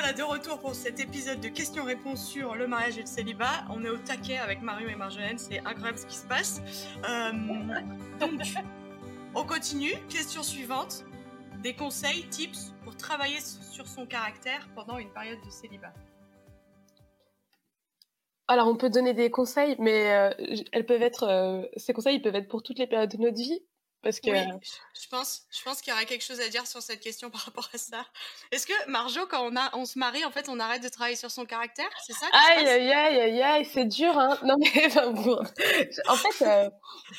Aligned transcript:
voilà 0.00 0.14
de 0.14 0.22
retour 0.22 0.58
pour 0.60 0.74
cet 0.74 0.98
épisode 0.98 1.40
de 1.40 1.48
questions-réponses 1.48 2.26
sur 2.26 2.54
le 2.54 2.66
mariage 2.66 2.96
et 2.96 3.02
le 3.02 3.06
célibat. 3.06 3.66
On 3.68 3.84
est 3.84 3.90
au 3.90 3.98
taquet 3.98 4.38
avec 4.38 4.62
Mario 4.62 4.88
et 4.88 4.94
Marjolaine, 4.94 5.36
c'est 5.36 5.58
incroyable 5.58 5.98
ce 5.98 6.06
qui 6.06 6.16
se 6.16 6.26
passe. 6.26 6.62
Euh, 7.06 7.32
donc, 8.18 8.40
on 9.34 9.44
continue. 9.44 9.92
Question 10.08 10.42
suivante. 10.42 11.04
Des 11.62 11.74
conseils, 11.74 12.26
tips 12.30 12.72
pour 12.82 12.96
travailler 12.96 13.40
sur 13.40 13.86
son 13.86 14.06
caractère 14.06 14.70
pendant 14.74 14.96
une 14.96 15.10
période 15.10 15.38
de 15.44 15.50
célibat. 15.50 15.92
Alors, 18.48 18.68
on 18.68 18.76
peut 18.76 18.88
donner 18.88 19.12
des 19.12 19.30
conseils, 19.30 19.76
mais 19.78 20.14
euh, 20.14 20.56
elles 20.72 20.86
peuvent 20.86 21.02
être, 21.02 21.24
euh, 21.24 21.62
ces 21.76 21.92
conseils 21.92 22.16
ils 22.16 22.22
peuvent 22.22 22.36
être 22.36 22.48
pour 22.48 22.62
toutes 22.62 22.78
les 22.78 22.86
périodes 22.86 23.10
de 23.10 23.18
notre 23.18 23.36
vie 23.36 23.60
parce 24.02 24.18
que... 24.20 24.30
Oui, 24.30 24.60
je 25.00 25.08
pense, 25.08 25.46
je 25.50 25.62
pense 25.62 25.82
qu'il 25.82 25.92
y 25.92 25.94
aura 25.94 26.04
quelque 26.04 26.24
chose 26.24 26.40
à 26.40 26.48
dire 26.48 26.66
sur 26.66 26.80
cette 26.80 27.00
question 27.00 27.30
par 27.30 27.42
rapport 27.42 27.68
à 27.72 27.78
ça. 27.78 28.06
Est-ce 28.50 28.66
que, 28.66 28.90
Marjo, 28.90 29.26
quand 29.26 29.46
on, 29.46 29.56
a, 29.56 29.76
on 29.76 29.84
se 29.84 29.98
marie, 29.98 30.24
en 30.24 30.30
fait, 30.30 30.48
on 30.48 30.58
arrête 30.58 30.82
de 30.82 30.88
travailler 30.88 31.16
sur 31.16 31.30
son 31.30 31.44
caractère? 31.44 31.88
C'est 32.06 32.14
ça 32.14 32.26
Aïe, 32.32 32.66
aïe, 32.66 32.92
aïe, 32.92 33.20
aïe, 33.20 33.42
aïe, 33.42 33.64
c'est 33.64 33.84
dur, 33.84 34.18
hein 34.18 34.38
Non, 34.42 34.56
mais 34.58 34.88
bon. 35.12 35.38
En 36.08 36.16
fait, 36.16 36.44
euh, 36.44 36.70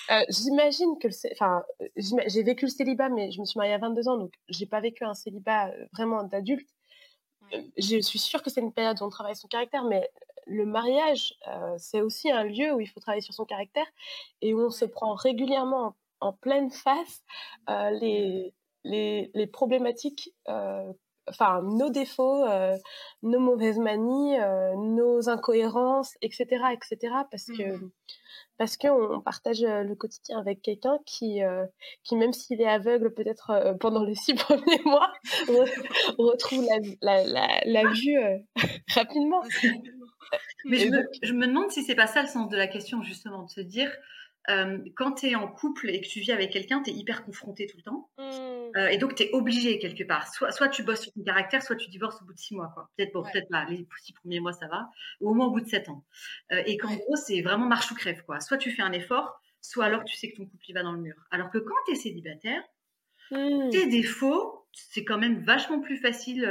euh, 0.10 0.24
j'imagine 0.30 0.98
que... 1.00 1.08
Enfin, 1.34 1.64
j'ai 1.96 2.44
vécu 2.44 2.66
le 2.66 2.72
célibat, 2.72 3.10
mais 3.10 3.32
je 3.32 3.40
me 3.40 3.46
suis 3.46 3.58
mariée 3.58 3.74
à 3.74 3.78
22 3.78 4.08
ans, 4.08 4.18
donc 4.18 4.34
j'ai 4.50 4.66
pas 4.66 4.82
vécu 4.82 5.04
un 5.04 5.14
célibat 5.14 5.68
euh, 5.68 5.86
vraiment 5.94 6.24
d'adulte. 6.24 6.68
Je 7.78 8.00
suis 8.00 8.20
sûre 8.20 8.42
que 8.42 8.50
c'est 8.50 8.62
une 8.62 8.74
période 8.74 8.98
où 9.02 9.06
on 9.06 9.10
travaille 9.10 9.36
son 9.36 9.50
caractère, 9.50 9.84
mais 9.84 10.10
le 10.48 10.66
mariage, 10.66 11.36
c'est 11.78 12.00
aussi 12.00 12.32
un 12.32 12.44
lieu 12.44 12.74
où 12.74 12.80
il 12.80 12.88
faut 12.88 13.02
travailler 13.02 13.22
sur 13.22 13.34
son 13.34 13.44
caractère 13.44 13.86
et 14.42 14.54
où 14.54 14.62
on 14.62 14.70
se 14.70 14.86
prend 14.86 15.16
régulièrement 15.16 15.96
en 16.22 16.34
pleine 16.34 16.72
face 16.72 17.22
euh, 17.70 17.90
les, 17.92 18.54
les, 18.84 19.32
les, 19.34 19.48
problématiques, 19.48 20.34
euh, 20.48 20.92
enfin 21.28 21.62
nos 21.64 21.90
défauts, 21.90 22.46
euh, 22.46 22.78
nos 23.24 23.40
mauvaises 23.40 23.80
manies, 23.80 24.38
nos 24.78 25.30
incohérences, 25.30 26.16
etc., 26.22 26.46
etc. 26.74 27.14
Parce 27.30 27.46
que 27.46 27.78
mmh 27.78 27.92
parce 28.58 28.78
qu'on 28.78 29.22
partage 29.22 29.62
le 29.62 29.96
quotidien 29.96 30.38
avec 30.38 30.62
quelqu'un 30.62 31.00
qui, 31.08 31.40
qui, 32.04 32.16
même 32.16 32.32
s'il 32.32 32.62
est 32.62 32.68
aveugle 32.68 33.12
peut-être 33.12 33.76
pendant 33.80 34.04
les 34.04 34.14
six 34.14 34.36
premiers 34.36 34.82
mois, 34.86 35.12
retrouve 36.20 36.68
la, 37.02 37.24
la, 37.24 37.60
la, 37.66 37.90
vue 37.90 38.20
rapidement. 38.94 39.42
Mais 40.66 40.78
je 40.78 40.90
me, 40.90 41.10
je 41.24 41.34
me, 41.34 41.48
demande 41.48 41.72
si 41.72 41.82
c'est 41.82 41.96
pas 41.96 42.06
ça 42.06 42.22
le 42.22 42.28
sens 42.28 42.50
de 42.50 42.56
la 42.56 42.68
question, 42.68 43.02
justement, 43.02 43.46
de 43.46 43.50
se 43.50 43.62
dire, 43.62 43.92
euh, 44.50 44.80
quand 44.96 45.14
tu 45.14 45.28
es 45.28 45.36
en 45.36 45.48
couple 45.48 45.90
et 45.90 46.02
que 46.02 46.08
tu 46.08 46.20
vis 46.20 46.32
avec 46.32 46.52
quelqu'un, 46.52 46.82
tu 46.82 46.90
es 46.90 46.94
hyper 46.94 47.24
confronté 47.24 47.68
tout 47.68 47.78
le 47.78 47.84
temps. 47.84 48.10
Mmh. 48.18 48.78
Euh, 48.78 48.88
et 48.88 48.98
donc, 48.98 49.16
tu 49.16 49.24
es 49.24 49.32
obligé 49.34 49.78
quelque 49.78 50.04
part. 50.04 50.34
Soit, 50.34 50.52
soit 50.52 50.70
tu 50.70 50.84
bosses 50.84 51.02
sur 51.02 51.14
ton 51.14 51.24
caractère, 51.24 51.62
soit 51.62 51.76
tu 51.76 51.90
divorces 51.90 52.22
au 52.22 52.26
bout 52.26 52.34
de 52.34 52.40
six 52.40 52.56
mois. 52.56 52.74
Peut-être 52.98 53.14
bon, 53.14 53.24
peut 53.24 53.42
pas, 53.50 53.66
les 53.66 53.86
six 54.00 54.14
premiers 54.14 54.40
mois, 54.40 54.54
ça 54.54 54.68
va. 54.68 54.90
Ou 55.20 55.30
au 55.30 55.34
moins 55.34 55.48
au 55.48 55.52
bout 55.52 55.62
de 55.62 55.68
sept 55.68 55.90
ans. 55.90 56.04
Euh, 56.52 56.64
et 56.66 56.78
qu'en 56.78 56.96
gros, 56.96 57.16
c'est 57.16 57.42
vraiment 57.42 57.68
marche 57.68 57.92
ou 57.92 57.96
crève. 57.96 58.24
Quoi. 58.26 58.40
Soit 58.40 58.58
tu 58.58 58.72
fais 58.72 58.82
un 58.82 58.94
effort, 58.94 59.40
soit 59.62 59.86
alors 59.86 60.04
tu 60.04 60.16
sais 60.16 60.32
que 60.32 60.38
ton 60.38 60.46
couple 60.46 60.66
il 60.70 60.74
va 60.74 60.84
dans 60.84 60.94
le 60.94 61.00
mur. 61.02 61.16
Alors 61.30 61.52
que 61.52 61.60
quand 61.60 61.76
tu 61.86 61.94
es 61.94 61.96
célibataire, 61.96 62.64
mmh. 63.30 63.70
tes 63.70 63.88
défauts, 63.88 64.61
c'est 64.74 65.04
quand 65.04 65.18
même 65.18 65.44
vachement 65.44 65.80
plus 65.80 65.98
facile 65.98 66.42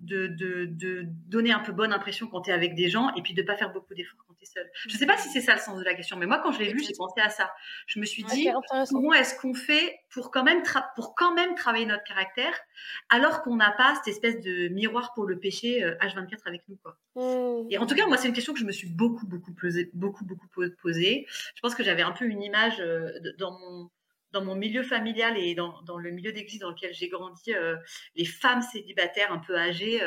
de, 0.00 0.26
de, 0.26 0.66
de, 0.66 1.04
donner 1.28 1.52
un 1.52 1.60
peu 1.60 1.72
bonne 1.72 1.92
impression 1.92 2.26
quand 2.26 2.42
tu 2.42 2.50
es 2.50 2.52
avec 2.52 2.74
des 2.74 2.88
gens 2.88 3.14
et 3.14 3.22
puis 3.22 3.34
de 3.34 3.42
pas 3.42 3.56
faire 3.56 3.72
beaucoup 3.72 3.94
d'efforts 3.94 4.26
je 4.86 4.94
ne 4.94 4.98
sais 4.98 5.06
pas 5.06 5.16
si 5.16 5.28
c'est 5.28 5.40
ça 5.40 5.54
le 5.54 5.60
sens 5.60 5.78
de 5.78 5.84
la 5.84 5.94
question, 5.94 6.16
mais 6.16 6.26
moi, 6.26 6.40
quand 6.42 6.52
je 6.52 6.58
l'ai 6.58 6.70
lu, 6.70 6.82
j'ai 6.82 6.94
pensé 6.96 7.20
à 7.20 7.28
ça. 7.28 7.50
Je 7.86 7.98
me 7.98 8.04
suis 8.04 8.22
dit, 8.24 8.48
comment 8.90 9.12
est-ce 9.12 9.38
qu'on 9.38 9.54
fait 9.54 10.00
pour 10.10 10.30
quand, 10.30 10.44
même 10.44 10.62
pour 10.94 11.14
quand 11.14 11.34
même 11.34 11.54
travailler 11.54 11.86
notre 11.86 12.04
caractère, 12.04 12.52
alors 13.08 13.42
qu'on 13.42 13.56
n'a 13.56 13.72
pas 13.72 13.94
cette 13.96 14.08
espèce 14.08 14.40
de 14.40 14.68
miroir 14.68 15.12
pour 15.14 15.26
le 15.26 15.38
péché 15.38 15.80
H24 16.00 16.34
euh, 16.34 16.36
avec 16.46 16.62
nous, 16.68 16.76
quoi. 16.76 16.98
Mmh. 17.16 17.68
Et 17.70 17.78
en 17.78 17.86
tout 17.86 17.94
cas, 17.94 18.06
moi, 18.06 18.16
c'est 18.16 18.28
une 18.28 18.34
question 18.34 18.52
que 18.52 18.60
je 18.60 18.64
me 18.64 18.72
suis 18.72 18.88
beaucoup, 18.88 19.26
beaucoup 19.26 19.52
posée, 19.52 19.90
beaucoup, 19.94 20.24
beaucoup 20.24 20.48
posée. 20.82 21.26
Je 21.54 21.60
pense 21.60 21.74
que 21.74 21.82
j'avais 21.82 22.02
un 22.02 22.12
peu 22.12 22.24
une 22.26 22.42
image 22.42 22.80
euh, 22.80 23.10
dans 23.38 23.58
mon 23.58 23.90
dans 24.32 24.44
mon 24.44 24.54
milieu 24.54 24.82
familial 24.82 25.38
et 25.38 25.54
dans, 25.54 25.98
le 25.98 26.10
milieu 26.10 26.32
d'église 26.32 26.60
dans 26.60 26.70
lequel 26.70 26.92
j'ai 26.92 27.08
grandi, 27.08 27.54
euh, 27.54 27.76
les 28.14 28.24
femmes 28.24 28.62
célibataires 28.62 29.32
un 29.32 29.38
peu 29.38 29.56
âgées, 29.56 30.00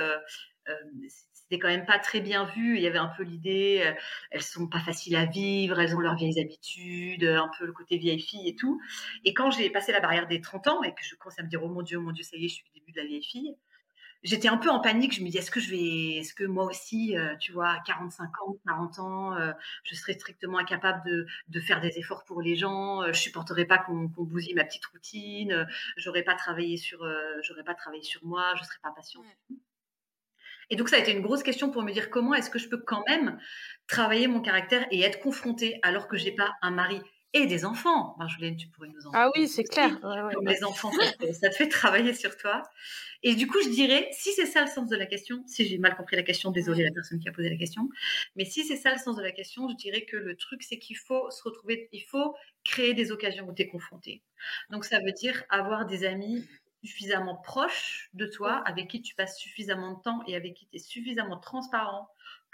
c'était 1.50 1.60
quand 1.60 1.68
même 1.68 1.86
pas 1.86 1.98
très 1.98 2.22
bien 2.22 2.46
vu. 2.46 2.78
Il 2.78 2.84
y 2.84 2.88
avait 2.88 3.00
un 3.00 3.12
peu 3.18 3.24
l'idée, 3.24 3.82
euh, 3.84 3.94
elles 4.30 4.44
sont 4.44 4.68
pas 4.68 4.80
faciles 4.80 5.16
à 5.16 5.26
vivre, 5.26 5.80
elles 5.80 5.96
ont 5.96 6.00
leurs 6.00 6.16
vieilles 6.16 6.40
habitudes, 6.40 7.24
un 7.24 7.50
peu 7.58 7.66
le 7.66 7.74
côté 7.74 7.98
vieille 7.98 8.22
fille 8.22 8.48
et 8.48 8.56
tout. 8.56 8.80
Et 9.26 9.34
quand 9.34 9.50
j'ai 9.50 9.70
passé 9.72 9.92
la 9.92 10.00
barrière 10.00 10.28
des 10.28 10.42
30 10.42 10.68
ans 10.68 10.84
et 10.84 10.94
que 10.94 11.04
je 11.04 11.16
commençais 11.16 11.42
à 11.42 11.44
me 11.44 11.50
dire, 11.50 11.64
oh 11.64 11.70
mon 11.70 11.82
Dieu, 11.82 11.98
oh 11.98 12.02
mon 12.02 12.12
Dieu, 12.12 12.24
ça 12.24 12.38
y 12.38 12.46
est, 12.46 12.50
je 12.50 12.54
suis 12.54 12.66
au 12.70 12.74
début 12.74 12.92
de 12.92 12.98
la 12.98 13.08
vieille 13.08 13.24
fille, 13.24 13.56
j'étais 14.24 14.48
un 14.48 14.58
peu 14.58 14.70
en 14.70 14.80
panique. 14.80 15.14
Je 15.14 15.24
me 15.24 15.30
dis, 15.30 15.38
est-ce 15.38 15.52
que 15.52 15.60
je 15.60 15.70
vais, 15.70 16.18
est-ce 16.18 16.34
que 16.34 16.44
moi 16.44 16.66
aussi, 16.66 17.18
euh, 17.18 17.36
tu 17.38 17.52
vois, 17.52 17.70
à 17.70 17.80
45 17.86 18.26
ans, 18.42 18.58
40 18.66 19.00
ans, 19.00 19.36
euh, 19.36 19.52
je 19.84 19.96
serais 19.96 20.14
strictement 20.14 20.58
incapable 20.58 21.02
de, 21.06 21.26
de, 21.48 21.60
faire 21.60 21.82
des 21.82 21.98
efforts 22.00 22.26
pour 22.26 22.42
les 22.42 22.56
gens, 22.56 23.04
je 23.12 23.20
supporterais 23.20 23.66
pas 23.66 23.78
qu'on 23.78 24.06
bousille 24.18 24.54
ma 24.56 24.66
petite 24.66 24.86
routine, 24.88 25.68
j'aurais 25.98 26.24
pas 26.24 26.36
travaillé 26.36 26.78
sur, 26.78 27.06
j'aurais 27.44 27.64
pas 27.64 27.76
travaillé 27.76 28.04
sur 28.04 28.24
moi, 28.26 28.54
je 28.56 28.64
serais 28.64 28.80
pas 28.82 28.92
patiente. 28.92 29.26
Et 30.70 30.76
donc, 30.76 30.90
ça 30.90 30.98
a 30.98 31.00
été 31.00 31.12
une 31.12 31.22
grosse 31.22 31.44
question 31.44 31.72
pour 31.72 31.82
me 31.82 31.92
dire 31.92 32.10
comment 32.10 32.36
est-ce 32.36 32.50
que 32.50 32.60
je 32.60 32.70
peux 32.70 32.78
quand 32.78 33.04
même 33.08 33.40
travailler 33.88 34.28
mon 34.28 34.42
caractère 34.42 34.86
et 34.92 35.02
être 35.02 35.20
confrontée 35.20 35.80
alors 35.82 36.08
que 36.08 36.18
j'ai 36.18 36.32
pas 36.32 36.52
un 36.62 36.72
mari? 36.72 37.02
Et 37.34 37.46
des 37.46 37.66
enfants. 37.66 38.16
Marjolaine, 38.18 38.58
tu 38.58 38.68
pourrais 38.68 38.90
nous 38.90 39.08
en 39.08 39.12
Ah 39.14 39.30
oui, 39.36 39.48
c'est 39.48 39.64
clair. 39.64 40.00
les 40.42 40.64
enfants, 40.64 40.92
ça 41.32 41.50
te, 41.50 41.56
fait 41.56 41.68
travailler 41.68 42.14
sur 42.14 42.36
toi. 42.38 42.64
Et 43.22 43.36
du 43.36 43.48
coup, 43.48 43.62
je 43.62 43.70
dirais, 43.70 44.08
si 44.12 44.32
c'est 44.32 44.46
ça 44.46 44.62
le 44.62 44.68
sens 44.68 44.90
de 44.90 44.96
la 44.96 45.06
question, 45.06 45.44
si 45.46 45.68
j'ai 45.68 45.78
mal 45.78 45.96
compris 45.96 46.16
la 46.16 46.24
question, 46.24 46.52
désolée 46.52 46.84
la 46.84 46.92
personne 46.92 47.20
qui 47.20 47.28
a 47.28 47.32
posé 47.32 47.50
la 47.50 47.58
question, 47.58 47.90
mais 48.36 48.46
si 48.46 48.64
c'est 48.66 48.78
ça 48.78 48.92
le 48.92 48.98
sens 48.98 49.18
de 49.18 49.22
la 49.22 49.32
question, 49.32 49.68
je 49.70 49.76
dirais 49.76 50.06
que 50.06 50.18
le 50.18 50.36
truc, 50.36 50.64
c'est 50.64 50.80
qu'il 50.80 50.98
faut 50.98 51.30
se 51.30 51.44
retrouver, 51.44 51.90
il 51.92 52.04
faut 52.04 52.36
créer 52.64 52.94
des 52.94 53.12
occasions 53.12 53.48
où 53.48 53.54
tu 53.54 53.64
es 53.64 53.68
confronté. 53.68 54.24
Donc, 54.70 54.86
ça 54.86 55.00
veut 55.00 55.12
dire 55.12 55.44
avoir 55.50 55.86
des 55.86 56.06
amis 56.06 56.46
suffisamment 56.84 57.36
proche 57.36 58.10
de 58.14 58.26
toi, 58.26 58.64
avec 58.66 58.88
qui 58.88 59.02
tu 59.02 59.14
passes 59.16 59.38
suffisamment 59.38 59.98
de 59.98 60.02
temps 60.02 60.22
et 60.28 60.36
avec 60.36 60.54
qui 60.54 60.66
tu 60.68 60.78
es 60.78 60.80
suffisamment 60.80 61.38
transparent 61.38 62.10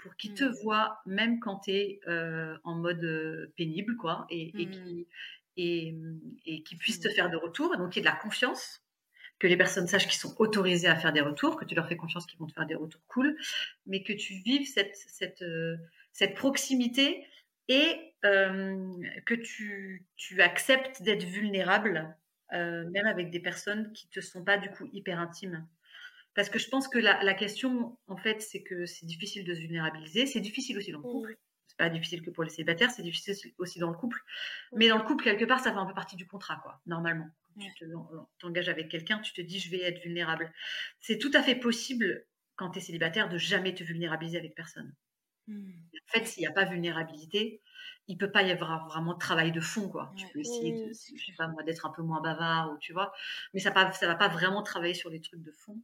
pour 0.06 0.16
qu'ils 0.16 0.34
te 0.34 0.44
mmh. 0.44 0.54
voient 0.62 0.98
même 1.06 1.40
quand 1.40 1.60
tu 1.60 1.72
es 1.72 2.00
euh, 2.08 2.56
en 2.64 2.76
mode 2.76 3.04
euh, 3.04 3.52
pénible, 3.56 3.96
quoi, 3.96 4.26
et, 4.30 4.52
et, 4.60 4.66
mmh. 4.66 4.70
qui, 4.70 5.06
mmh, 5.92 6.20
et, 6.46 6.62
qui 6.62 6.76
puissent 6.76 7.00
te 7.00 7.08
faire 7.08 7.30
de 7.30 7.36
retour. 7.36 7.76
Donc, 7.76 7.94
il 7.94 7.98
y 7.98 8.00
ait 8.00 8.02
de 8.02 8.08
la 8.08 8.16
confiance, 8.16 8.82
que 9.38 9.46
les 9.46 9.56
personnes 9.56 9.86
sachent 9.86 10.06
qu'ils 10.06 10.18
sont 10.18 10.34
autorisés 10.38 10.88
à 10.88 10.96
faire 10.96 11.12
des 11.12 11.20
retours, 11.20 11.56
que 11.56 11.64
tu 11.64 11.74
leur 11.74 11.86
fais 11.88 11.96
confiance 11.96 12.26
qu'ils 12.26 12.38
vont 12.38 12.46
te 12.46 12.54
faire 12.54 12.66
des 12.66 12.74
retours 12.74 13.02
cool, 13.06 13.36
mais 13.84 14.02
que 14.02 14.14
tu 14.14 14.34
vives 14.34 14.66
cette, 14.66 14.96
cette, 14.96 15.42
euh, 15.42 15.76
cette 16.12 16.34
proximité 16.34 17.26
et 17.68 18.12
que 18.22 19.34
tu, 19.34 20.04
tu 20.16 20.42
acceptes 20.42 21.00
d'être 21.02 21.22
vulnérable 21.22 22.16
euh, 22.52 22.88
même 22.90 23.06
avec 23.06 23.30
des 23.30 23.40
personnes 23.40 23.92
qui 23.92 24.08
te 24.08 24.20
sont 24.20 24.44
pas 24.44 24.56
du 24.56 24.70
coup 24.70 24.88
hyper 24.92 25.18
intimes. 25.18 25.66
Parce 26.36 26.50
que 26.50 26.58
je 26.58 26.68
pense 26.68 26.86
que 26.86 26.98
la, 26.98 27.34
question, 27.34 27.96
en 28.08 28.16
fait, 28.18 28.42
c'est 28.42 28.62
que 28.62 28.84
c'est 28.84 29.06
difficile 29.06 29.44
de 29.44 29.54
se 29.54 29.60
vulnérabiliser. 29.60 30.26
C'est 30.26 30.40
difficile 30.40 30.76
aussi 30.76 30.92
dans 30.92 30.98
le 30.98 31.04
couple. 31.04 31.38
C'est 31.66 31.78
pas 31.78 31.88
difficile 31.88 32.20
que 32.22 32.28
pour 32.28 32.44
les 32.44 32.50
célibataires, 32.50 32.90
c'est 32.90 33.02
difficile 33.02 33.34
aussi 33.56 33.78
dans 33.78 33.90
le 33.90 33.96
couple. 33.96 34.22
Mais 34.74 34.88
dans 34.88 34.98
le 34.98 35.02
couple, 35.02 35.24
quelque 35.24 35.46
part, 35.46 35.60
ça 35.60 35.72
fait 35.72 35.78
un 35.78 35.86
peu 35.86 35.94
partie 35.94 36.16
du 36.16 36.26
contrat, 36.26 36.60
quoi, 36.62 36.78
normalement. 36.84 37.26
tu 37.58 37.86
t'engages 38.38 38.68
avec 38.68 38.90
quelqu'un, 38.90 39.18
tu 39.20 39.32
te 39.32 39.40
dis, 39.40 39.58
je 39.58 39.70
vais 39.70 39.80
être 39.80 40.02
vulnérable. 40.02 40.52
C'est 41.00 41.16
tout 41.16 41.30
à 41.32 41.42
fait 41.42 41.54
possible, 41.54 42.26
quand 42.54 42.70
tu 42.70 42.80
es 42.80 42.82
célibataire, 42.82 43.30
de 43.30 43.38
jamais 43.38 43.74
te 43.74 43.82
vulnérabiliser 43.82 44.36
avec 44.36 44.54
personne. 44.54 44.94
Mmh. 45.46 45.70
En 45.70 46.12
fait, 46.12 46.26
s'il 46.26 46.42
n'y 46.42 46.48
a 46.48 46.52
pas 46.52 46.66
vulnérabilité, 46.66 47.62
il 48.08 48.18
peut 48.18 48.30
pas 48.30 48.42
y 48.42 48.50
avoir 48.50 48.86
vraiment 48.88 49.14
de 49.14 49.18
travail 49.18 49.52
de 49.52 49.60
fond, 49.60 49.88
quoi. 49.88 50.12
Tu 50.16 50.26
peux 50.34 50.40
essayer, 50.40 50.72
de, 50.72 50.92
je 50.92 51.24
sais 51.24 51.32
pas 51.38 51.48
moi, 51.48 51.62
d'être 51.62 51.86
un 51.86 51.90
peu 51.90 52.02
moins 52.02 52.20
bavard, 52.20 52.72
ou 52.72 52.78
tu 52.78 52.92
vois, 52.92 53.12
mais 53.54 53.60
ça 53.60 53.70
ne 53.70 53.92
ça 53.92 54.06
va 54.06 54.16
pas 54.16 54.28
vraiment 54.28 54.62
travailler 54.62 54.94
sur 54.94 55.08
les 55.08 55.22
trucs 55.22 55.42
de 55.42 55.52
fond. 55.52 55.80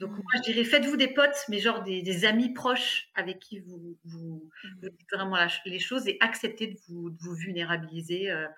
Donc 0.00 0.10
moi, 0.10 0.32
je 0.36 0.42
dirais, 0.42 0.64
faites-vous 0.64 0.96
des 0.96 1.08
potes, 1.08 1.44
mais 1.48 1.60
genre 1.60 1.82
des, 1.84 2.24
amis 2.24 2.52
proches 2.52 3.10
avec 3.14 3.38
qui 3.38 3.60
vous, 3.60 3.96
vous, 4.04 4.50
mmh. 4.64 4.88
dites 4.88 5.10
vraiment 5.12 5.36
les 5.66 5.78
choses 5.78 6.08
et 6.08 6.16
acceptez 6.20 6.66
de 6.66 6.76
vous, 6.88 7.10
de 7.10 7.16
vous 7.20 7.34
vulnérabiliser 7.34 8.30
euh, 8.30 8.48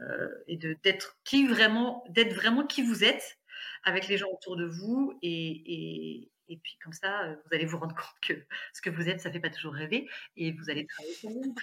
euh, 0.00 0.28
et 0.46 0.56
de 0.56 0.76
d'être 0.82 1.18
qui 1.24 1.46
vraiment, 1.46 2.02
d'être 2.08 2.34
vraiment 2.34 2.66
qui 2.66 2.82
vous 2.82 3.04
êtes 3.04 3.38
avec 3.84 4.08
les 4.08 4.16
gens 4.16 4.28
autour 4.32 4.56
de 4.56 4.64
vous 4.64 5.18
et, 5.22 6.30
et, 6.48 6.56
puis 6.56 6.78
comme 6.82 6.92
ça, 6.92 7.24
euh, 7.24 7.34
vous 7.44 7.54
allez 7.54 7.66
vous 7.66 7.78
rendre 7.78 7.94
compte 7.94 8.20
que 8.22 8.46
ce 8.72 8.80
que 8.80 8.90
vous 8.90 9.08
êtes, 9.08 9.20
ça 9.20 9.30
fait 9.30 9.40
pas 9.40 9.50
toujours 9.50 9.74
rêver 9.74 10.08
et 10.36 10.52
vous 10.52 10.70
allez 10.70 10.86
travailler 10.86 11.14
sur 11.14 11.30
vous. 11.30 11.54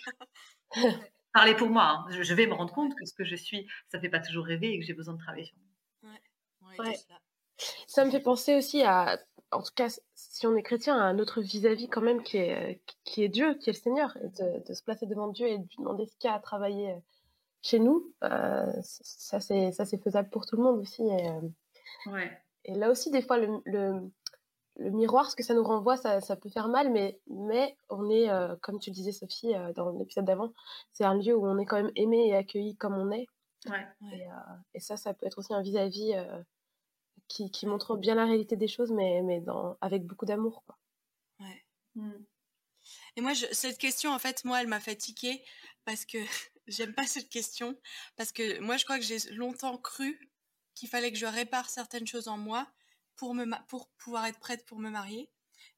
Parler 1.34 1.56
pour 1.56 1.70
moi, 1.70 2.06
hein. 2.08 2.22
je, 2.22 2.34
vais 2.36 2.46
me 2.46 2.54
rendre 2.54 2.72
compte 2.72 2.94
que 2.94 3.06
ce 3.06 3.14
que 3.16 3.24
je 3.24 3.36
suis, 3.36 3.68
ça 3.88 4.00
fait 4.00 4.10
pas 4.10 4.20
toujours 4.20 4.46
rêver 4.46 4.72
et 4.74 4.80
que 4.80 4.86
j'ai 4.86 4.94
besoin 4.94 5.16
de 5.16 5.20
travailler 5.20 5.46
sur 5.46 5.58
moi. 5.58 6.12
Ouais. 6.78 6.96
Ça 7.88 8.04
me 8.06 8.12
fait 8.12 8.20
penser 8.20 8.56
aussi 8.56 8.82
à, 8.84 9.20
en 9.54 9.62
tout 9.62 9.72
cas, 9.76 9.88
si 10.16 10.48
on 10.48 10.56
est 10.56 10.64
chrétien, 10.64 10.98
à 10.98 11.04
un 11.04 11.20
autre 11.20 11.42
vis-à-vis 11.42 11.88
quand 11.88 12.02
même 12.02 12.24
qui 12.24 12.38
est, 12.38 12.82
qui 13.04 13.24
est 13.24 13.30
Dieu, 13.30 13.56
qui 13.56 13.70
est 13.70 13.74
le 13.74 13.80
Seigneur, 13.80 14.18
de, 14.24 14.74
se 14.74 14.84
placer 14.84 15.06
devant 15.06 15.28
Dieu 15.28 15.48
et 15.48 15.58
de 15.58 15.64
lui 15.64 15.78
demander 15.78 16.06
ce 16.06 16.16
qu'il 16.18 16.30
y 16.30 16.32
a 16.32 16.36
à 16.36 16.40
travailler 16.40 16.92
euh, 16.92 17.00
chez 17.62 17.80
nous. 17.80 18.12
Euh, 18.24 18.72
ça, 18.82 19.40
c'est 19.40 20.04
faisable 20.04 20.30
pour 20.30 20.46
tout 20.46 20.58
le 20.58 20.64
monde 20.64 20.80
aussi. 20.80 21.04
Et, 21.04 21.30
euh, 21.30 22.12
ouais. 22.12 22.32
et 22.66 22.74
là 22.74 22.90
aussi, 22.90 23.12
des 23.12 23.22
fois, 23.22 23.38
le, 23.38 23.62
le 23.66 24.90
miroir, 24.90 25.30
ce 25.30 25.36
que 25.36 25.44
ça 25.44 25.54
nous 25.54 25.64
renvoie, 25.64 25.98
ça, 25.98 26.20
ça 26.22 26.36
peut 26.36 26.50
faire 26.50 26.68
mal, 26.68 26.92
mais, 26.92 27.20
mais 27.28 27.78
on 27.90 28.10
est, 28.10 28.30
comme 28.62 28.80
tu 28.80 28.90
le 28.90 28.96
disais 28.96 29.12
Sophie 29.12 29.54
dans 29.76 29.92
l'épisode 29.92 30.26
d'avant, 30.26 30.52
c'est 30.92 31.04
un 31.04 31.16
lieu 31.16 31.36
où 31.36 31.48
on 31.48 31.58
est 31.58 31.66
quand 31.66 31.78
même 31.78 31.92
aimé 31.96 32.28
et 32.28 32.36
accueilli 32.36 32.76
comme 32.76 32.96
on 32.96 33.12
est. 33.12 33.28
Ouais. 33.70 33.88
Et, 34.12 34.28
et, 34.74 34.80
ça, 34.80 34.98
ça 34.98 35.14
peut 35.14 35.26
être 35.26 35.38
aussi 35.38 35.54
un 35.54 35.62
vis-à-vis 35.62 36.16
qui, 37.28 37.66
montre 37.66 37.98
bien 37.98 38.16
la 38.16 38.26
réalité 38.26 38.56
des 38.56 38.68
choses, 38.68 38.92
mais, 38.92 39.22
mais 39.24 39.42
dans, 39.42 39.78
avec 39.82 40.06
beaucoup 40.06 40.26
d'amour. 40.26 40.64
Ouais. 41.40 41.66
Mmh. 41.96 42.12
Et 43.16 43.22
moi, 43.22 43.34
cette 43.36 43.78
question, 43.78 44.12
en 44.12 44.20
fait, 44.20 44.44
moi, 44.46 44.62
elle 44.62 44.68
m'a 44.68 44.80
fatiguée 44.80 45.44
parce 45.86 46.06
que 46.06 46.18
j'aime 46.68 46.94
pas 46.94 47.08
cette 47.08 47.30
question. 47.30 47.78
Parce 48.16 48.32
que 48.32 48.60
moi, 48.60 48.78
je 48.78 48.84
crois 48.86 49.00
que 49.00 49.06
j'ai 49.06 49.20
longtemps 49.32 49.78
cru 49.78 50.30
qu'il 50.76 50.90
fallait 50.90 51.12
que 51.12 51.18
je 51.18 51.26
répare 51.26 51.70
certaines 51.70 52.08
choses 52.08 52.28
en 52.28 52.38
moi 52.38 52.68
pour, 53.16 53.34
me, 53.34 53.46
pour 53.68 53.90
pouvoir 53.98 54.26
être 54.26 54.40
prête 54.40 54.66
pour 54.66 54.80
me 54.80 54.90
marier. 54.90 55.30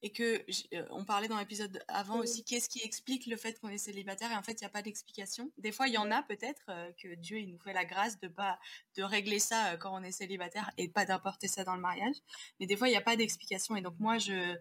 Et 0.06 0.12
que, 0.12 0.46
euh, 0.76 0.86
on 0.92 1.04
parlait 1.04 1.28
dans 1.28 1.40
l'épisode 1.40 1.84
avant 1.88 2.20
aussi, 2.20 2.44
qu'est-ce 2.44 2.70
qui 2.70 2.80
explique 2.84 3.26
le 3.26 3.38
fait 3.38 3.60
qu'on 3.60 3.70
est 3.70 3.80
célibataire 3.80 4.32
Et 4.32 4.36
en 4.36 4.44
fait, 4.44 4.52
il 4.52 4.64
n'y 4.64 4.68
a 4.68 4.70
pas 4.70 4.84
d'explication. 4.84 5.52
Des 5.58 5.72
fois, 5.72 5.88
il 5.88 5.96
y 5.96 5.98
en 5.98 6.12
a 6.12 6.22
peut-être 6.22 6.62
euh, 6.70 6.92
que 7.02 7.16
Dieu, 7.16 7.40
il 7.40 7.50
nous 7.50 7.58
fait 7.58 7.74
la 7.74 7.86
grâce 7.86 8.20
de 8.20 8.28
pas 8.28 8.60
de 8.96 9.02
régler 9.02 9.40
ça 9.40 9.72
euh, 9.72 9.78
quand 9.78 9.92
on 10.00 10.04
est 10.04 10.12
célibataire 10.12 10.70
et 10.78 10.90
pas 10.90 11.06
d'importer 11.06 11.48
ça 11.48 11.64
dans 11.64 11.74
le 11.74 11.82
mariage. 11.82 12.18
Mais 12.60 12.68
des 12.68 12.78
fois, 12.78 12.88
il 12.88 12.92
n'y 12.92 12.98
a 12.98 13.02
pas 13.02 13.16
d'explication. 13.16 13.76
Et 13.78 13.82
donc, 13.82 13.96
moi, 13.98 14.20
je, 14.20 14.56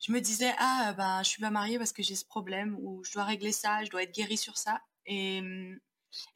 je 0.00 0.12
me 0.12 0.20
disais, 0.20 0.52
ah, 0.58 0.92
bah, 0.98 1.22
je 1.22 1.30
suis 1.30 1.40
pas 1.40 1.48
mariée 1.48 1.78
parce 1.78 1.94
que 1.94 2.02
j'ai 2.02 2.14
ce 2.14 2.26
problème, 2.26 2.76
ou 2.82 3.02
je 3.04 3.12
dois 3.14 3.24
régler 3.24 3.52
ça, 3.52 3.82
je 3.84 3.90
dois 3.90 4.02
être 4.02 4.14
guérie 4.14 4.36
sur 4.36 4.58
ça. 4.58 4.82
Et, 5.06 5.40
mmh, 5.40 5.80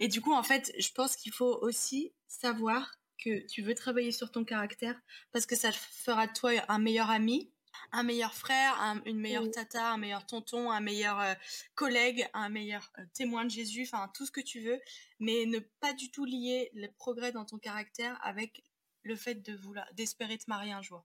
et 0.01 0.09
du 0.09 0.23
coup, 0.23 0.33
en 0.33 0.43
fait, 0.43 0.73
je 0.79 0.91
pense 0.93 1.17
qu'il 1.17 1.33
faut 1.33 1.59
aussi 1.61 2.15
savoir 2.29 2.99
que 3.23 3.47
tu 3.47 3.61
veux 3.61 3.75
travailler 3.75 4.13
sur 4.13 4.31
ton 4.31 4.45
caractère 4.45 4.99
parce 5.33 5.45
que 5.45 5.57
ça 5.57 5.71
fera 5.73 6.27
de 6.27 6.33
toi 6.33 6.53
un 6.69 6.79
meilleur 6.79 7.11
ami, 7.11 7.51
un 7.93 8.03
meilleur 8.03 8.35
frère, 8.35 8.75
une 9.07 9.19
meilleure 9.19 9.51
tata, 9.51 9.93
un 9.93 9.97
meilleur 9.97 10.27
tonton, 10.27 10.71
un 10.71 10.81
meilleur 10.81 11.21
euh, 11.21 11.35
collègue, 11.75 12.29
un 12.35 12.49
meilleur 12.49 12.93
euh, 12.99 13.05
témoin 13.15 13.45
de 13.45 13.51
Jésus, 13.51 13.89
enfin 13.91 14.11
tout 14.15 14.27
ce 14.27 14.31
que 14.31 14.41
tu 14.41 14.61
veux, 14.61 14.81
mais 15.19 15.47
ne 15.47 15.59
pas 15.59 15.93
du 15.93 16.11
tout 16.11 16.25
lier 16.25 16.71
le 16.75 16.89
progrès 16.89 17.33
dans 17.33 17.45
ton 17.45 17.59
caractère 17.59 18.19
avec 18.23 18.65
le 19.03 19.17
fait 19.17 19.37
de 19.37 19.55
vouloir 19.55 19.87
d'espérer 19.95 20.39
te 20.39 20.45
marier 20.49 20.73
un 20.73 20.83
jour. 20.83 21.05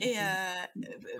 Et 0.00 0.14
euh, 0.18 0.64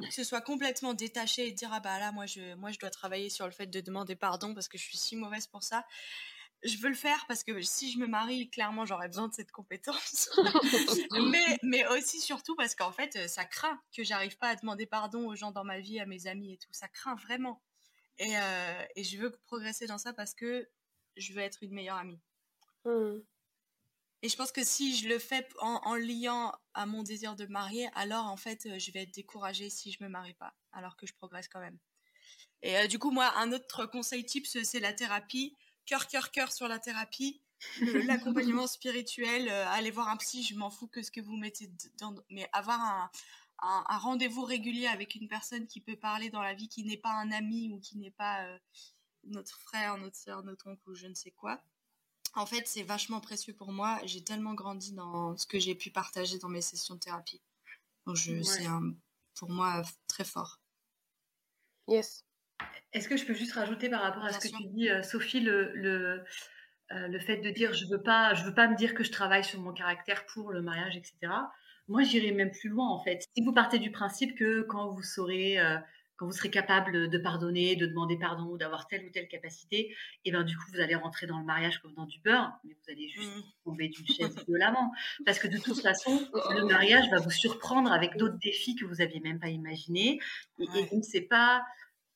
que 0.07 0.13
ce 0.13 0.23
soit 0.23 0.41
complètement 0.41 0.95
détaché 0.95 1.49
et 1.49 1.53
dire 1.53 1.71
ah 1.73 1.81
bah 1.81 1.99
là 1.99 2.13
moi 2.13 2.25
je 2.27 2.55
moi 2.55 2.71
je 2.71 2.79
dois 2.79 2.91
travailler 2.91 3.31
sur 3.31 3.47
le 3.47 3.51
fait 3.51 3.67
de 3.67 3.81
demander 3.81 4.15
pardon 4.15 4.55
parce 4.55 4.69
que 4.69 4.79
je 4.79 4.85
suis 4.85 4.97
si 4.97 5.17
mauvaise 5.17 5.49
pour 5.49 5.65
ça 5.65 5.85
je 6.65 6.77
veux 6.79 6.89
le 6.89 6.95
faire 6.95 7.25
parce 7.29 7.45
que 7.45 7.61
si 7.63 7.93
je 7.93 7.99
me 7.99 8.07
marie 8.07 8.51
clairement 8.51 8.85
j'aurais 8.85 9.09
besoin 9.09 9.29
de 9.29 9.35
cette 9.35 9.53
compétence 9.53 10.29
mais 11.31 11.59
mais 11.63 11.87
aussi 11.89 12.21
surtout 12.21 12.57
parce 12.57 12.75
qu'en 12.75 12.93
fait 12.93 13.29
ça 13.29 13.45
craint 13.45 13.81
que 13.97 14.03
j'arrive 14.03 14.37
pas 14.39 14.49
à 14.49 14.57
demander 14.57 14.87
pardon 14.87 15.29
aux 15.29 15.37
gens 15.37 15.53
dans 15.53 15.65
ma 15.65 15.79
vie 15.81 16.01
à 16.01 16.07
mes 16.07 16.27
amis 16.27 16.55
et 16.55 16.57
tout 16.59 16.73
ça 16.73 16.89
craint 16.89 17.15
vraiment 17.15 17.63
et, 18.19 18.37
euh, 18.37 18.85
et 18.97 19.05
je 19.05 19.19
veux 19.19 19.31
progresser 19.47 19.87
dans 19.87 19.99
ça 19.99 20.13
parce 20.13 20.35
que 20.35 20.69
je 21.17 21.33
veux 21.33 21.41
être 21.41 21.63
une 21.63 21.73
meilleure 21.73 21.99
amie 21.99 22.21
mmh. 22.85 23.21
Et 24.23 24.29
je 24.29 24.37
pense 24.37 24.51
que 24.51 24.65
si 24.65 24.97
je 24.97 25.09
le 25.09 25.19
fais 25.19 25.47
en, 25.61 25.95
liant 25.95 26.53
à 26.75 26.87
mon 26.87 27.05
désir 27.05 27.37
de 27.37 27.47
marier, 27.47 27.89
alors 27.95 28.27
en 28.27 28.37
fait, 28.37 28.67
euh, 28.67 28.79
je 28.79 28.91
vais 28.91 29.03
être 29.03 29.15
découragée 29.15 29.71
si 29.71 29.93
je 29.93 30.03
me 30.03 30.09
marie 30.09 30.35
pas, 30.35 30.55
alors 30.73 30.97
que 30.97 31.07
je 31.07 31.15
progresse 31.15 31.47
quand 31.47 31.61
même. 31.61 31.79
Et 32.63 32.77
euh, 32.77 32.87
du 32.89 32.99
coup, 32.99 33.13
moi, 33.13 33.33
un 33.37 33.53
autre 33.53 33.87
conseil 33.87 34.25
tips, 34.25 34.65
c'est 34.65 34.81
la 34.81 34.93
thérapie. 34.93 35.55
Cœur, 35.89 36.07
cœur, 36.07 36.31
cœur 36.31 36.53
sur 36.53 36.69
la 36.69 36.79
thérapie. 36.79 37.41
L'accompagnement 38.07 38.67
spirituel, 38.67 39.49
euh, 39.49 39.69
aller 39.71 39.91
voir 39.91 40.09
un 40.09 40.17
psy, 40.17 40.45
je 40.45 40.55
m'en 40.55 40.71
fous 40.71 40.87
que 40.87 41.03
ce 41.03 41.11
que 41.11 41.21
vous 41.21 41.37
mettez 41.37 41.73
dans. 41.99 42.15
Mais 42.31 42.49
avoir 42.53 42.81
un, 42.81 43.11
un, 43.59 43.99
rendez-vous 43.99 44.45
régulier 44.45 44.87
avec 44.87 45.17
une 45.17 45.27
personne 45.27 45.67
qui 45.67 45.81
peut 45.81 45.97
parler 45.97 46.31
dans 46.31 46.43
la 46.43 46.55
vie, 46.55 46.69
qui 46.69 46.85
n'est 46.85 46.99
pas 46.99 47.13
un 47.13 47.33
ami 47.33 47.73
ou 47.73 47.81
qui 47.81 47.99
n'est 47.99 48.13
pas 48.13 48.47
notre 49.25 49.59
frère, 49.59 49.99
notre 49.99 50.17
soeur, 50.17 50.45
notre 50.45 50.69
oncle 50.69 50.89
ou 50.89 50.95
je 50.95 51.09
ne 51.09 51.15
sais 51.15 51.33
quoi 51.33 51.61
en 52.35 52.47
fait, 52.47 52.69
c'est 52.69 52.83
vachement 52.83 53.21
précieux 53.21 53.55
pour 53.55 53.73
moi. 53.73 53.99
J'ai 54.05 54.23
tellement 54.23 54.55
grandi 54.55 54.93
dans 54.93 55.37
ce 55.37 55.47
que 55.47 55.59
j'ai 55.59 55.75
pu 55.75 55.91
partager 55.91 56.39
dans 56.39 56.49
mes 56.49 56.61
sessions 56.61 56.95
de 56.95 57.01
thérapie. 57.01 57.41
Donc, 58.07 58.17
je, 58.17 58.43
c'est 58.43 58.67
pour 59.35 59.51
moi 59.51 59.83
très 60.07 60.25
fort. 60.25 60.61
Yes. 61.89 62.25
Est-ce 62.93 63.09
que 63.09 63.17
je 63.17 63.25
peux 63.25 63.35
juste 63.35 63.53
rajouter 63.53 63.89
par 63.89 64.03
rapport 64.03 64.25
à 64.25 64.33
ce 64.33 64.39
que 64.39 64.57
tu 64.57 64.65
dis, 64.69 64.89
euh, 64.89 65.03
Sophie, 65.03 65.41
le, 65.41 65.73
le, 65.75 66.25
euh, 66.93 67.09
le, 67.09 67.19
fait 67.19 67.37
de 67.37 67.51
dire 67.51 67.75
je 67.75 67.87
veux 67.87 68.03
pas, 68.03 68.35
je 68.35 68.45
veux 68.45 68.55
pas 68.55 68.67
me 68.67 68.77
dire 68.77 68.95
que 68.95 69.05
je 69.05 69.13
travaille 69.13 69.45
sur 69.45 69.61
mon 69.61 69.73
caractère 69.73 70.25
pour 70.27 70.53
le 70.53 70.63
mariage, 70.63 70.97
etc. 70.97 71.33
Moi, 71.89 72.03
j'irai 72.03 72.33
même 72.33 72.51
plus 72.51 72.71
loin 72.71 72.89
en 72.89 73.03
fait. 73.03 73.25
Si 73.37 73.45
vous 73.45 73.53
partez 73.53 73.79
du 73.79 73.91
principe 73.91 74.37
que 74.37 74.63
quand 74.63 74.89
vous 74.89 75.03
saurez 75.03 75.59
euh, 75.59 75.79
quand 76.19 76.27
vous 76.27 76.33
serez 76.33 76.51
capable 76.51 77.09
de 77.09 77.19
pardonner, 77.19 77.77
de 77.77 77.87
demander 77.87 78.19
pardon 78.19 78.51
ou 78.51 78.59
d'avoir 78.59 78.89
telle 78.89 79.07
ou 79.07 79.11
telle 79.11 79.29
capacité, 79.29 79.79
et 79.79 79.95
eh 80.25 80.33
ben 80.33 80.43
du 80.43 80.57
coup 80.57 80.65
vous 80.75 80.81
allez 80.81 80.97
rentrer 80.97 81.29
dans 81.29 81.39
le 81.39 81.45
mariage 81.45 81.79
comme 81.79 81.95
dans 81.95 82.07
du 82.07 82.19
beurre, 82.21 82.53
mais 82.65 82.73
vous 82.75 82.93
allez 82.93 83.09
juste 83.09 83.37
mmh. 83.37 83.43
tomber 83.65 83.89
d'une 83.89 84.07
chaise 84.07 84.35
violemment, 84.45 84.93
parce 85.25 85.39
que 85.39 85.47
de 85.47 85.59
toute 85.59 85.81
façon 85.81 86.11
le 86.51 86.67
mariage 86.67 87.09
va 87.11 87.19
vous 87.19 87.31
surprendre 87.31 87.93
avec 87.93 88.17
d'autres 88.17 88.39
défis 88.43 88.75
que 88.75 88.85
vous 88.85 89.01
aviez 89.01 89.21
même 89.21 89.39
pas 89.39 89.49
imaginés, 89.49 90.19
et, 90.59 90.67
donc 90.91 91.05
c'est 91.05 91.21
pas, 91.21 91.63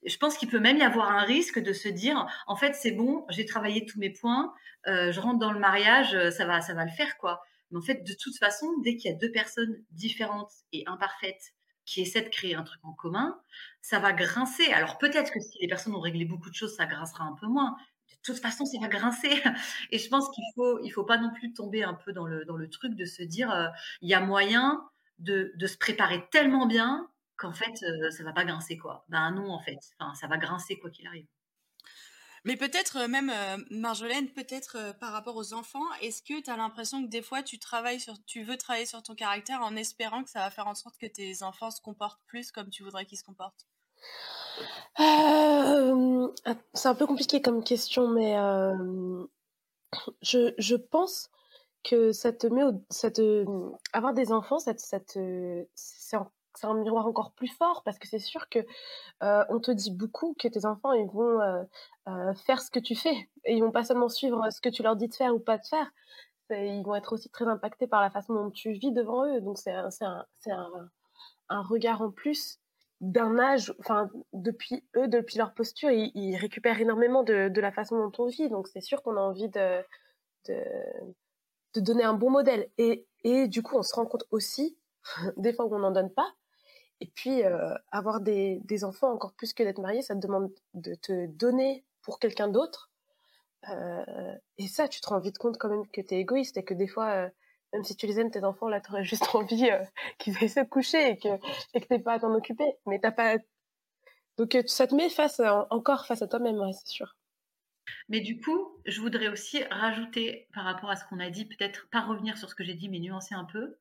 je 0.05 0.17
pense 0.17 0.37
qu'il 0.37 0.49
peut 0.49 0.61
même 0.61 0.79
y 0.79 0.83
avoir 0.83 1.11
un 1.11 1.23
risque 1.23 1.59
de 1.59 1.73
se 1.73 1.89
dire 1.89 2.27
en 2.47 2.57
fait 2.57 2.75
c'est 2.75 2.93
bon, 2.93 3.25
j'ai 3.31 3.47
travaillé 3.47 3.87
tous 3.87 3.99
mes 3.99 4.11
points, 4.11 4.53
euh, 4.87 5.13
je 5.13 5.21
rentre 5.21 5.39
dans 5.39 5.53
le 5.53 5.61
mariage, 5.61 6.17
ça 6.31 6.45
va 6.47 6.61
ça 6.61 6.75
va 6.75 6.85
le 6.85 6.91
faire 6.91 7.17
quoi. 7.19 7.43
Mais 7.71 7.79
en 7.79 7.83
fait 7.83 8.05
de 8.05 8.15
toute 8.15 8.37
façon 8.39 8.67
dès 8.83 8.97
qu'il 8.97 9.11
y 9.11 9.15
a 9.15 9.17
deux 9.17 9.31
personnes 9.31 9.83
différentes 9.91 10.53
et 10.73 10.85
imparfaites 10.87 11.53
qui 11.85 12.01
essaient 12.01 12.23
de 12.23 12.29
créer 12.29 12.55
un 12.55 12.63
truc 12.63 12.81
en 12.85 12.93
commun, 12.93 13.41
ça 13.81 13.99
va 13.99 14.13
grincer. 14.13 14.73
Alors 14.73 14.99
peut-être 14.99 15.33
que 15.33 15.41
si 15.41 15.59
les 15.61 15.69
personnes 15.69 15.95
ont 15.95 16.01
réglé 16.01 16.25
beaucoup 16.25 16.51
de 16.51 16.55
choses, 16.55 16.77
ça 16.77 16.87
grincera 16.87 17.25
un 17.25 17.35
peu 17.35 17.47
moins. 17.47 17.77
De 18.09 18.33
toute 18.33 18.41
façon, 18.41 18.65
ça 18.65 18.79
va 18.81 18.87
grincer. 18.87 19.31
Et 19.91 19.99
je 19.99 20.09
pense 20.09 20.31
qu'il 20.31 20.45
faut, 20.55 20.79
il 20.85 20.91
faut 20.91 21.05
pas 21.05 21.19
non 21.19 21.33
plus 21.33 21.53
tomber 21.53 21.83
un 21.83 21.95
peu 21.95 22.13
dans 22.13 22.27
le, 22.27 22.45
dans 22.45 22.57
le 22.57 22.71
truc 22.71 22.95
de 22.95 23.05
se 23.05 23.23
dire, 23.23 23.51
euh, 23.51 23.67
il 24.01 24.09
y 24.09 24.15
a 24.15 24.21
moyen 24.21 24.81
de, 25.19 25.53
se 25.67 25.77
préparer 25.77 26.25
tellement 26.31 26.67
bien 26.67 27.09
qu'en 27.37 27.53
fait, 27.53 27.77
ça 27.77 27.87
euh, 27.87 28.11
ça 28.11 28.25
va 28.25 28.33
pas 28.33 28.45
grincer 28.45 28.77
quoi. 28.77 29.05
Ben 29.09 29.31
non, 29.33 29.51
en 29.51 29.61
fait, 29.61 29.79
enfin, 29.99 30.15
ça 30.15 30.27
va 30.27 30.39
grincer 30.39 30.79
quoi 30.79 30.91
qu'il 30.91 31.07
arrive. 31.07 31.27
Mais 32.45 32.57
peut-être 32.57 33.07
même, 33.07 33.31
euh, 33.31 33.57
Marjolaine, 33.71 34.29
peut-être 34.33 34.77
euh, 34.77 34.93
par 34.93 35.13
rapport 35.13 35.37
aux 35.37 35.53
enfants, 35.53 35.85
est-ce 36.01 36.23
que 36.23 36.43
tu 36.43 36.51
as 36.51 36.57
l'impression 36.57 37.05
que 37.05 37.09
des 37.09 37.23
fois 37.23 37.43
tu 37.45 37.61
travailles 37.61 38.01
sur, 38.01 38.15
tu 38.25 38.43
veux 38.43 38.57
travailler 38.57 38.87
sur 38.87 39.03
ton 39.03 39.15
caractère 39.15 39.61
en 39.61 39.77
espérant 39.77 40.25
que 40.25 40.31
ça 40.31 40.41
va 40.41 40.51
faire 40.51 40.67
en 40.67 40.75
sorte 40.75 40.99
que 40.99 41.07
tes 41.07 41.45
enfants 41.45 41.71
se 41.71 41.81
comportent 41.81 42.21
plus 42.27 42.51
comme 42.51 42.69
tu 42.69 42.83
voudrais 42.83 43.07
qu'ils 43.07 43.19
se 43.19 43.25
comportent? 43.25 43.69
C'est 46.75 46.89
un 46.89 46.95
peu 46.97 47.07
compliqué 47.07 47.41
comme 47.41 47.63
question, 47.63 48.09
mais 48.09 48.35
je, 50.21 50.53
je, 50.59 50.75
pense 50.75 51.31
que 51.85 52.13
ça 52.13 52.33
te 52.33 52.47
met 52.47 52.65
au, 52.65 52.85
ça 52.91 53.11
te, 53.11 53.45
avoir 53.93 54.15
des 54.15 54.33
enfants, 54.33 54.59
ça, 54.59 54.73
ça 54.77 55.01
te, 55.01 55.65
c'est 55.75 56.17
c'est 56.55 56.67
un 56.67 56.75
miroir 56.75 57.07
encore 57.07 57.33
plus 57.33 57.49
fort 57.49 57.83
parce 57.85 57.99
que 57.99 58.07
c'est 58.07 58.19
sûr 58.19 58.49
que 58.49 58.61
euh, 59.23 59.45
on 59.49 59.61
te 59.61 59.71
dit 59.71 59.91
beaucoup 59.91 60.35
que 60.39 60.49
tes 60.49 60.67
enfants 60.67 60.93
ils 60.93 61.09
vont 61.09 61.41
euh, 61.41 61.63
euh, 62.09 62.35
faire 62.35 62.61
ce 62.61 62.71
que 62.71 62.79
tu 62.79 62.95
fais. 62.95 63.29
Et 63.45 63.55
ils 63.55 63.63
vont 63.63 63.73
pas 63.73 63.85
seulement 63.85 64.09
suivre 64.09 64.51
ce 64.51 64.61
que 64.61 64.69
tu 64.69 64.83
leur 64.83 64.97
dis 64.97 65.09
de 65.09 65.15
faire 65.15 65.35
ou 65.35 65.41
pas 65.41 65.59
de 65.59 65.67
faire. 65.67 65.91
Ils 66.51 66.83
vont 66.85 66.95
être 66.95 67.15
aussi 67.15 67.31
très 67.31 67.47
impactés 67.47 67.87
par 67.87 68.03
la 68.03 68.11
façon 68.11 68.35
dont 68.35 68.51
tu 68.51 68.73
vis 68.73 68.93
devant 68.93 69.25
eux. 69.25 69.41
Donc 69.41 69.59
c'est 69.59 69.73
un, 69.73 69.89
un, 71.49 71.63
regard 71.63 72.03
en 72.03 72.11
plus 72.11 72.59
d'un 73.01 73.39
âge 73.39 73.75
enfin 73.81 74.09
depuis 74.33 74.85
eux 74.97 75.09
depuis 75.09 75.37
leur 75.39 75.55
posture 75.55 75.91
ils, 75.91 76.37
récupèrent 76.37 76.81
énormément 76.81 77.25
de, 77.25 77.49
de, 77.49 77.61
la 77.61 77.73
façon 77.73 77.97
dont 77.99 78.13
on 78.19 78.27
vit. 78.27 78.49
Donc 78.51 78.69
c'est 78.69 78.83
sûr 78.83 79.03
qu'on 79.03 79.17
a 79.17 79.21
envie 79.21 79.49
de, 79.49 79.83
de, 80.49 80.63
de 81.75 81.81
donner 81.81 82.05
un 82.05 82.15
bon 82.15 82.31
modèle. 82.31 82.69
Et, 82.77 83.07
et 83.25 83.49
du 83.49 83.63
coup 83.63 83.77
on 83.77 83.83
se 83.83 83.95
rend 83.95 84.05
compte 84.05 84.25
aussi 84.31 84.77
des 85.39 85.55
fois 85.55 85.65
où 85.65 85.75
on 85.75 85.79
n'en 85.79 85.91
donne 85.91 86.13
pas 86.13 86.35
et 87.03 87.11
puis, 87.17 87.43
euh, 87.43 87.75
avoir 87.91 88.21
des, 88.21 88.85
enfants, 88.85 89.13
encore 89.13 89.33
plus 89.33 89.53
que 89.53 89.65
d'être 89.65 89.81
marié, 89.81 90.03
ça 90.03 90.15
te 90.15 90.21
demande 90.21 90.53
de 90.75 90.95
te 90.95 91.27
donner 91.27 91.85
pour 92.01 92.21
quelqu'un 92.21 92.47
d'autre. 92.47 92.93
Euh, 93.69 94.37
et 94.59 94.69
ça, 94.69 94.87
tu 94.87 95.01
te 95.01 95.09
rends 95.09 95.19
vite 95.19 95.37
compte 95.37 95.59
quand 95.59 95.69
même 95.69 95.85
que 95.89 96.01
tu 96.01 96.15
es 96.15 96.21
égoïste 96.21 96.59
et 96.59 96.63
que 96.63 96.75
des 96.75 96.87
fois, 96.87 97.09
euh, 97.09 97.29
même 97.73 97.83
si 97.83 97.97
tu 97.97 98.07
les 98.07 98.21
aimes, 98.21 98.31
tes 98.31 98.45
enfants, 98.45 98.69
là, 98.69 98.81
tu 98.81 98.93
aurais 98.93 99.03
juste 99.13 99.35
envie 99.35 99.69
qu'ils 100.19 100.37
aillent 100.39 100.49
se 100.49 100.61
coucher 100.61 101.11
et 101.11 101.19
que 101.19 101.29
et 101.75 101.81
que 101.81 101.97
pas 101.99 102.13
à 102.13 102.19
t'en 102.21 102.33
occuper. 102.35 102.77
Mais 102.87 103.01
t'as 103.01 103.11
pas. 103.11 103.35
Donc, 104.37 104.57
ça 104.67 104.87
te 104.87 104.95
met 104.95 105.11
face 105.11 105.43
encore 105.71 106.07
face 106.07 106.23
à 106.23 106.29
toi-même, 106.29 106.63
c'est 106.73 106.87
sûr. 106.87 107.17
Mais 108.09 108.21
du 108.21 108.41
coup, 108.41 108.81
je 108.87 109.01
voudrais 109.01 109.27
aussi 109.27 109.65
rajouter 109.65 110.47
par 110.55 110.63
rapport 110.63 110.91
à 110.91 110.95
ce 110.95 111.05
qu'on 111.07 111.19
a 111.19 111.31
dit, 111.31 111.47
peut-être 111.47 111.89
pas 111.91 112.03
revenir 112.03 112.39
sur 112.39 112.49
ce 112.49 112.55
que 112.55 112.63
j'ai 112.63 112.75
dit, 112.75 112.89
mais 112.89 113.01
nuancer 113.01 113.35
un 113.35 113.45
peu. 113.45 113.77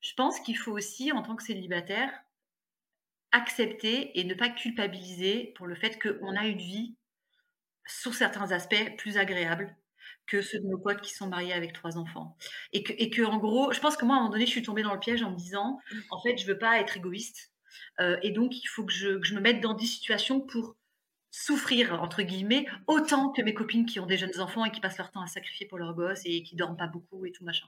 Je 0.00 0.12
pense 0.14 0.40
qu'il 0.40 0.58
faut 0.58 0.72
aussi, 0.72 1.12
en 1.12 1.22
tant 1.22 1.36
que 1.36 1.44
célibataire, 1.44 2.10
accepter 3.34 4.18
et 4.18 4.24
ne 4.24 4.32
pas 4.32 4.48
culpabiliser 4.48 5.52
pour 5.56 5.66
le 5.66 5.74
fait 5.74 5.98
qu'on 6.00 6.36
a 6.36 6.46
une 6.46 6.58
vie, 6.58 6.96
sur 7.86 8.14
certains 8.14 8.52
aspects, 8.52 8.96
plus 8.96 9.18
agréable 9.18 9.76
que 10.26 10.40
ceux 10.40 10.58
de 10.60 10.66
nos 10.66 10.78
potes 10.78 11.02
qui 11.02 11.12
sont 11.12 11.26
mariés 11.26 11.52
avec 11.52 11.74
trois 11.74 11.98
enfants. 11.98 12.38
Et 12.72 12.82
que, 12.82 12.94
et 12.96 13.10
que 13.10 13.22
en 13.22 13.38
gros, 13.38 13.72
je 13.72 13.80
pense 13.80 13.96
que 13.96 14.06
moi, 14.06 14.14
à 14.14 14.18
un 14.18 14.22
moment 14.22 14.32
donné, 14.32 14.46
je 14.46 14.52
suis 14.52 14.62
tombée 14.62 14.82
dans 14.82 14.94
le 14.94 15.00
piège 15.00 15.22
en 15.22 15.30
me 15.30 15.36
disant, 15.36 15.78
en 16.10 16.22
fait, 16.22 16.38
je 16.38 16.46
veux 16.46 16.56
pas 16.56 16.78
être 16.80 16.96
égoïste. 16.96 17.52
Euh, 18.00 18.16
et 18.22 18.30
donc, 18.30 18.56
il 18.56 18.66
faut 18.66 18.84
que 18.84 18.92
je, 18.92 19.18
que 19.18 19.26
je 19.26 19.34
me 19.34 19.40
mette 19.40 19.60
dans 19.60 19.74
des 19.74 19.84
situations 19.84 20.40
pour 20.40 20.76
souffrir, 21.36 22.00
entre 22.00 22.22
guillemets, 22.22 22.64
autant 22.86 23.30
que 23.30 23.42
mes 23.42 23.54
copines 23.54 23.86
qui 23.86 23.98
ont 23.98 24.06
des 24.06 24.16
jeunes 24.16 24.40
enfants 24.40 24.64
et 24.64 24.70
qui 24.70 24.80
passent 24.80 24.98
leur 24.98 25.10
temps 25.10 25.20
à 25.20 25.26
sacrifier 25.26 25.66
pour 25.66 25.78
leurs 25.78 25.92
gosses 25.92 26.20
et 26.24 26.44
qui 26.44 26.54
dorment 26.54 26.76
pas 26.76 26.86
beaucoup 26.86 27.26
et 27.26 27.32
tout 27.32 27.44
machin. 27.44 27.66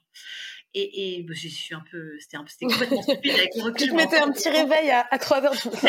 Et, 0.73 1.19
et 1.19 1.23
bah, 1.25 1.35
je 1.37 1.49
suis 1.49 1.75
un 1.75 1.83
peu, 1.91 2.17
c'était 2.21 2.37
un 2.37 2.45
peu, 2.45 2.49
c'était 2.49 2.67
complètement 2.67 3.03
stupide 3.03 3.33
avec 3.33 3.51
le 3.57 3.63
recul. 3.65 3.87
Tu 3.87 3.89
te 3.91 3.97
mettais 3.97 4.19
un 4.19 4.31
petit 4.31 4.49
réveil 4.51 4.91
à, 4.91 5.09
à 5.11 5.19
3 5.19 5.45
heures 5.45 5.53
du 5.53 5.69
matin. 5.69 5.89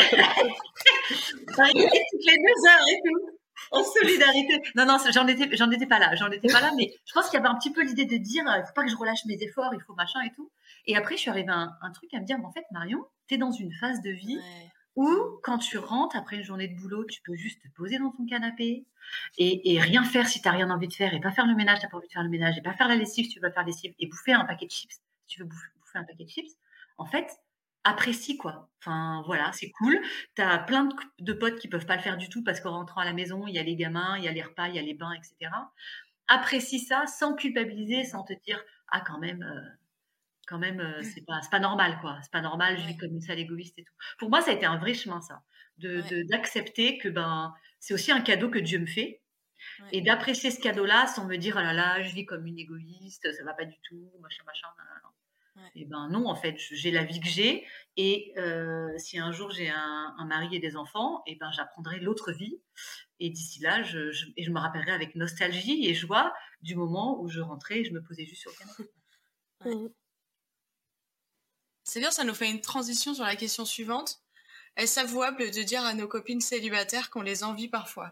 toutes 1.46 2.26
les 2.26 2.36
deux 2.36 2.68
heures 2.68 2.88
et 2.88 3.00
tout. 3.06 3.38
En 3.70 3.84
solidarité. 3.84 4.60
Non, 4.74 4.84
non, 4.84 4.96
j'en 5.12 5.26
étais, 5.28 5.56
j'en 5.56 5.70
étais 5.70 5.86
pas 5.86 6.00
là, 6.00 6.14
j'en 6.16 6.30
étais 6.30 6.48
pas 6.48 6.60
là, 6.60 6.72
mais 6.76 6.92
je 7.06 7.12
pense 7.12 7.26
qu'il 7.28 7.38
y 7.38 7.40
avait 7.40 7.48
un 7.48 7.58
petit 7.58 7.72
peu 7.72 7.84
l'idée 7.84 8.06
de 8.06 8.16
dire, 8.16 8.44
il 8.46 8.64
faut 8.66 8.72
pas 8.74 8.82
que 8.82 8.90
je 8.90 8.96
relâche 8.96 9.24
mes 9.26 9.40
efforts, 9.40 9.72
il 9.74 9.80
faut 9.86 9.94
machin 9.94 10.20
et 10.22 10.32
tout. 10.34 10.50
Et 10.86 10.96
après, 10.96 11.16
je 11.16 11.20
suis 11.20 11.30
arrivée 11.30 11.50
à 11.50 11.56
un, 11.56 11.76
un 11.82 11.92
truc 11.92 12.12
à 12.14 12.18
me 12.18 12.24
dire, 12.24 12.38
mais 12.38 12.46
en 12.46 12.52
fait, 12.52 12.64
Marion, 12.72 13.04
tu 13.28 13.34
es 13.34 13.38
dans 13.38 13.52
une 13.52 13.72
phase 13.74 14.00
de 14.02 14.10
vie 14.10 14.36
Ouais. 14.36 14.68
Où, 14.98 15.38
quand 15.44 15.58
tu 15.58 15.78
rentres 15.78 16.16
après 16.16 16.38
une 16.38 16.42
journée 16.42 16.66
de 16.66 16.76
boulot, 16.76 17.04
tu 17.04 17.22
peux 17.22 17.36
juste 17.36 17.62
te 17.62 17.68
poser 17.68 17.98
dans 17.98 18.10
ton 18.10 18.26
canapé 18.26 18.84
et, 19.38 19.80
rien 19.80 20.02
faire 20.02 20.26
si 20.26 20.42
tu 20.42 20.48
n'as 20.48 20.54
rien 20.54 20.70
envie 20.70 20.88
de 20.88 20.92
faire, 20.92 21.14
et 21.14 21.20
pas 21.20 21.30
faire 21.30 21.46
le 21.46 21.54
ménage, 21.54 21.78
tu 21.78 21.86
n'as 21.86 21.90
pas 21.90 21.98
envie 21.98 22.08
de 22.08 22.12
faire 22.12 22.24
le 22.24 22.28
ménage, 22.28 22.58
et 22.58 22.62
pas 22.62 22.72
faire 22.72 22.88
la 22.88 22.96
lessive 22.96 23.26
si 23.26 23.30
tu 23.30 23.38
veux 23.40 23.48
faire 23.48 23.62
la 23.62 23.68
lessive, 23.68 23.94
et 24.00 24.06
bouffer 24.08 24.32
un 24.32 24.44
paquet 24.44 24.66
de 24.66 24.72
chips 24.72 24.94
si 24.94 25.26
tu 25.28 25.40
veux 25.40 25.46
bouffer, 25.46 25.68
un 25.94 26.02
paquet 26.02 26.24
de 26.24 26.28
chips. 26.28 26.50
En 26.96 27.06
fait, 27.06 27.30
apprécie 27.84 28.36
quoi. 28.36 28.68
Enfin 28.80 29.22
voilà, 29.24 29.52
c'est 29.52 29.70
cool. 29.70 30.00
Tu 30.34 30.42
as 30.42 30.58
plein 30.58 30.88
de, 31.20 31.32
potes 31.32 31.60
qui 31.60 31.68
peuvent 31.68 31.86
pas 31.86 31.94
le 31.94 32.02
faire 32.02 32.16
du 32.16 32.28
tout 32.28 32.42
parce 32.42 32.60
qu'en 32.60 32.72
rentrant 32.72 33.00
à 33.00 33.04
la 33.04 33.12
maison, 33.12 33.46
il 33.46 33.54
y 33.54 33.58
a 33.60 33.62
les 33.62 33.76
gamins, 33.76 34.18
il 34.18 34.24
y 34.24 34.28
a 34.28 34.32
les 34.32 34.42
repas, 34.42 34.66
il 34.66 34.74
y 34.74 34.80
a 34.80 34.82
les 34.82 34.94
bains, 34.94 35.12
etc. 35.12 35.52
Apprécie 36.26 36.80
ça 36.80 37.06
sans 37.06 37.34
culpabiliser, 37.34 38.02
sans 38.02 38.24
te 38.24 38.32
dire 38.44 38.60
ah 38.88 39.00
quand 39.00 39.18
même. 39.20 39.44
euh, 39.44 39.87
quand 40.48 40.58
même, 40.58 40.80
euh, 40.80 41.02
c'est 41.02 41.24
pas, 41.26 41.40
pas 41.50 41.60
normal, 41.60 41.98
quoi. 42.00 42.18
C'est 42.22 42.32
pas 42.32 42.40
normal, 42.40 42.78
je 42.78 42.86
vis 42.86 42.96
comme 42.96 43.12
une 43.12 43.20
sale 43.20 43.38
égoïste 43.38 43.78
et 43.78 43.84
tout. 43.84 43.94
Pour 44.18 44.30
moi, 44.30 44.40
ça 44.40 44.50
a 44.50 44.54
été 44.54 44.66
un 44.66 44.78
vrai 44.78 44.94
chemin, 44.94 45.20
ça. 45.20 45.42
De, 45.78 46.00
Ouais. 46.00 46.08
de- 46.10 46.22
d'accepter 46.28 46.98
que 46.98 47.08
ben, 47.08 47.54
c'est 47.78 47.94
aussi 47.94 48.10
un 48.10 48.20
cadeau 48.20 48.48
que 48.50 48.58
Dieu 48.58 48.78
me 48.80 48.86
fait. 48.86 49.22
Ouais. 49.80 49.88
Et 49.92 50.00
d'apprécier 50.02 50.50
ce 50.50 50.60
cadeau-là 50.60 51.06
sans 51.08 51.26
me 51.26 51.36
dire, 51.36 51.56
ah 51.58 51.62
là 51.62 51.72
là, 51.72 52.02
je 52.02 52.14
vis 52.14 52.24
comme 52.26 52.46
une 52.46 52.58
égoïste, 52.58 53.32
ça 53.32 53.44
va 53.44 53.54
pas 53.54 53.64
du 53.64 53.76
tout, 53.88 54.10
machin, 54.20 54.42
machin. 54.46 54.68
nanana. 54.78 55.02
Ouais. 55.56 55.70
Et 55.74 55.84
ben 55.84 56.08
non, 56.10 56.26
en 56.28 56.36
fait, 56.36 56.56
j'ai 56.58 56.92
la 56.92 57.02
vie 57.04 57.18
que 57.20 57.28
j'ai. 57.28 57.66
Et 57.96 58.32
euh, 58.38 58.96
si 58.98 59.18
un 59.18 59.32
jour 59.32 59.50
j'ai 59.50 59.68
un, 59.70 60.14
un 60.16 60.24
mari 60.26 60.54
et 60.54 60.60
des 60.60 60.76
enfants, 60.76 61.22
et 61.26 61.34
ben 61.36 61.50
j'apprendrai 61.52 61.98
l'autre 62.00 62.30
vie. 62.32 62.60
Et 63.20 63.30
d'ici 63.30 63.60
là, 63.60 63.82
je, 63.82 64.12
je- 64.12 64.26
et 64.36 64.44
je 64.44 64.50
me 64.52 64.60
rappellerai 64.60 64.92
avec 64.92 65.16
nostalgie 65.16 65.86
et 65.88 65.94
joie 65.94 66.32
du 66.62 66.76
moment 66.76 67.20
où 67.20 67.28
je 67.28 67.40
rentrais 67.40 67.80
et 67.80 67.84
je 67.84 67.92
me 67.92 68.00
posais 68.02 68.24
juste 68.26 68.42
sur 68.42 68.52
le 68.52 68.56
canapé. 68.56 68.90
Mhm. 69.64 69.90
C'est 71.88 72.00
bien, 72.00 72.10
ça 72.10 72.22
nous 72.24 72.34
fait 72.34 72.50
une 72.50 72.60
transition 72.60 73.14
sur 73.14 73.24
la 73.24 73.34
question 73.34 73.64
suivante. 73.64 74.20
Est-ce 74.76 75.00
avouable 75.00 75.50
de 75.50 75.62
dire 75.62 75.82
à 75.84 75.94
nos 75.94 76.06
copines 76.06 76.42
célibataires 76.42 77.08
qu'on 77.08 77.22
les 77.22 77.44
envie 77.44 77.68
parfois? 77.68 78.10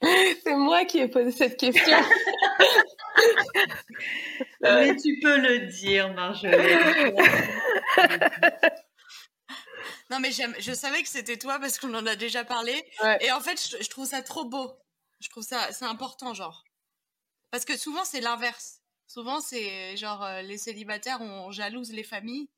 C'est 0.00 0.56
moi 0.56 0.84
qui 0.86 0.98
ai 0.98 1.08
posé 1.08 1.30
cette 1.30 1.58
question. 1.58 1.96
Mais 4.62 4.96
tu 4.96 5.18
peux 5.20 5.36
le 5.38 5.66
dire, 5.66 6.12
Marjolaine. 6.14 7.14
Non, 10.10 10.20
mais 10.20 10.30
j'aime- 10.30 10.54
je 10.58 10.72
savais 10.72 11.02
que 11.02 11.08
c'était 11.08 11.38
toi 11.38 11.58
parce 11.58 11.78
qu'on 11.78 11.92
en 11.94 12.06
a 12.06 12.16
déjà 12.16 12.44
parlé. 12.44 12.84
Ouais. 13.02 13.18
Et 13.24 13.32
en 13.32 13.40
fait, 13.40 13.60
je, 13.70 13.82
je 13.82 13.88
trouve 13.90 14.06
ça 14.06 14.20
trop 14.22 14.44
beau. 14.44 14.72
Je 15.20 15.28
trouve 15.30 15.42
ça, 15.42 15.72
c'est 15.72 15.84
important, 15.86 16.34
genre. 16.34 16.64
Parce 17.50 17.64
que 17.64 17.76
souvent, 17.78 18.04
c'est 18.04 18.20
l'inverse. 18.20 18.81
Souvent, 19.12 19.40
c'est 19.40 19.94
genre 19.98 20.22
euh, 20.24 20.40
les 20.40 20.56
célibataires, 20.56 21.20
on 21.20 21.50
jalouse 21.50 21.92
les 21.92 22.02
familles, 22.02 22.48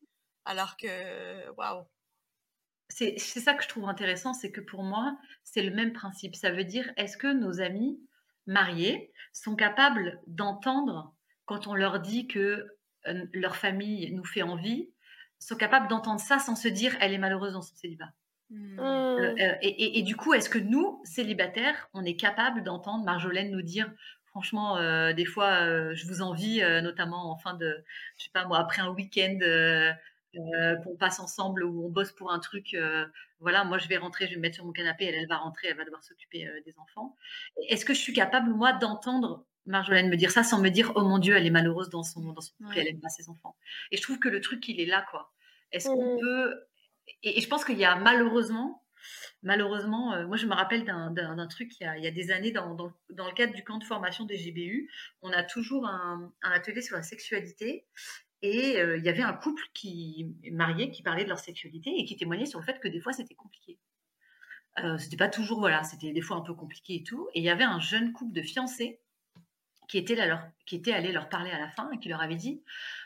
alors 0.44 0.76
que, 0.76 1.50
waouh. 1.56 1.84
C'est 2.88 3.18
c'est 3.18 3.40
ça 3.40 3.54
que 3.54 3.64
je 3.64 3.68
trouve 3.68 3.88
intéressant, 3.88 4.34
c'est 4.34 4.52
que 4.52 4.60
pour 4.60 4.84
moi, 4.84 5.18
c'est 5.42 5.62
le 5.62 5.74
même 5.74 5.92
principe. 5.92 6.36
Ça 6.36 6.52
veut 6.52 6.62
dire, 6.62 6.92
est-ce 6.96 7.16
que 7.16 7.26
nos 7.26 7.60
amis 7.60 7.98
mariés 8.46 9.12
sont 9.32 9.56
capables 9.56 10.20
d'entendre 10.28 11.12
quand 11.44 11.66
on 11.66 11.74
leur 11.74 11.98
dit 11.98 12.28
que 12.28 12.68
euh, 13.08 13.26
leur 13.32 13.56
famille 13.56 14.12
nous 14.12 14.24
fait 14.24 14.42
envie, 14.42 14.92
sont 15.40 15.56
capables 15.56 15.88
d'entendre 15.88 16.20
ça 16.20 16.38
sans 16.38 16.54
se 16.54 16.68
dire, 16.68 16.96
elle 17.00 17.12
est 17.12 17.18
malheureuse 17.18 17.54
dans 17.54 17.62
son 17.62 17.74
célibat? 17.74 18.12
Hmm. 18.50 18.76
Mhm. 18.76 19.40
euh, 19.40 19.54
et, 19.60 19.68
et- 19.68 19.98
et 19.98 20.02
du 20.02 20.14
coup, 20.14 20.34
est-ce 20.34 20.50
que 20.50 20.58
nous, 20.58 21.00
célibataires, 21.04 21.88
on 21.94 22.04
est 22.04 22.16
capable 22.16 22.62
d'entendre 22.62 23.04
Marjolaine 23.04 23.50
nous 23.50 23.62
dire, 23.62 23.92
franchement, 24.34 24.76
euh, 24.78 25.12
des 25.12 25.24
fois, 25.24 25.62
euh, 25.62 25.94
je 25.94 26.06
vous 26.08 26.20
envie, 26.20 26.60
euh, 26.60 26.80
notamment 26.80 27.30
en 27.30 27.36
fin 27.36 27.54
de, 27.54 27.84
je 28.18 28.24
sais 28.24 28.30
pas 28.32 28.44
moi, 28.46 28.58
après 28.58 28.82
un 28.82 28.88
week-end 28.90 29.38
qu'on 30.82 30.96
passe 30.96 31.20
ensemble 31.20 31.62
où 31.62 31.86
on 31.86 31.90
bosse 31.90 32.10
pour 32.10 32.32
un 32.32 32.40
truc, 32.40 32.76
voilà, 33.38 33.62
moi 33.62 33.78
je 33.78 33.86
vais 33.86 33.96
rentrer, 33.96 34.26
je 34.26 34.30
vais 34.30 34.36
me 34.36 34.42
mettre 34.42 34.56
sur 34.56 34.64
mon 34.64 34.72
canapé, 34.72 35.04
elle, 35.04 35.14
elle 35.14 35.28
va 35.28 35.36
rentrer, 35.36 35.68
elle 35.68 35.76
va 35.76 35.84
devoir 35.84 36.02
s'occuper 36.02 36.48
des 36.66 36.78
enfants. 36.80 37.14
Est-ce 37.68 37.84
que 37.84 37.94
je 37.94 38.00
suis 38.00 38.12
capable, 38.12 38.50
moi, 38.50 38.72
d'entendre 38.72 39.46
Marjolaine 39.66 40.10
me 40.10 40.16
dire 40.16 40.32
ça 40.32 40.42
sans 40.42 40.60
me 40.60 40.70
dire, 40.70 40.92
oh 40.96 41.02
mon 41.04 41.18
Dieu, 41.18 41.36
elle 41.36 41.46
est 41.46 41.50
malheureuse 41.50 41.88
dans 41.88 42.02
son, 42.02 42.32
dans 42.32 42.40
son 42.40 42.52
couple, 42.56 42.76
Ouais. 42.76 42.80
elle 42.80 42.88
aime 42.88 43.00
pas 43.00 43.08
ses 43.10 43.28
enfants. 43.30 43.56
Et 43.92 43.96
je 43.96 44.02
trouve 44.02 44.18
que 44.18 44.28
le 44.28 44.40
truc, 44.40 44.66
il 44.68 44.80
est 44.80 44.86
là, 44.86 45.06
quoi. 45.10 45.32
Est-ce 45.72 45.88
qu'on 45.88 46.02
Mhm. 46.02 46.18
peut 46.20 46.64
et, 47.22 47.38
et 47.38 47.40
je 47.40 47.48
pense 47.48 47.64
qu'il 47.64 47.78
y 47.78 47.84
a 47.84 47.96
malheureusement, 47.96 48.83
malheureusement, 49.42 50.14
euh, 50.14 50.26
moi 50.26 50.36
je 50.36 50.46
me 50.46 50.54
rappelle 50.54 50.84
d'un- 50.84 51.46
truc 51.48 51.72
il 51.80 52.02
y, 52.02 52.06
a, 52.06 52.10
des 52.10 52.30
années 52.30 52.52
dans, 52.52 52.76
le 53.10 53.34
cadre 53.34 53.54
du 53.54 53.62
camp 53.62 53.78
de 53.78 53.84
formation 53.84 54.24
des 54.24 54.36
GBU, 54.36 54.90
on 55.22 55.30
a 55.30 55.42
toujours 55.42 55.86
un, 55.86 56.32
atelier 56.42 56.82
sur 56.82 56.96
la 56.96 57.02
sexualité 57.02 57.84
et 58.42 58.80
euh, 58.80 58.96
il 58.96 59.04
y 59.04 59.08
avait 59.08 59.22
un 59.22 59.32
couple 59.32 59.62
qui 59.74 60.34
marié 60.52 60.90
qui 60.90 61.02
parlait 61.02 61.24
de 61.24 61.28
leur 61.28 61.38
sexualité 61.38 61.90
et 61.96 62.04
qui 62.04 62.16
témoignait 62.16 62.46
sur 62.46 62.58
le 62.58 62.64
fait 62.64 62.80
que 62.80 62.88
des 62.88 63.00
fois 63.00 63.12
c'était 63.12 63.34
compliqué. 63.34 63.78
Euh, 64.82 64.98
c'était 64.98 65.16
pas 65.16 65.28
toujours 65.28 65.60
voilà, 65.60 65.84
c'était 65.84 66.12
des 66.12 66.20
fois 66.20 66.36
un 66.36 66.40
peu 66.40 66.54
compliqué 66.54 66.96
et 66.96 67.02
tout. 67.02 67.28
Et 67.34 67.40
il 67.40 67.44
y 67.44 67.50
avait 67.50 67.64
un 67.64 67.80
jeune 67.80 68.12
couple 68.12 68.32
de 68.32 68.42
fiancés 68.42 69.00
qui 69.88 69.98
était, 69.98 70.16
qui 70.66 70.76
était 70.76 70.92
allé 70.92 71.12
leur 71.12 71.28
parler 71.28 71.50
à 71.50 71.58
la 71.58 71.68
fin 71.68 71.90
et 71.92 71.98
qui 71.98 72.08
leur 72.08 72.20
avait 72.20 72.36
dit 72.36 72.62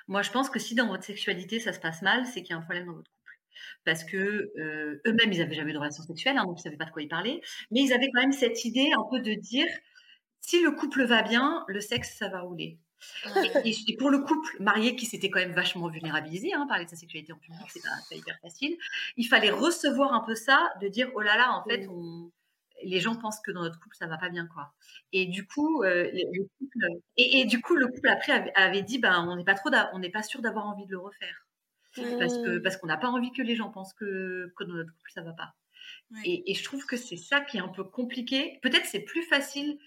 Moi, 0.07 0.23
je 0.23 0.31
pense 0.31 0.49
que 0.51 0.59
si 0.59 0.75
dans 0.75 0.87
votre 0.87 1.05
sexualité 1.05 1.61
ça 1.61 1.73
se 1.73 1.81
passe 1.81 2.03
mal, 2.03 2.27
c'est 2.27 2.43
qu'il 2.43 2.51
y 2.51 2.53
a 2.55 2.59
un 2.59 2.63
problème 2.63 2.87
dans 2.87 2.95
votre 2.95 3.11
couple. 3.11 3.18
Parce 3.85 4.05
que 4.05 4.51
euh, 4.59 5.01
eux-mêmes, 5.07 5.33
ils 5.33 5.39
n'avaient 5.39 5.55
jamais 5.55 5.71
eu 5.71 5.75
de 5.75 5.79
relation 5.79 6.03
sexuelle, 6.03 6.37
hein, 6.39 6.45
donc 6.45 6.57
ils 6.59 6.61
ne 6.61 6.65
savaient 6.65 6.77
pas 6.77 6.85
de 6.87 6.91
quoi 6.91 7.03
ils 7.03 7.09
parlaient. 7.09 7.41
Mais 7.71 7.81
ils 7.81 7.93
avaient 7.93 8.11
quand 8.15 8.21
même 8.21 8.33
cette 8.33 8.65
idée 8.65 8.91
un 8.97 9.05
peu 9.11 9.21
de 9.21 9.35
dire 9.35 9.67
si 10.41 10.63
le 10.63 10.71
couple 10.73 11.05
va 11.05 11.23
bien, 11.23 11.65
le 11.69 11.81
sexe, 11.81 12.17
ça 12.17 12.29
va 12.29 12.41
rouler. 12.41 12.79
Et, 13.65 13.75
et 13.89 13.97
pour 13.97 14.11
le 14.11 14.19
couple 14.21 14.57
marié 14.61 14.97
qui 14.97 15.07
s'était 15.07 15.31
quand 15.31 15.39
même 15.41 15.53
vachement 15.53 15.89
vulnérabilisé, 15.89 16.53
hein, 16.53 16.67
parler 16.67 16.85
de 16.85 16.91
sa 16.91 16.97
sexualité 16.97 17.33
en 17.33 17.39
public, 17.39 17.61
c'est 17.69 17.83
pas, 17.83 17.91
pas 18.11 18.17
hyper 18.17 18.39
facile, 18.41 18.77
il 19.17 19.25
fallait 19.25 19.51
recevoir 19.51 20.13
un 20.15 20.21
peu 20.21 20.35
ça, 20.35 20.73
de 20.81 20.89
dire 20.89 21.11
oh 21.15 21.21
là 21.21 21.37
là, 21.37 21.53
en 21.53 21.65
fait, 21.65 21.87
on, 21.89 22.31
les 22.83 23.01
gens 23.01 23.17
pensent 23.17 23.41
que 23.41 23.51
dans 23.53 23.63
notre 23.63 23.79
couple 23.81 23.97
ça 23.97 24.07
va 24.07 24.19
pas 24.19 24.31
bien 24.31 24.47
quoi. 24.47 24.73
Et 25.13 25.27
du 25.27 25.47
coup, 25.47 25.83
euh, 25.83 26.11
le, 26.13 26.23
le 26.33 26.49
couple, 26.59 26.87
et, 27.17 27.41
et 27.41 27.45
du 27.45 27.61
coup, 27.61 27.77
le 27.77 27.87
couple 27.89 28.09
après 28.09 28.33
avait, 28.33 28.53
avait 28.55 28.83
dit 28.83 28.99
ben 28.99 29.27
on 29.29 29.37
n'est 29.37 29.45
pas 29.45 29.55
trop, 29.55 29.71
on 29.93 29.99
n'est 29.99 30.11
pas 30.11 30.23
sûr 30.23 30.43
d'avoir 30.43 30.67
envie 30.67 30.87
de 30.87 30.93
le 30.93 30.99
refaire 30.99 31.48
parce 32.19 32.37
que 32.39 32.59
parce 32.59 32.77
qu'on 32.77 32.87
n'a 32.87 32.97
pas 32.97 33.09
envie 33.09 33.33
que 33.33 33.43
les 33.43 33.57
gens 33.57 33.71
pensent 33.71 33.95
que, 33.95 34.53
que 34.57 34.65
dans 34.65 34.75
notre 34.75 34.93
couple 34.93 35.11
ça 35.13 35.23
va 35.23 35.33
pas. 35.33 35.55
Ouais. 36.11 36.21
Et, 36.25 36.51
et 36.51 36.55
je 36.55 36.65
trouve 36.65 36.87
que 36.87 36.97
c'est 36.97 37.17
ça 37.17 37.41
qui 37.41 37.59
est 37.59 37.61
un 37.61 37.69
peu 37.69 37.85
compliqué. 37.85 38.59
Peut-être 38.63 38.87
c'est 38.87 39.01
plus 39.01 39.23
facile 39.23 39.79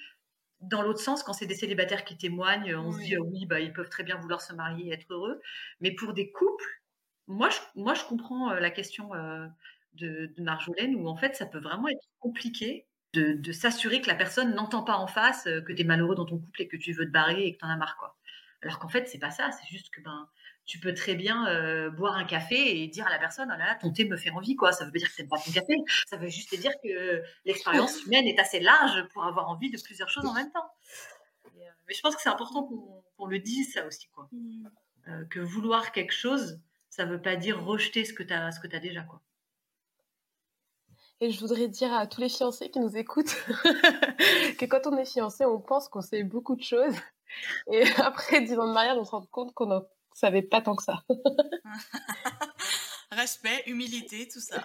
dans 0.60 0.82
l'autre 0.82 1.00
sens 1.00 1.24
quand 1.24 1.34
c'est 1.34 1.48
des 1.48 1.56
célibataires 1.56 2.04
qui 2.04 2.18
témoignent. 2.18 2.76
On 2.76 2.92
se 2.92 3.00
dit 3.00 3.16
euh, 3.16 3.22
oui 3.22 3.46
bah 3.46 3.60
ils 3.60 3.74
peuvent 3.74 3.90
très 3.90 4.04
bien 4.04 4.18
vouloir 4.18 4.42
se 4.42 4.54
marier 4.54 4.90
et 4.90 4.94
être 4.94 5.08
heureux. 5.10 5.42
Mais 5.80 5.92
pour 5.92 6.14
des 6.14 6.32
couples, 6.32 6.82
moi 7.28 7.50
je 7.50 7.60
moi 7.76 7.94
je 7.94 8.04
comprends 8.04 8.52
euh, 8.52 8.60
la 8.60 8.72
question 8.72 9.14
euh, 9.16 9.48
de, 9.94 10.32
de 10.36 10.44
Marjolaine 10.44 10.96
où 10.96 11.08
en 11.08 11.16
fait 11.16 11.36
ça 11.36 11.46
peut 11.46 11.60
vraiment 11.60 11.88
être 11.88 12.08
compliqué. 12.20 12.88
De, 13.14 13.34
de 13.34 13.52
s'assurer 13.52 14.00
que 14.00 14.08
la 14.08 14.16
personne 14.16 14.56
n'entend 14.56 14.84
pas 14.84 14.96
en 14.96 15.06
face 15.06 15.46
euh, 15.46 15.60
que 15.60 15.74
tu 15.74 15.82
es 15.82 15.84
malheureux 15.84 16.16
dans 16.16 16.24
ton 16.24 16.38
couple 16.40 16.62
et 16.62 16.70
que 16.70 16.78
tu 16.78 16.94
veux 16.94 17.06
te 17.06 17.12
barrer 17.12 17.46
et 17.46 17.54
que 17.54 17.60
tu 17.60 17.66
en 17.66 17.68
as 17.68 17.76
marre 17.76 17.98
quoi. 17.98 18.18
Alors 18.62 18.80
qu'en 18.80 18.88
fait 18.88 19.06
c'est 19.10 19.20
pas 19.20 19.32
ça, 19.32 19.52
c'est 19.52 19.68
juste 19.68 19.90
que 19.94 20.00
ben 20.00 20.30
tu 20.66 20.80
peux 20.80 20.94
très 20.94 21.16
bien 21.16 21.48
euh, 21.48 21.90
boire 21.90 22.16
un 22.16 22.24
café 22.24 22.82
et 22.82 22.88
dire 22.88 23.06
à 23.08 23.10
la 23.10 23.20
personne 23.20 23.50
oh 23.54 23.58
là 23.58 23.66
là 23.66 23.76
ton 23.76 23.92
thé 23.92 24.06
me 24.06 24.18
fait 24.18 24.30
envie 24.30 24.56
quoi. 24.56 24.72
Ça 24.72 24.86
veut 24.86 24.92
pas 24.92 25.00
dire 25.00 25.12
que 25.12 25.16
t'aimes 25.16 25.28
pas 25.28 25.40
ton 25.40 25.52
café. 25.52 25.76
Ça 26.08 26.18
veut 26.18 26.30
juste 26.30 26.58
dire 26.60 26.72
que 26.84 27.22
l'expérience 27.46 28.04
humaine 28.04 28.28
est 28.28 28.40
assez 28.40 28.60
large 28.60 29.08
pour 29.14 29.26
avoir 29.26 29.50
envie 29.50 29.72
de 29.72 29.82
plusieurs 29.82 30.10
choses 30.10 30.26
en 30.26 30.34
même 30.34 30.52
temps. 30.52 30.72
Et, 31.46 31.62
euh, 31.62 31.72
mais 31.88 31.94
je 31.94 32.02
pense 32.02 32.16
que 32.16 32.22
c'est 32.22 32.30
important 32.30 32.70
qu'on 33.18 33.26
le 33.26 33.40
dise 33.40 33.74
ça 33.74 33.86
aussi 33.86 34.08
quoi. 34.10 34.28
Hmm. 34.32 34.68
Euh, 35.08 35.26
que 35.26 35.40
vouloir 35.40 35.92
quelque 35.92 36.14
chose 36.14 36.60
ça 36.90 37.06
veut 37.06 37.22
pas 37.22 37.36
dire 37.36 37.64
rejeter 37.64 38.06
ce 38.06 38.14
que 38.14 38.24
tu 38.24 38.34
as 38.34 38.52
ce 38.52 38.60
que 38.60 38.68
tu 38.68 38.80
déjà 38.80 39.02
quoi. 39.02 39.22
Et 41.24 41.30
je 41.30 41.40
voudrais 41.40 41.68
dire 41.68 41.94
à 41.94 42.08
tous 42.08 42.20
les 42.20 42.30
fiancés 42.30 42.72
qui 42.72 42.80
nous 42.80 42.98
écoutent 42.98 43.36
que 44.58 44.66
quand 44.66 44.88
on 44.88 44.98
est 44.98 45.06
fiancé, 45.06 45.46
on 45.46 45.60
pense 45.60 45.88
qu'on 45.88 46.02
sait 46.02 46.24
beaucoup 46.24 46.56
de 46.56 46.64
choses. 46.64 46.96
Et 47.72 47.84
après 47.98 48.42
10 48.42 48.58
ans 48.58 48.68
de 48.68 48.74
mariage, 48.74 48.98
on 48.98 49.06
se 49.06 49.12
rend 49.12 49.26
compte 49.28 49.54
qu'on 49.54 49.68
n'en 49.68 49.84
savait 50.18 50.42
pas 50.42 50.62
tant 50.62 50.76
que 50.76 50.84
ça. 50.84 51.04
Respect, 53.12 53.64
humilité, 53.68 54.28
tout 54.28 54.40
ça. 54.40 54.64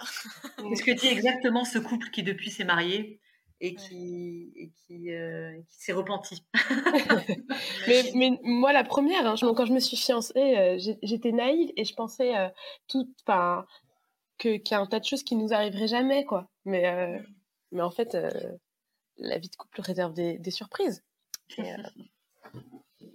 est-ce 0.71 0.83
que 0.83 0.91
es 0.91 1.11
exactement 1.11 1.65
ce 1.65 1.79
couple 1.79 2.09
qui 2.11 2.23
depuis 2.23 2.49
s'est 2.49 2.63
marié 2.63 3.19
et 3.59 3.75
qui, 3.75 4.51
et 4.55 4.69
qui, 4.69 5.11
euh, 5.11 5.59
qui 5.69 5.81
s'est 5.81 5.93
repenti. 5.93 6.43
mais, 7.87 8.11
mais, 8.13 8.39
moi, 8.43 8.71
la 8.71 8.83
première, 8.83 9.25
hein, 9.25 9.35
quand 9.39 9.65
je 9.65 9.73
me 9.73 9.79
suis 9.79 9.97
fiancée, 9.97 10.57
euh, 10.57 10.77
j'étais 11.01 11.31
naïve 11.31 11.71
et 11.75 11.83
je 11.83 11.93
pensais 11.95 12.37
euh, 12.37 12.49
tout, 12.87 13.11
qu'il 14.37 14.61
y 14.69 14.73
a 14.73 14.79
un 14.79 14.85
tas 14.85 14.99
de 14.99 15.05
choses 15.05 15.23
qui 15.23 15.35
nous 15.35 15.53
arriveraient 15.53 15.87
jamais, 15.87 16.23
quoi. 16.25 16.49
Mais, 16.65 17.19
mais 17.71 17.81
en 17.81 17.91
fait, 17.91 18.15
la 19.17 19.37
vie 19.39 19.49
de 19.49 19.55
couple 19.55 19.81
réserve 19.81 20.13
des, 20.13 20.37
des 20.37 20.51
surprises. 20.51 21.03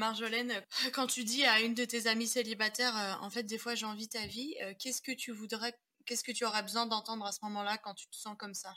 Marjolaine, 0.02 0.52
quand 0.92 1.06
tu 1.06 1.22
dis 1.22 1.44
à 1.44 1.60
une 1.60 1.74
de 1.74 1.84
tes 1.84 2.08
amies 2.08 2.26
célibataires, 2.26 3.18
en 3.22 3.30
fait, 3.30 3.44
des 3.44 3.56
fois 3.56 3.76
j'ai 3.76 3.86
envie 3.86 4.08
ta 4.08 4.26
vie, 4.26 4.56
qu'est-ce 4.80 5.00
que 5.00 5.12
tu 5.12 5.30
voudrais, 5.30 5.74
qu'est-ce 6.06 6.24
que 6.24 6.32
tu 6.32 6.44
aurais 6.44 6.62
besoin 6.62 6.86
d'entendre 6.86 7.24
à 7.24 7.30
ce 7.30 7.38
moment-là 7.44 7.78
quand 7.78 7.94
tu 7.94 8.08
te 8.08 8.16
sens 8.16 8.34
comme 8.36 8.54
ça? 8.54 8.74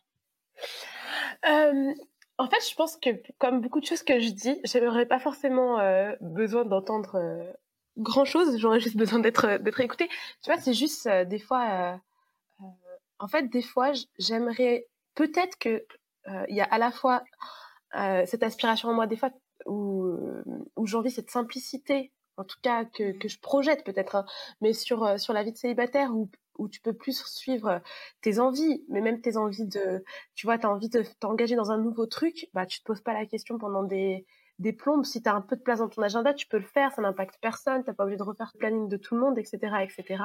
En 2.37 2.47
fait, 2.47 2.69
je 2.69 2.75
pense 2.75 2.97
que 2.97 3.09
comme 3.39 3.59
beaucoup 3.59 3.79
de 3.79 3.85
choses 3.87 4.03
que 4.03 4.19
je 4.19 4.29
dis, 4.29 4.59
j'aimerais 4.65 5.07
pas 5.07 5.19
forcément 5.19 5.79
besoin 6.21 6.63
d'entendre 6.63 7.55
grand 7.97 8.25
chose. 8.25 8.57
J'aurais 8.59 8.79
juste 8.79 8.97
besoin 8.97 9.19
d'être 9.19 9.57
d'être 9.57 9.81
écoutée. 9.81 10.09
Tu 10.43 10.51
vois, 10.51 10.61
c'est 10.61 10.75
juste 10.75 11.07
des 11.07 11.39
fois. 11.39 11.99
en 13.17 13.27
fait, 13.27 13.49
des 13.49 13.63
fois, 13.63 13.93
j'aimerais 14.19 14.85
peut-être 15.15 15.57
que 15.57 15.83
il 16.49 16.55
y 16.55 16.61
a 16.61 16.65
à 16.65 16.77
la 16.77 16.91
fois 16.91 17.23
cette 18.25 18.43
aspiration 18.43 18.89
en 18.89 18.93
moi, 18.93 19.07
des 19.07 19.17
fois 19.17 19.31
où, 19.65 20.17
où 20.75 20.87
j'envie 20.87 21.11
cette 21.11 21.31
simplicité 21.31 22.11
en 22.37 22.43
tout 22.43 22.57
cas 22.61 22.83
que, 22.83 23.13
que 23.17 23.29
je 23.29 23.39
projette 23.39 23.85
peut-être, 23.85 24.15
hein, 24.15 24.25
mais 24.59 24.73
sur, 24.73 25.17
sur 25.17 25.31
la 25.31 25.43
vie 25.43 25.53
de 25.53 25.57
célibataire 25.57 26.13
où 26.13 26.29
où 26.57 26.67
tu 26.67 26.81
peux 26.81 26.93
plus 26.93 27.23
suivre 27.25 27.81
tes 28.21 28.39
envies, 28.39 28.83
mais 28.89 29.01
même 29.01 29.21
tes 29.21 29.37
envies 29.37 29.65
de, 29.65 30.03
tu 30.35 30.47
vois, 30.47 30.57
tu 30.57 30.65
as 30.65 30.69
envie 30.69 30.89
de 30.89 31.03
t'engager 31.19 31.55
dans 31.55 31.71
un 31.71 31.77
nouveau 31.77 32.05
truc, 32.05 32.49
bah 32.53 32.65
tu 32.65 32.79
te 32.79 32.83
poses 32.85 33.01
pas 33.01 33.13
la 33.13 33.25
question 33.25 33.57
pendant 33.57 33.83
des, 33.83 34.25
des 34.59 34.73
plombes. 34.73 35.05
Si 35.05 35.21
tu 35.21 35.29
as 35.29 35.35
un 35.35 35.41
peu 35.41 35.55
de 35.55 35.61
place 35.61 35.79
dans 35.79 35.89
ton 35.89 36.01
agenda, 36.01 36.33
tu 36.33 36.47
peux 36.47 36.57
le 36.57 36.65
faire, 36.65 36.91
ça 36.91 37.01
n'impacte 37.01 37.37
personne, 37.41 37.83
tu 37.83 37.89
n'as 37.89 37.93
pas 37.93 38.03
obligé 38.03 38.17
de 38.17 38.23
refaire 38.23 38.51
le 38.53 38.59
planning 38.59 38.87
de 38.87 38.97
tout 38.97 39.15
le 39.15 39.21
monde, 39.21 39.37
etc. 39.37 39.57
etc. 39.81 40.23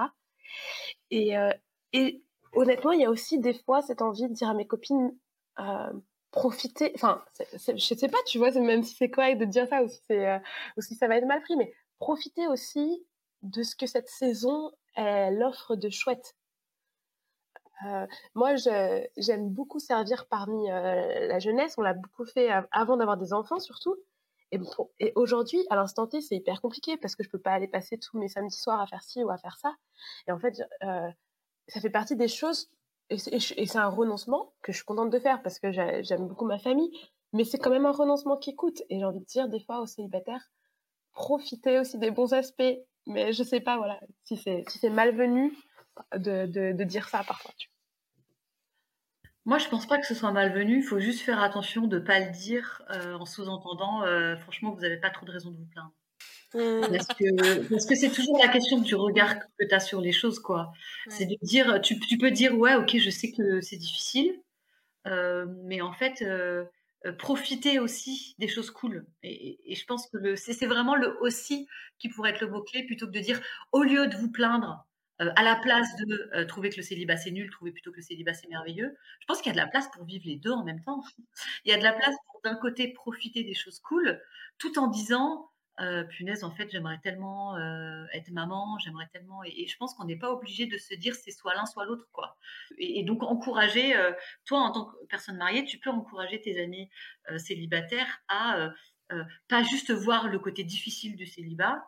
Et, 1.10 1.36
euh, 1.36 1.50
et 1.92 2.22
honnêtement, 2.52 2.92
il 2.92 3.00
y 3.00 3.04
a 3.04 3.10
aussi 3.10 3.38
des 3.38 3.54
fois 3.54 3.82
cette 3.82 4.02
envie 4.02 4.28
de 4.28 4.34
dire 4.34 4.48
à 4.48 4.54
mes 4.54 4.66
copines, 4.66 5.16
euh, 5.58 5.92
profiter, 6.30 6.92
enfin, 6.94 7.24
je 7.38 7.94
sais 7.94 8.08
pas, 8.08 8.18
tu 8.26 8.38
vois, 8.38 8.50
même 8.52 8.82
si 8.82 8.94
c'est 8.94 9.10
correct 9.10 9.38
de 9.38 9.44
dire 9.44 9.66
ça, 9.68 9.82
ou 9.82 9.88
si, 9.88 10.00
euh, 10.10 10.38
ou 10.76 10.80
si 10.80 10.94
ça 10.94 11.08
va 11.08 11.16
être 11.16 11.26
mal 11.26 11.42
pris, 11.42 11.56
mais 11.56 11.72
profiter 11.98 12.46
aussi 12.46 13.04
de 13.42 13.62
ce 13.62 13.74
que 13.74 13.86
cette 13.86 14.08
saison 14.08 14.70
elle 14.94 15.42
offre 15.42 15.76
de 15.76 15.88
chouette. 15.88 16.34
Euh, 17.86 18.06
moi, 18.34 18.56
j'aime 19.16 19.48
beaucoup 19.48 19.78
servir 19.78 20.26
parmi 20.26 20.70
euh, 20.70 21.28
la 21.28 21.38
jeunesse. 21.38 21.76
On 21.78 21.82
l'a 21.82 21.94
beaucoup 21.94 22.26
fait 22.26 22.50
avant 22.70 22.96
d'avoir 22.96 23.16
des 23.16 23.32
enfants, 23.32 23.58
surtout. 23.58 23.96
Et, 24.50 25.12
aujourd'hui, 25.14 25.64
à 25.70 25.76
l'instant 25.76 26.06
T, 26.06 26.20
c'est 26.20 26.36
hyper 26.36 26.60
compliqué 26.60 26.96
parce 26.96 27.14
que 27.14 27.22
je 27.22 27.30
peux 27.30 27.38
pas 27.38 27.52
aller 27.52 27.68
passer 27.68 27.98
tous 27.98 28.18
mes 28.18 28.28
samedis 28.28 28.58
soirs 28.58 28.80
à 28.80 28.86
faire 28.86 29.02
ci 29.02 29.22
ou 29.22 29.30
à 29.30 29.38
faire 29.38 29.56
ça. 29.56 29.74
Et 30.26 30.32
en 30.32 30.38
fait, 30.38 30.60
ça 31.68 31.80
fait 31.80 31.90
partie 31.90 32.16
des 32.16 32.28
choses. 32.28 32.68
Et 33.10 33.18
c'est 33.18 33.78
un 33.78 33.88
renoncement 33.88 34.52
que 34.62 34.72
je 34.72 34.78
suis 34.78 34.84
contente 34.84 35.10
de 35.10 35.18
faire 35.18 35.42
parce 35.42 35.58
que 35.58 35.72
j'aime 35.72 36.28
beaucoup 36.28 36.46
ma 36.46 36.58
famille. 36.58 36.90
Mais 37.32 37.44
c'est 37.44 37.58
quand 37.58 37.70
même 37.70 37.86
un 37.86 37.92
renoncement 37.92 38.36
qui 38.36 38.54
coûte. 38.54 38.80
Et 38.88 38.98
j'ai 38.98 39.04
envie 39.04 39.20
de 39.20 39.24
dire 39.24 39.48
des 39.48 39.60
fois 39.60 39.80
aux 39.80 39.86
célibataires, 39.86 40.50
profitez 41.12 41.78
aussi 41.78 41.98
des 41.98 42.10
bons 42.10 42.32
aspects 42.32 42.78
mais 43.06 43.32
je 43.32 43.42
sais 43.42 43.60
pas, 43.60 43.76
voilà, 43.76 43.98
si 44.24 44.36
c'est 44.36 44.64
si 44.68 44.78
c'est 44.78 44.90
malvenu 44.90 45.52
de, 46.14 46.46
de, 46.46 46.84
dire 46.84 47.08
ça 47.08 47.24
parfois. 47.24 47.52
Moi, 49.44 49.58
je 49.58 49.68
pense 49.68 49.86
pas 49.86 49.98
que 49.98 50.06
ce 50.06 50.14
soit 50.14 50.32
malvenu. 50.32 50.78
Il 50.78 50.82
faut 50.82 51.00
juste 51.00 51.20
faire 51.20 51.42
attention 51.42 51.86
de 51.86 51.98
pas 51.98 52.20
le 52.20 52.30
dire 52.30 52.82
euh, 52.90 53.14
en 53.14 53.24
sous-entendant. 53.24 54.04
Euh, 54.04 54.36
franchement, 54.36 54.72
vous 54.72 54.80
n'avez 54.80 54.98
pas 54.98 55.10
trop 55.10 55.26
de 55.26 55.32
raison 55.32 55.50
de 55.50 55.56
vous 55.56 55.66
plaindre. 55.66 55.92
Mmh. 56.54 56.80
Parce 56.90 57.06
que 57.06 57.68
parce 57.68 57.86
que 57.86 57.94
c'est 57.94 58.10
toujours 58.10 58.38
la 58.42 58.48
question 58.48 58.78
du 58.78 58.94
regard 58.96 59.38
que 59.38 59.64
tu 59.68 59.74
as 59.74 59.80
sur 59.80 60.00
les 60.00 60.12
choses, 60.12 60.40
quoi. 60.40 60.72
C'est 61.08 61.26
de 61.26 61.36
dire, 61.42 61.80
tu, 61.80 61.98
tu, 62.00 62.18
peux 62.18 62.30
dire, 62.30 62.58
ouais, 62.58 62.74
ok, 62.74 62.96
je 62.98 63.10
sais 63.10 63.30
que 63.30 63.60
c'est 63.60 63.76
difficile, 63.76 64.40
euh, 65.06 65.46
mais 65.64 65.80
en 65.80 65.92
fait, 65.92 66.24
euh, 67.06 67.12
profiter 67.12 67.78
aussi 67.78 68.34
des 68.38 68.48
choses 68.48 68.70
cool. 68.70 69.06
Et, 69.22 69.58
je 69.74 69.84
pense 69.86 70.06
que 70.08 70.36
c'est 70.36 70.66
vraiment 70.66 70.96
le 70.96 71.16
aussi 71.22 71.66
qui 71.98 72.10
pourrait 72.10 72.30
être 72.30 72.42
le 72.42 72.48
mot-clé 72.48 72.84
plutôt 72.84 73.06
que 73.06 73.12
de 73.12 73.20
dire 73.20 73.40
au 73.72 73.82
lieu 73.82 74.06
de 74.06 74.16
vous 74.16 74.30
plaindre, 74.30 74.86
euh, 75.22 75.30
à 75.34 75.42
la 75.42 75.56
place 75.56 75.88
de 75.96 76.30
euh, 76.34 76.44
trouver 76.44 76.68
que 76.68 76.76
le 76.76 76.82
célibat 76.82 77.16
c'est 77.16 77.30
nul, 77.30 77.48
trouver 77.50 77.72
plutôt 77.72 77.90
que 77.90 77.96
le 77.96 78.02
célibat 78.02 78.34
c'est 78.34 78.48
merveilleux. 78.48 78.94
Je 79.20 79.26
pense 79.26 79.38
qu'il 79.40 79.46
y 79.46 79.50
a 79.50 79.58
de 79.58 79.64
la 79.64 79.66
place 79.66 79.88
pour 79.94 80.04
vivre 80.04 80.24
les 80.26 80.36
deux 80.36 80.50
en 80.50 80.62
même 80.62 80.82
temps. 80.82 81.02
Il 81.64 81.70
y 81.70 81.74
a 81.74 81.78
de 81.78 81.82
la 81.82 81.94
place 81.94 82.14
pour 82.26 82.42
d'un 82.44 82.56
côté 82.56 82.88
profiter 82.88 83.44
des 83.44 83.54
choses 83.54 83.80
cool, 83.80 84.20
tout 84.58 84.78
en 84.78 84.88
disant 84.88 85.50
euh, 85.80 86.04
punaise, 86.04 86.44
en 86.44 86.50
fait, 86.50 86.68
j'aimerais 86.70 86.98
tellement 87.02 87.56
euh, 87.56 88.04
être 88.12 88.30
maman, 88.30 88.78
j'aimerais 88.78 89.08
tellement. 89.12 89.42
Et, 89.44 89.66
je 89.66 89.76
pense 89.78 89.94
qu'on 89.94 90.04
n'est 90.04 90.18
pas 90.18 90.30
obligé 90.30 90.66
de 90.66 90.76
se 90.76 90.94
dire 90.94 91.14
c'est 91.14 91.30
soit 91.30 91.54
l'un, 91.54 91.64
soit 91.66 91.86
l'autre, 91.86 92.06
quoi. 92.12 92.36
Et, 92.76 93.02
donc, 93.04 93.22
encourager, 93.22 93.96
euh, 93.96 94.12
toi, 94.44 94.60
en 94.60 94.72
tant 94.72 94.84
que 94.86 94.96
personne 95.08 95.38
mariée, 95.38 95.64
tu 95.64 95.78
peux 95.78 95.90
encourager 95.90 96.40
tes 96.40 96.62
amis 96.62 96.90
célibataires 97.38 98.22
à 98.28 98.70
pas 99.48 99.62
juste 99.64 99.90
voir 99.90 100.28
le 100.28 100.38
côté 100.38 100.62
difficile 100.62 101.16
du 101.16 101.26
célibat, 101.26 101.82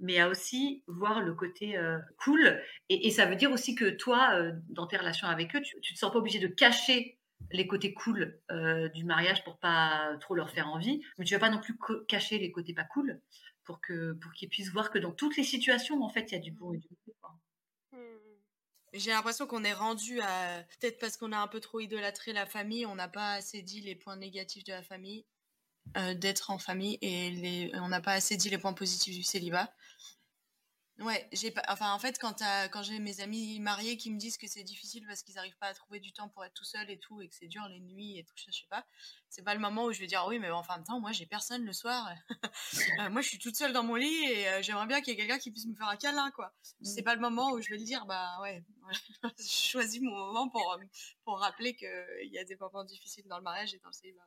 mais 0.00 0.18
à 0.18 0.28
aussi 0.28 0.82
voir 0.88 1.20
le 1.20 1.34
côté 1.34 1.78
cool. 2.18 2.60
Et, 2.88 3.10
ça 3.10 3.26
veut 3.26 3.36
dire 3.36 3.52
aussi 3.52 3.74
que 3.74 3.90
toi, 3.90 4.40
dans 4.70 4.86
tes 4.86 4.96
relations 4.96 5.28
avec 5.28 5.54
eux, 5.54 5.60
tu, 5.60 5.80
tu 5.80 5.94
te 5.94 5.98
sens 5.98 6.12
pas 6.12 6.18
obligé 6.18 6.40
de 6.40 6.48
cacher 6.48 7.18
les 7.50 7.66
côtés 7.66 7.94
cool 7.94 8.40
euh, 8.50 8.88
du 8.88 9.04
mariage 9.04 9.44
pour 9.44 9.58
pas 9.58 10.16
trop 10.20 10.34
leur 10.34 10.50
faire 10.50 10.68
envie, 10.68 11.02
mais 11.18 11.24
tu 11.24 11.34
vas 11.34 11.40
pas 11.40 11.50
non 11.50 11.60
plus 11.60 11.76
cacher 12.08 12.38
les 12.38 12.50
côtés 12.50 12.74
pas 12.74 12.84
cool 12.84 13.20
pour 13.64 13.80
que 13.80 14.12
pour 14.14 14.32
qu'ils 14.32 14.48
puissent 14.48 14.70
voir 14.70 14.90
que 14.90 14.98
dans 14.98 15.12
toutes 15.12 15.36
les 15.36 15.44
situations 15.44 16.02
en 16.02 16.08
fait 16.08 16.30
il 16.30 16.34
y 16.34 16.38
a 16.38 16.40
du 16.40 16.52
bon 16.52 16.72
et 16.72 16.78
du 16.78 16.88
mauvais. 16.90 17.18
Mmh. 17.92 18.18
J'ai 18.94 19.10
l'impression 19.10 19.46
qu'on 19.46 19.64
est 19.64 19.72
rendu 19.72 20.20
à 20.20 20.64
peut-être 20.80 20.98
parce 20.98 21.16
qu'on 21.16 21.32
a 21.32 21.38
un 21.38 21.48
peu 21.48 21.60
trop 21.60 21.80
idolâtré 21.80 22.32
la 22.32 22.46
famille, 22.46 22.86
on 22.86 22.94
n'a 22.94 23.08
pas 23.08 23.34
assez 23.34 23.62
dit 23.62 23.80
les 23.80 23.94
points 23.94 24.16
négatifs 24.16 24.64
de 24.64 24.72
la 24.72 24.82
famille, 24.82 25.24
euh, 25.96 26.14
d'être 26.14 26.50
en 26.50 26.58
famille 26.58 26.98
et 27.02 27.70
on 27.74 27.88
n'a 27.88 28.00
pas 28.00 28.12
assez 28.12 28.36
dit 28.36 28.50
les 28.50 28.58
points 28.58 28.74
positifs 28.74 29.14
du 29.14 29.22
célibat. 29.22 29.72
Ouais, 31.00 31.28
j'ai 31.32 31.50
pas. 31.50 31.62
Enfin, 31.68 31.92
en 31.92 31.98
fait, 31.98 32.18
quand, 32.20 32.40
quand 32.70 32.82
j'ai 32.84 33.00
mes 33.00 33.20
amis 33.20 33.58
mariés 33.58 33.96
qui 33.96 34.12
me 34.12 34.18
disent 34.18 34.38
que 34.38 34.46
c'est 34.46 34.62
difficile 34.62 35.04
parce 35.08 35.24
qu'ils 35.24 35.34
n'arrivent 35.34 35.58
pas 35.58 35.66
à 35.66 35.74
trouver 35.74 35.98
du 35.98 36.12
temps 36.12 36.28
pour 36.28 36.44
être 36.44 36.54
tout 36.54 36.64
seul 36.64 36.88
et 36.88 36.98
tout, 36.98 37.20
et 37.20 37.28
que 37.28 37.34
c'est 37.34 37.48
dur 37.48 37.66
les 37.68 37.80
nuits 37.80 38.18
et 38.18 38.24
tout 38.24 38.34
je 38.36 38.52
sais 38.52 38.66
pas. 38.70 38.86
C'est 39.28 39.42
pas 39.42 39.54
le 39.54 39.60
moment 39.60 39.86
où 39.86 39.92
je 39.92 39.98
vais 39.98 40.06
dire 40.06 40.24
oui, 40.28 40.38
mais 40.38 40.50
en 40.50 40.62
fin 40.62 40.78
de 40.78 40.84
temps, 40.84 41.00
moi, 41.00 41.10
j'ai 41.10 41.26
personne 41.26 41.64
le 41.64 41.72
soir. 41.72 42.08
Euh, 43.00 43.10
moi, 43.10 43.22
je 43.22 43.28
suis 43.28 43.38
toute 43.38 43.56
seule 43.56 43.72
dans 43.72 43.82
mon 43.82 43.96
lit 43.96 44.24
et 44.24 44.48
euh, 44.48 44.62
j'aimerais 44.62 44.86
bien 44.86 45.00
qu'il 45.00 45.12
y 45.12 45.14
ait 45.14 45.18
quelqu'un 45.18 45.38
qui 45.38 45.50
puisse 45.50 45.66
me 45.66 45.74
faire 45.74 45.88
un 45.88 45.96
câlin, 45.96 46.30
quoi. 46.30 46.54
C'est 46.82 47.00
mmh. 47.00 47.04
pas 47.04 47.14
le 47.14 47.20
moment 47.20 47.50
où 47.52 47.60
je 47.60 47.70
vais 47.70 47.78
le 47.78 47.84
dire, 47.84 48.06
bah 48.06 48.38
ouais, 48.42 48.64
je 49.38 49.70
choisis 49.70 50.00
mon 50.00 50.12
moment 50.12 50.48
pour, 50.48 50.78
pour 51.24 51.40
rappeler 51.40 51.74
qu'il 51.74 52.30
y 52.30 52.38
a 52.38 52.44
des 52.44 52.56
moments 52.56 52.84
difficiles 52.84 53.26
dans 53.26 53.38
le 53.38 53.42
mariage 53.42 53.74
et 53.74 53.78
dans 53.78 53.88
le 53.88 53.94
célibat. 53.94 54.22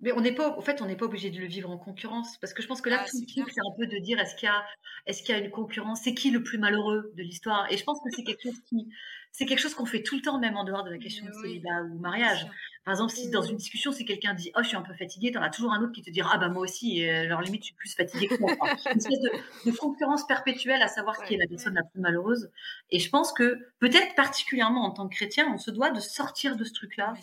Mais 0.00 0.12
on 0.12 0.20
n'est 0.20 0.34
pas, 0.34 0.56
en 0.56 0.60
fait, 0.62 0.80
on 0.80 0.86
n'est 0.86 0.96
pas 0.96 1.04
obligé 1.06 1.30
de 1.30 1.38
le 1.38 1.46
vivre 1.46 1.70
en 1.70 1.76
concurrence, 1.78 2.38
parce 2.38 2.54
que 2.54 2.62
je 2.62 2.68
pense 2.68 2.80
que 2.80 2.88
là, 2.88 3.02
ah, 3.02 3.06
tout 3.10 3.18
le 3.20 3.26
truc, 3.26 3.52
c'est 3.52 3.60
un 3.60 3.76
peu 3.78 3.86
de 3.86 3.98
dire 4.02 4.18
est-ce 4.18 4.34
qu'il 4.34 4.46
y 4.46 4.50
a, 4.50 4.64
est-ce 5.06 5.22
qu'il 5.22 5.34
y 5.34 5.38
a 5.38 5.42
une 5.42 5.50
concurrence, 5.50 6.00
c'est 6.02 6.14
qui 6.14 6.30
le 6.30 6.42
plus 6.42 6.58
malheureux 6.58 7.12
de 7.16 7.22
l'histoire? 7.22 7.70
Et 7.70 7.76
je 7.76 7.84
pense 7.84 7.98
que 8.02 8.10
c'est 8.10 8.24
quelque 8.24 8.42
chose 8.42 8.60
qui, 8.68 8.88
c'est 9.32 9.46
quelque 9.46 9.60
chose 9.60 9.74
qu'on 9.74 9.86
fait 9.86 10.02
tout 10.02 10.16
le 10.16 10.22
temps, 10.22 10.38
même 10.38 10.56
en 10.56 10.64
dehors 10.64 10.84
de 10.84 10.90
la 10.90 10.98
question 10.98 11.24
de 11.24 11.32
célibat 11.32 11.82
ou 11.84 11.98
mariage. 11.98 12.46
Par 12.84 12.92
exemple, 12.92 13.12
si 13.12 13.30
dans 13.30 13.42
une 13.42 13.56
discussion, 13.56 13.92
si 13.92 14.04
quelqu'un 14.04 14.34
dit 14.34 14.50
Oh, 14.56 14.60
je 14.62 14.68
suis 14.68 14.76
un 14.76 14.82
peu 14.82 14.94
fatigué, 14.94 15.30
t'en 15.30 15.42
as 15.42 15.50
toujours 15.50 15.72
un 15.72 15.82
autre 15.82 15.92
qui 15.92 16.02
te 16.02 16.10
dira 16.10 16.30
Ah, 16.32 16.38
bah 16.38 16.48
moi 16.48 16.62
aussi, 16.62 17.00
et, 17.00 17.10
alors 17.10 17.40
limite, 17.40 17.62
je 17.62 17.66
suis 17.66 17.74
plus 17.74 17.94
fatigué 17.94 18.26
que 18.26 18.40
moi. 18.40 18.52
une 18.90 18.98
espèce 18.98 19.20
de, 19.20 19.70
concurrence 19.76 20.26
perpétuelle 20.26 20.82
à 20.82 20.88
savoir 20.88 21.22
qui 21.24 21.34
est 21.34 21.36
la 21.36 21.46
personne 21.46 21.74
la 21.74 21.84
plus 21.84 22.00
malheureuse. 22.00 22.50
Et 22.90 22.98
je 22.98 23.08
pense 23.10 23.32
que, 23.32 23.58
peut-être 23.78 24.14
particulièrement 24.14 24.84
en 24.84 24.90
tant 24.90 25.08
que 25.08 25.14
chrétien, 25.14 25.50
on 25.52 25.58
se 25.58 25.70
doit 25.70 25.90
de 25.90 26.00
sortir 26.00 26.56
de 26.56 26.64
ce 26.64 26.72
truc-là, 26.72 27.14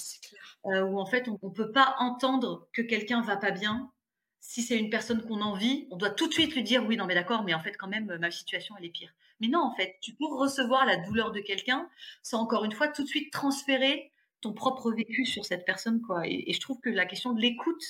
euh, 0.66 0.84
où 0.84 1.00
en 1.00 1.06
fait, 1.06 1.28
on 1.28 1.40
ne 1.48 1.54
peut 1.54 1.72
pas 1.72 1.96
entendre 2.00 2.68
que 2.74 2.82
quelqu'un 2.82 3.22
va 3.22 3.36
pas 3.36 3.52
bien. 3.52 3.92
Si 4.40 4.62
c'est 4.62 4.78
une 4.78 4.90
personne 4.90 5.22
qu'on 5.24 5.42
envie, 5.42 5.88
on 5.92 5.98
doit 5.98 6.12
tout 6.12 6.28
de 6.28 6.34
suite 6.34 6.56
lui 6.56 6.64
dire 6.64 6.86
Oui, 6.86 6.98
non, 6.98 7.06
mais 7.06 7.16
d'accord, 7.16 7.44
mais 7.44 7.54
en 7.54 7.60
fait, 7.60 7.76
quand 7.78 7.88
même, 7.88 8.18
ma 8.20 8.32
situation, 8.32 8.76
elle 8.78 8.86
est 8.86 8.90
pire. 8.90 9.14
Mais 9.40 9.48
non, 9.48 9.60
en 9.60 9.76
fait, 9.76 9.98
tu 10.02 10.14
peux 10.14 10.26
recevoir 10.26 10.86
la 10.86 10.98
douleur 10.98 11.32
de 11.32 11.40
quelqu'un 11.40 11.90
sans 12.24 12.40
encore 12.40 12.66
une 12.66 12.72
fois 12.72 12.88
tout 12.88 13.04
de 13.04 13.08
suite 13.08 13.32
transférer 13.32 14.12
ton 14.42 14.54
propre 14.54 14.92
vécu 14.92 15.26
sur 15.26 15.46
cette 15.46 15.66
personne, 15.66 16.02
quoi. 16.02 16.22
Et, 16.26 16.52
je 16.52 16.60
trouve 16.60 16.80
que 16.80 16.90
la 16.90 17.06
question 17.06 17.34
de 17.34 17.42
l'écoute 17.42 17.84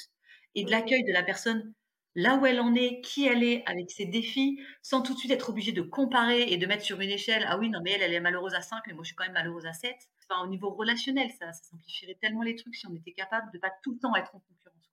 et 0.56 0.64
de 0.64 0.72
l'accueil 0.72 1.04
de 1.04 1.14
la 1.14 1.24
personne 1.24 1.74
là 2.16 2.36
où 2.36 2.48
elle 2.48 2.60
en 2.60 2.74
est, 2.74 3.02
qui 3.02 3.28
elle 3.28 3.44
est, 3.44 3.64
avec 3.68 3.92
ses 3.92 4.06
défis, 4.06 4.60
sans 4.82 5.04
tout 5.04 5.14
de 5.14 5.20
suite 5.20 5.32
être 5.32 5.50
obligé 5.50 5.72
de 5.72 5.84
comparer 5.84 6.52
et 6.52 6.58
de 6.58 6.66
mettre 6.66 6.84
sur 6.84 7.00
une 7.00 7.12
échelle, 7.12 7.46
ah 7.48 7.60
oui, 7.60 7.70
non, 7.70 7.80
mais 7.84 7.92
elle, 7.92 8.02
elle 8.02 8.14
est 8.14 8.20
malheureuse 8.20 8.56
à 8.56 8.62
5, 8.62 8.82
mais 8.88 8.94
moi, 8.94 9.04
je 9.04 9.10
suis 9.10 9.16
quand 9.16 9.26
même 9.26 9.34
malheureuse 9.34 9.68
à 9.68 9.74
7. 9.74 9.96
Enfin, 10.28 10.44
au 10.44 10.48
niveau 10.48 10.72
relationnel, 10.72 11.30
ça, 11.38 11.54
ça 11.54 11.64
simplifierait 11.64 12.18
tellement 12.20 12.42
les 12.42 12.56
trucs 12.56 12.76
si 12.76 12.88
on 12.88 12.96
était 12.96 13.14
capable 13.14 13.52
de 13.54 13.60
pas 13.60 13.72
tout 13.84 13.94
le 13.94 14.00
temps 14.00 14.16
être 14.16 14.34
en 14.36 14.40
concurrence. 14.40 14.92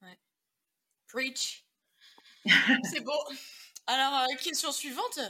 Ouais. 0.00 0.18
Preach. 1.08 1.66
C'est 2.84 3.04
beau. 3.04 3.12
Alors, 3.86 4.22
euh, 4.22 4.36
question 4.42 4.72
suivante 4.72 5.20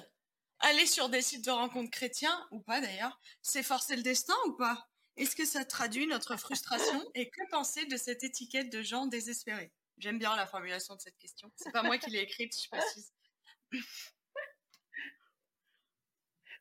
aller 0.61 0.87
sur 0.87 1.09
des 1.09 1.23
sites 1.23 1.45
de 1.45 1.51
rencontres 1.51 1.90
chrétiens, 1.90 2.47
ou 2.51 2.61
pas 2.61 2.81
d'ailleurs, 2.81 3.21
c'est 3.42 3.62
forcer 3.62 3.97
le 3.97 4.03
destin 4.03 4.35
ou 4.47 4.53
pas? 4.53 4.88
Est-ce 5.16 5.35
que 5.35 5.47
ça 5.47 5.64
traduit 5.64 6.07
notre 6.07 6.37
frustration 6.37 7.03
et 7.14 7.31
que 7.31 7.51
penser 7.51 7.87
de 7.87 7.97
cette 7.97 8.23
étiquette 8.23 8.71
de 8.71 8.83
gens 8.83 9.07
désespérés? 9.07 9.73
J'aime 9.99 10.19
bien 10.19 10.37
la 10.37 10.47
formulation 10.47 10.95
de 10.95 11.01
cette 11.01 11.16
question. 11.16 11.51
C'est 11.57 11.73
pas 11.73 11.83
moi 11.83 11.97
qui 11.97 12.11
l'ai 12.11 12.21
écrite, 12.21 12.55
je 12.62 12.69
précise. 12.69 13.12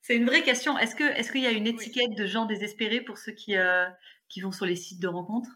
C'est 0.01 0.15
une 0.15 0.25
vraie 0.25 0.43
question. 0.43 0.77
Est-ce 0.77 0.95
qu'il 1.31 1.41
y 1.41 1.47
a 1.47 1.51
une 1.51 1.67
étiquette 1.67 2.15
de 2.15 2.25
gens 2.25 2.45
désespérés 2.45 3.01
pour 3.01 3.17
ceux 3.17 3.33
qui 3.33 3.57
euh, 3.57 3.89
qui 4.29 4.41
vont 4.41 4.51
sur 4.51 4.65
les 4.65 4.75
sites 4.75 4.99
de 4.99 5.07
rencontres? 5.07 5.49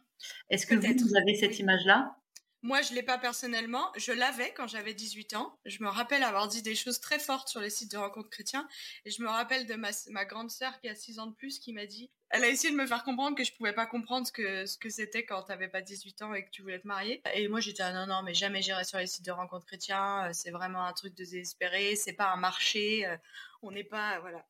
Est-ce 0.49 0.65
que 0.65 0.75
vous, 0.75 0.81
vous, 0.81 1.15
avez 1.15 1.35
cette 1.35 1.59
image-là? 1.59 2.18
Moi, 2.61 2.81
je 2.81 2.93
l'ai 2.93 3.03
pas 3.03 3.17
personnellement. 3.17 3.91
Je 3.95 4.11
l'avais 4.11 4.53
quand 4.53 4.67
j'avais 4.67 4.93
18 4.93 5.35
ans. 5.35 5.57
Je 5.65 5.81
me 5.81 5.87
rappelle 5.87 6.23
avoir 6.23 6.47
dit 6.47 6.61
des 6.61 6.75
choses 6.75 6.99
très 6.99 7.19
fortes 7.19 7.47
sur 7.47 7.61
les 7.61 7.69
sites 7.69 7.91
de 7.91 7.97
rencontres 7.97 8.29
chrétiens. 8.29 8.67
Et 9.05 9.11
je 9.11 9.21
me 9.21 9.29
rappelle 9.29 9.65
de 9.65 9.75
ma, 9.75 9.89
ma 10.09 10.25
grande 10.25 10.51
sœur 10.51 10.79
qui 10.81 10.89
a 10.89 10.95
6 10.95 11.19
ans 11.19 11.27
de 11.27 11.35
plus 11.35 11.59
qui 11.59 11.73
m'a 11.73 11.85
dit 11.85 12.11
elle 12.31 12.43
a 12.43 12.49
essayé 12.49 12.71
de 12.71 12.77
me 12.77 12.85
faire 12.85 13.03
comprendre 13.03 13.35
que 13.35 13.43
je 13.43 13.51
pouvais 13.53 13.73
pas 13.73 13.87
comprendre 13.87 14.27
ce 14.27 14.31
que 14.31 14.67
ce 14.67 14.77
que 14.77 14.89
c'était 14.89 15.25
quand 15.25 15.41
tu 15.41 15.51
n'avais 15.51 15.67
pas 15.67 15.81
18 15.81 16.21
ans 16.21 16.33
et 16.35 16.45
que 16.45 16.51
tu 16.51 16.61
voulais 16.61 16.79
te 16.79 16.87
marier. 16.87 17.23
Et 17.33 17.47
moi 17.47 17.59
j'étais 17.59 17.81
ah 17.81 17.91
non 17.91 18.05
non 18.05 18.21
mais 18.23 18.35
jamais 18.35 18.61
j'irai 18.61 18.83
sur 18.83 18.99
les 18.99 19.07
sites 19.07 19.25
de 19.25 19.31
rencontres 19.31 19.65
chrétiens. 19.65 20.31
C'est 20.31 20.51
vraiment 20.51 20.85
un 20.85 20.93
truc 20.93 21.15
de 21.15 21.23
désespéré. 21.23 21.95
C'est 21.95 22.13
pas 22.13 22.31
un 22.31 22.35
marché. 22.35 23.07
Euh, 23.07 23.17
on 23.63 23.71
n'est 23.71 23.83
pas 23.83 24.19
voilà. 24.19 24.45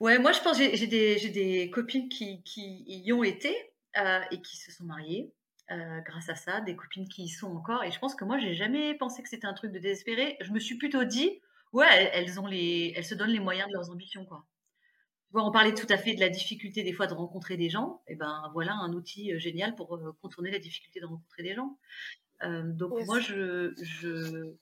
Ouais 0.00 0.18
moi 0.18 0.32
je 0.32 0.40
pense 0.40 0.56
j'ai 0.58 0.86
des 0.88 1.28
des 1.28 1.70
copines 1.70 2.08
qui 2.08 2.42
qui 2.42 2.82
y 2.88 3.12
ont 3.12 3.22
été 3.22 3.56
euh, 3.96 4.20
et 4.32 4.42
qui 4.42 4.56
se 4.56 4.72
sont 4.72 4.84
mariées 4.84 5.32
euh, 5.70 6.00
grâce 6.00 6.28
à 6.28 6.34
ça, 6.34 6.60
des 6.60 6.74
copines 6.74 7.08
qui 7.08 7.22
y 7.24 7.28
sont 7.28 7.46
encore. 7.46 7.84
Et 7.84 7.92
je 7.92 7.98
pense 8.00 8.16
que 8.16 8.24
moi, 8.24 8.38
j'ai 8.38 8.54
jamais 8.54 8.94
pensé 8.94 9.22
que 9.22 9.28
c'était 9.28 9.46
un 9.46 9.54
truc 9.54 9.70
de 9.70 9.78
désespéré. 9.78 10.36
Je 10.40 10.50
me 10.50 10.58
suis 10.58 10.76
plutôt 10.76 11.04
dit, 11.04 11.40
ouais, 11.72 12.10
elles, 12.12 12.40
ont 12.40 12.46
les, 12.46 12.92
elles 12.96 13.04
se 13.04 13.14
donnent 13.14 13.30
les 13.30 13.38
moyens 13.40 13.68
de 13.68 13.74
leurs 13.74 13.90
ambitions, 13.90 14.24
quoi. 14.24 14.44
on 15.32 15.52
parlait 15.52 15.74
tout 15.74 15.86
à 15.88 15.96
fait 15.96 16.14
de 16.14 16.20
la 16.20 16.28
difficulté 16.28 16.82
des 16.82 16.92
fois 16.92 17.06
de 17.06 17.14
rencontrer 17.14 17.56
des 17.56 17.70
gens. 17.70 18.02
Et 18.08 18.16
ben 18.16 18.50
voilà 18.52 18.74
un 18.74 18.92
outil 18.92 19.32
euh, 19.32 19.38
génial 19.38 19.76
pour 19.76 19.94
euh, 19.94 20.16
contourner 20.20 20.50
la 20.50 20.58
difficulté 20.58 20.98
de 20.98 21.06
rencontrer 21.06 21.44
des 21.44 21.54
gens. 21.54 21.78
donc 22.42 22.92
moi, 23.06 23.20
je, 23.20 23.72
je, 23.80 24.54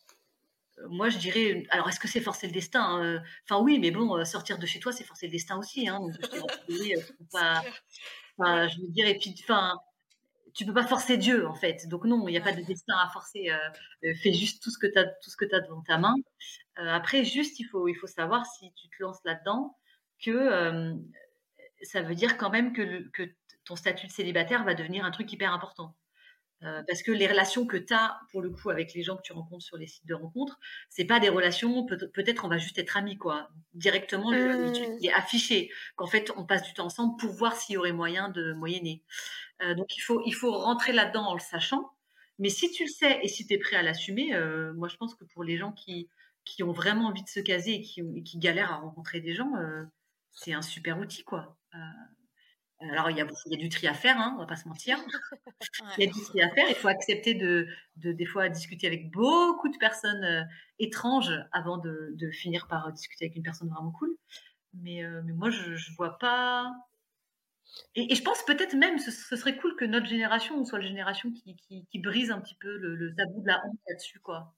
moi, 0.91 1.09
je 1.09 1.17
dirais, 1.17 1.65
alors 1.71 1.89
est-ce 1.89 2.01
que 2.01 2.09
c'est 2.09 2.21
forcer 2.21 2.47
le 2.47 2.53
destin 2.53 3.23
Enfin 3.45 3.63
oui, 3.63 3.79
mais 3.79 3.91
bon, 3.91 4.23
sortir 4.27 4.59
de 4.59 4.67
chez 4.67 4.79
toi, 4.79 4.93
c'est 4.93 5.05
forcer 5.05 5.27
le 5.27 5.33
destin 5.33 5.59
aussi. 5.59 5.89
Hein, 5.89 6.01
donc, 6.01 6.13
je, 6.13 6.19
pas, 7.33 8.69
je 8.69 8.81
veux 8.81 8.89
dire, 8.89 9.07
et 9.07 9.17
puis, 9.17 9.35
enfin, 9.43 9.81
tu 10.59 10.67
peux 10.67 10.75
pas 10.75 10.87
forcer 10.87 11.17
Dieu 11.17 11.47
en 11.47 11.55
fait. 11.55 11.87
Donc 11.87 12.05
non, 12.05 12.27
il 12.27 12.33
n'y 12.33 12.37
a 12.37 12.41
pas 12.41 12.53
de 12.53 12.63
destin 12.63 12.97
à 12.97 13.09
forcer. 13.11 13.49
Euh, 13.49 13.57
euh, 14.05 14.15
fais 14.21 14.33
juste 14.33 14.61
tout 14.61 14.71
ce 14.71 14.79
que 14.79 14.89
tu 14.89 14.99
as, 14.99 15.05
tout 15.05 15.31
ce 15.31 15.37
que 15.37 15.45
as 15.55 15.61
devant 15.61 15.83
ta 15.83 15.99
main. 15.99 16.17
Euh, 16.81 16.89
après, 16.89 17.25
juste, 17.25 17.61
il 17.61 17.65
faut, 17.65 17.87
il 17.87 17.95
faut 17.95 18.09
savoir 18.09 18.45
si 18.45 18.73
tu 18.75 18.89
te 18.89 18.97
lances 19.01 19.21
là-dedans 19.25 19.77
que 20.21 20.97
ça 21.83 22.03
veut 22.03 22.17
dire 22.17 22.37
quand 22.39 22.51
même 22.51 22.73
que, 22.73 23.09
que 23.11 23.23
ton 23.65 23.77
statut 23.77 24.09
de 24.09 24.13
célibataire 24.13 24.65
va 24.65 24.75
devenir 24.75 25.05
un 25.05 25.13
truc 25.13 25.33
hyper 25.33 25.53
important. 25.53 25.95
Parce 26.61 27.03
que 27.03 27.13
les 27.13 27.27
relations 27.27 27.67
que 27.67 27.77
tu 27.77 27.95
as, 27.95 28.19
pour 28.33 28.43
le 28.43 28.51
coup, 28.51 28.71
avec 28.71 28.93
les 28.95 29.03
gens 29.03 29.17
que 29.17 29.23
tu 29.23 29.33
rencontres 29.33 29.65
sur 29.65 29.77
les 29.77 29.87
sites 29.87 30.07
de 30.07 30.15
rencontres, 30.15 30.59
c'est 30.89 31.05
pas 31.05 31.21
des 31.21 31.29
relations, 31.29 31.87
peut-être 31.87 32.45
on 32.45 32.49
va 32.49 32.59
juste 32.59 32.79
être 32.79 32.97
amis, 32.97 33.17
quoi. 33.17 33.49
Directement, 33.75 34.31
le, 34.31 34.71
mmh. 34.71 35.05
est 35.05 35.13
affiché 35.13 35.71
qu'en 35.97 36.07
fait, 36.07 36.33
on 36.37 36.45
passe 36.45 36.65
du 36.65 36.75
temps 36.75 36.87
ensemble 36.87 37.17
pour 37.19 37.33
voir 37.33 37.55
s'il 37.55 37.75
y 37.75 37.77
aurait 37.77 37.93
moyen 37.93 38.29
de 38.29 38.53
moyenner. 38.55 39.03
Euh, 39.63 39.75
donc 39.75 39.97
il 39.97 40.01
faut, 40.01 40.23
il 40.25 40.33
faut 40.33 40.53
rentrer 40.53 40.93
là-dedans 40.93 41.27
en 41.27 41.35
le 41.35 41.41
sachant. 41.41 41.91
Mais 42.39 42.51
si 42.51 42.71
tu 42.71 42.85
le 42.85 42.89
sais 42.89 43.19
et 43.23 43.29
si 43.29 43.47
tu 43.47 43.55
es 43.55 43.59
prêt 43.59 43.77
à 43.77 43.83
l'assumer, 43.83 44.35
euh, 44.35 44.73
moi 44.75 44.89
je 44.89 44.97
pense 44.97 45.15
que 45.15 45.25
pour 45.25 45.43
les 45.43 45.57
gens 45.57 45.73
qui, 45.73 46.09
qui 46.45 46.63
ont 46.63 46.73
vraiment 46.73 47.07
envie 47.09 47.25
de 47.25 47.29
se 47.29 47.41
caser 47.41 47.75
et 47.75 47.83
qui, 47.83 48.03
qui 48.23 48.39
galèrent 48.39 48.73
à 48.73 48.77
rencontrer 48.77 49.21
des 49.21 49.35
gens, 49.35 49.57
euh, 49.57 49.85
c'est 50.31 50.53
un 50.53 50.63
super 50.63 50.99
outil 50.99 51.25
quoi. 51.25 51.57
Alors 52.81 53.11
il 53.11 53.17
y, 53.17 53.21
a, 53.21 53.27
il 53.47 53.53
y 53.53 53.55
a 53.57 53.59
du 53.59 53.69
tri 53.69 53.87
à 53.87 53.95
faire, 53.95 54.19
hein, 54.19 54.35
on 54.37 54.41
va 54.41 54.47
pas 54.47 54.57
se 54.57 54.69
mentir. 54.69 54.99
il 55.99 56.05
y 56.05 56.09
a 56.09 56.13
du 56.13 56.21
tri 56.21 56.43
à 56.43 56.51
faire. 56.51 56.69
Il 56.69 56.75
faut 56.75 56.89
accepter 56.89 57.35
de, 57.35 57.67
de 57.97 58.13
des 58.13 58.27
fois 58.27 58.49
discuter 58.49 58.87
avec 58.87 59.11
beaucoup 59.11 59.69
de 59.69 59.77
personnes 59.79 60.49
étranges 60.79 61.33
avant 61.53 61.79
de, 61.79 62.13
de, 62.15 62.31
finir 62.31 62.69
par 62.69 62.93
discuter 62.93 63.27
avec 63.27 63.37
une 63.37 63.43
personne 63.43 63.69
vraiment 63.69 63.91
cool. 63.91 64.17
Mais, 64.75 65.03
mais 65.25 65.33
moi 65.33 65.51
je, 65.51 65.75
je 65.75 65.93
vois 65.97 66.19
pas 66.19 66.73
et, 67.95 68.15
je 68.15 68.23
pense 68.23 68.43
peut-être 68.45 68.75
même 68.75 68.99
ce, 68.99 69.11
ce 69.11 69.37
serait 69.37 69.57
cool 69.57 69.77
que 69.77 69.85
notre 69.85 70.07
génération 70.07 70.65
soit 70.65 70.79
la 70.79 70.87
génération 70.87 71.31
qui, 71.33 71.57
qui, 71.57 71.99
brise 71.99 72.31
un 72.31 72.41
petit 72.41 72.55
peu 72.55 72.77
le, 72.77 73.15
tabou 73.15 73.41
de 73.43 73.47
la 73.47 73.63
honte 73.65 73.79
là-dessus, 73.89 74.21
quoi. 74.21 74.55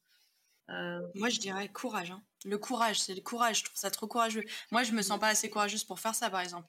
Euh, 0.70 1.00
Moi, 1.14 1.28
je 1.28 1.40
dirais 1.40 1.68
courage. 1.68 2.10
Hein. 2.12 2.22
Le 2.44 2.58
courage, 2.58 3.00
c'est 3.00 3.14
le 3.14 3.20
courage. 3.20 3.60
Je 3.60 3.64
trouve 3.64 3.76
ça 3.76 3.90
trop 3.90 4.06
courageux. 4.06 4.44
Moi, 4.70 4.84
je 4.84 4.92
me 4.92 5.02
sens 5.02 5.18
pas 5.18 5.28
assez 5.28 5.50
courageuse 5.50 5.84
pour 5.84 5.98
faire 5.98 6.14
ça, 6.14 6.30
par 6.30 6.40
exemple. 6.40 6.68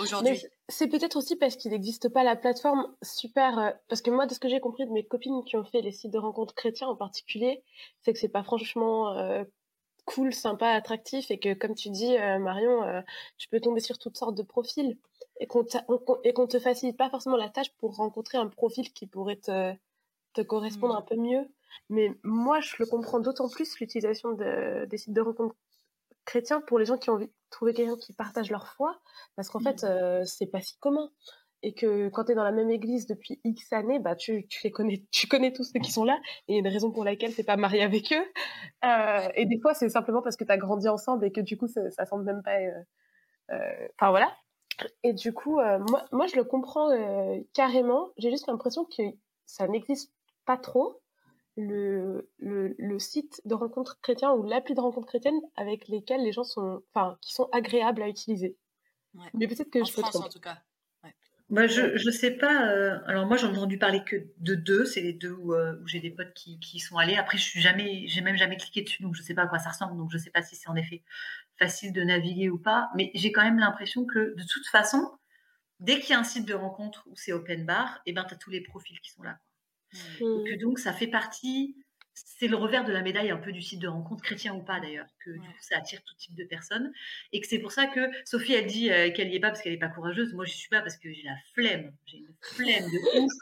Aujourd'hui. 0.00 0.42
C'est 0.68 0.88
peut-être 0.88 1.16
aussi 1.16 1.36
parce 1.36 1.56
qu'il 1.56 1.70
n'existe 1.70 2.08
pas 2.08 2.22
la 2.22 2.36
plateforme 2.36 2.94
super. 3.02 3.58
Euh, 3.58 3.70
parce 3.88 4.02
que 4.02 4.10
moi, 4.10 4.26
de 4.26 4.34
ce 4.34 4.40
que 4.40 4.48
j'ai 4.48 4.60
compris 4.60 4.86
de 4.86 4.92
mes 4.92 5.04
copines 5.04 5.44
qui 5.44 5.56
ont 5.56 5.64
fait 5.64 5.80
les 5.80 5.92
sites 5.92 6.12
de 6.12 6.18
rencontres 6.18 6.54
chrétiens 6.54 6.88
en 6.88 6.96
particulier, 6.96 7.62
c'est 8.02 8.12
que 8.12 8.18
c'est 8.18 8.28
pas 8.28 8.42
franchement 8.42 9.16
euh, 9.16 9.44
cool, 10.04 10.32
sympa, 10.34 10.68
attractif 10.68 11.30
et 11.30 11.38
que, 11.38 11.54
comme 11.54 11.74
tu 11.74 11.90
dis, 11.90 12.16
Marion, 12.40 13.02
tu 13.36 13.48
peux 13.48 13.60
tomber 13.60 13.80
sur 13.80 13.98
toutes 13.98 14.16
sortes 14.16 14.34
de 14.34 14.42
profils 14.42 14.96
et 15.40 15.46
qu'on 15.46 16.46
te 16.46 16.58
facilite 16.58 16.96
pas 16.96 17.10
forcément 17.10 17.36
la 17.36 17.50
tâche 17.50 17.70
pour 17.78 17.94
rencontrer 17.94 18.38
un 18.38 18.48
profil 18.48 18.90
qui 18.92 19.06
pourrait 19.06 19.36
te, 19.36 19.74
te 20.32 20.40
correspondre 20.40 20.94
mmh. 20.94 20.98
un 20.98 21.02
peu 21.02 21.16
mieux. 21.16 21.48
Mais 21.90 22.12
moi, 22.22 22.60
je 22.60 22.76
le 22.78 22.86
comprends 22.86 23.20
d'autant 23.20 23.48
plus 23.48 23.78
l'utilisation 23.78 24.32
de, 24.32 24.86
des 24.86 24.98
sites 24.98 25.12
de 25.12 25.20
rencontres 25.20 25.54
chrétiens 26.28 26.60
pour 26.60 26.78
les 26.78 26.84
gens 26.84 26.98
qui 26.98 27.08
ont 27.08 27.14
envie 27.14 27.26
de 27.26 27.32
trouver 27.50 27.72
quelqu'un 27.72 27.96
qui 27.96 28.12
partage 28.12 28.50
leur 28.50 28.68
foi, 28.68 29.00
parce 29.34 29.48
qu'en 29.48 29.60
fait, 29.60 29.82
mmh. 29.82 29.86
euh, 29.86 30.24
c'est 30.24 30.46
pas 30.46 30.60
si 30.60 30.78
commun. 30.78 31.10
Et 31.64 31.74
que 31.74 32.08
quand 32.10 32.24
tu 32.24 32.32
es 32.32 32.34
dans 32.36 32.44
la 32.44 32.52
même 32.52 32.70
église 32.70 33.08
depuis 33.08 33.40
X 33.42 33.72
années, 33.72 33.98
bah, 33.98 34.14
tu, 34.14 34.46
tu, 34.46 34.60
les 34.62 34.70
connais, 34.70 35.04
tu 35.10 35.26
connais 35.26 35.52
tous 35.52 35.64
ceux 35.64 35.80
qui 35.80 35.90
sont 35.90 36.04
là, 36.04 36.16
et 36.46 36.52
il 36.52 36.54
y 36.54 36.56
a 36.56 36.60
une 36.60 36.68
raison 36.68 36.92
pour 36.92 37.04
laquelle 37.04 37.34
tu 37.34 37.42
pas 37.42 37.56
marié 37.56 37.82
avec 37.82 38.12
eux. 38.12 38.24
Euh, 38.84 39.28
et 39.34 39.46
des 39.46 39.58
fois, 39.60 39.74
c'est 39.74 39.88
simplement 39.88 40.22
parce 40.22 40.36
que 40.36 40.44
tu 40.44 40.52
as 40.52 40.58
grandi 40.58 40.88
ensemble 40.88 41.24
et 41.24 41.32
que 41.32 41.40
du 41.40 41.56
coup, 41.56 41.66
ça, 41.66 41.90
ça 41.90 42.04
semble 42.04 42.24
même 42.24 42.42
pas. 42.44 42.60
Euh, 42.60 42.82
euh 43.52 43.88
enfin 43.98 44.10
voilà. 44.10 44.32
Et 45.02 45.14
du 45.14 45.32
coup, 45.32 45.56
moi, 45.56 46.04
moi, 46.12 46.26
je 46.28 46.36
le 46.36 46.44
comprends 46.44 46.90
carrément. 47.54 48.10
J'ai 48.18 48.30
juste 48.30 48.46
l'impression 48.46 48.84
que 48.84 49.02
ça 49.46 49.66
n'existe 49.66 50.12
pas 50.44 50.56
trop, 50.56 51.00
le, 51.58 52.30
le, 52.38 52.74
le, 52.78 52.98
site 52.98 53.40
de 53.44 53.54
rencontres 53.54 53.98
chrétiens 54.00 54.32
ou 54.32 54.44
l'appli 54.44 54.74
de 54.74 54.80
rencontres 54.80 55.08
chrétiennes 55.08 55.40
avec 55.56 55.88
lesquels 55.88 56.22
les 56.22 56.32
gens 56.32 56.44
sont, 56.44 56.82
enfin, 56.94 57.18
qui 57.20 57.34
sont 57.34 57.48
agréables 57.52 58.00
à 58.00 58.08
utiliser. 58.08 58.56
Mais 59.34 59.48
peut-être 59.48 59.70
que 59.70 59.80
en 59.80 59.84
je 59.84 59.92
France, 59.92 60.14
en 60.14 60.28
tout 60.28 60.38
cas. 60.38 60.58
Je 61.50 62.06
ne 62.06 62.10
sais 62.12 62.30
pas. 62.30 62.68
Euh, 62.68 62.98
alors 63.06 63.26
moi, 63.26 63.36
j'en 63.36 63.52
ai 63.52 63.56
entendu 63.56 63.78
parler 63.78 64.04
que 64.04 64.16
de 64.38 64.54
deux. 64.54 64.84
C'est 64.84 65.00
les 65.00 65.14
deux 65.14 65.32
où, 65.32 65.54
où 65.54 65.86
j'ai 65.88 65.98
des 65.98 66.10
potes 66.10 66.32
qui, 66.34 66.60
qui, 66.60 66.78
sont 66.78 66.96
allés. 66.96 67.16
Après, 67.16 67.38
je 67.38 67.42
suis 67.42 67.60
jamais, 67.60 68.06
j'ai 68.06 68.20
même 68.20 68.36
jamais 68.36 68.56
cliqué 68.56 68.82
dessus, 68.82 69.02
donc 69.02 69.16
je 69.16 69.22
sais 69.22 69.34
pas 69.34 69.42
à 69.42 69.46
quoi 69.48 69.58
ça 69.58 69.70
ressemble. 69.70 69.96
Donc 69.96 70.10
je 70.12 70.18
sais 70.18 70.30
pas 70.30 70.42
si 70.42 70.54
c'est 70.54 70.68
en 70.68 70.76
effet 70.76 71.02
facile 71.58 71.92
de 71.92 72.02
naviguer 72.02 72.50
ou 72.50 72.58
pas, 72.58 72.90
mais 72.94 73.10
j'ai 73.14 73.32
quand 73.32 73.42
même 73.42 73.58
l'impression 73.58 74.04
que 74.04 74.34
de 74.36 74.44
toute 74.44 74.66
façon, 74.68 75.10
dès 75.80 75.98
qu'il 75.98 76.10
y 76.10 76.12
a 76.12 76.20
un 76.20 76.24
site 76.24 76.46
de 76.46 76.54
rencontre 76.54 77.02
où 77.06 77.16
c'est 77.16 77.32
open 77.32 77.66
bar, 77.66 78.00
et 78.06 78.10
eh 78.10 78.12
ben, 78.12 78.24
tu 78.24 78.34
as 78.34 78.36
tous 78.36 78.50
les 78.50 78.60
profils 78.60 79.00
qui 79.00 79.10
sont 79.10 79.22
là. 79.22 79.38
Mmh. 79.92 80.44
que 80.44 80.60
donc, 80.60 80.78
ça 80.78 80.92
fait 80.92 81.06
partie 81.06 81.74
c'est 82.38 82.48
le 82.48 82.56
revers 82.56 82.84
de 82.84 82.92
la 82.92 83.02
médaille 83.02 83.30
un 83.30 83.36
peu 83.36 83.52
du 83.52 83.62
site 83.62 83.80
de 83.80 83.88
rencontre, 83.88 84.22
chrétien 84.22 84.54
ou 84.54 84.62
pas 84.62 84.80
d'ailleurs, 84.80 85.06
que 85.24 85.30
du 85.30 85.40
coup 85.40 85.60
ça 85.60 85.76
attire 85.76 86.02
tout 86.04 86.14
type 86.16 86.34
de 86.34 86.44
personnes. 86.44 86.92
Et 87.32 87.40
que 87.40 87.46
c'est 87.46 87.58
pour 87.58 87.72
ça 87.72 87.86
que 87.86 88.00
Sophie, 88.24 88.54
elle 88.54 88.66
dit 88.66 88.90
euh, 88.90 89.10
qu'elle 89.10 89.28
n'y 89.28 89.36
est 89.36 89.40
pas 89.40 89.48
parce 89.48 89.62
qu'elle 89.62 89.72
n'est 89.72 89.78
pas 89.78 89.88
courageuse. 89.88 90.32
Moi, 90.34 90.44
je 90.44 90.52
suis 90.54 90.68
pas 90.68 90.80
parce 90.80 90.96
que 90.96 91.12
j'ai 91.12 91.22
la 91.22 91.36
flemme. 91.54 91.92
J'ai 92.06 92.18
une 92.18 92.34
flemme 92.40 92.84
de 92.84 93.20
ouf 93.20 93.32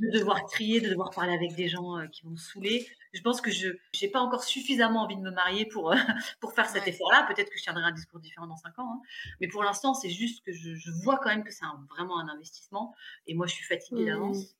de 0.00 0.10
devoir 0.18 0.44
trier, 0.46 0.80
de 0.80 0.88
devoir 0.88 1.10
parler 1.10 1.32
avec 1.32 1.54
des 1.54 1.68
gens 1.68 1.98
euh, 1.98 2.06
qui 2.06 2.22
vont 2.22 2.30
me 2.30 2.36
saouler. 2.36 2.86
Je 3.12 3.20
pense 3.22 3.40
que 3.40 3.50
je 3.50 3.68
n'ai 4.00 4.08
pas 4.08 4.20
encore 4.20 4.44
suffisamment 4.44 5.02
envie 5.02 5.16
de 5.16 5.22
me 5.22 5.30
marier 5.30 5.66
pour, 5.66 5.92
euh, 5.92 5.96
pour 6.40 6.52
faire 6.52 6.68
cet 6.68 6.86
effort-là. 6.86 7.26
Peut-être 7.28 7.50
que 7.50 7.58
je 7.58 7.62
tiendrai 7.62 7.84
un 7.84 7.92
discours 7.92 8.20
différent 8.20 8.46
dans 8.46 8.56
cinq 8.56 8.78
ans. 8.78 8.94
Hein. 8.94 9.02
Mais 9.40 9.48
pour 9.48 9.62
l'instant, 9.62 9.94
c'est 9.94 10.10
juste 10.10 10.44
que 10.44 10.52
je, 10.52 10.90
vois 11.02 11.18
quand 11.18 11.30
même 11.30 11.44
que 11.44 11.52
c'est 11.52 11.64
vraiment 11.88 12.18
un 12.18 12.28
investissement. 12.28 12.94
Et 13.26 13.34
moi, 13.34 13.46
je 13.46 13.54
suis 13.54 13.64
fatiguée 13.64 14.06
d'avance. 14.06 14.56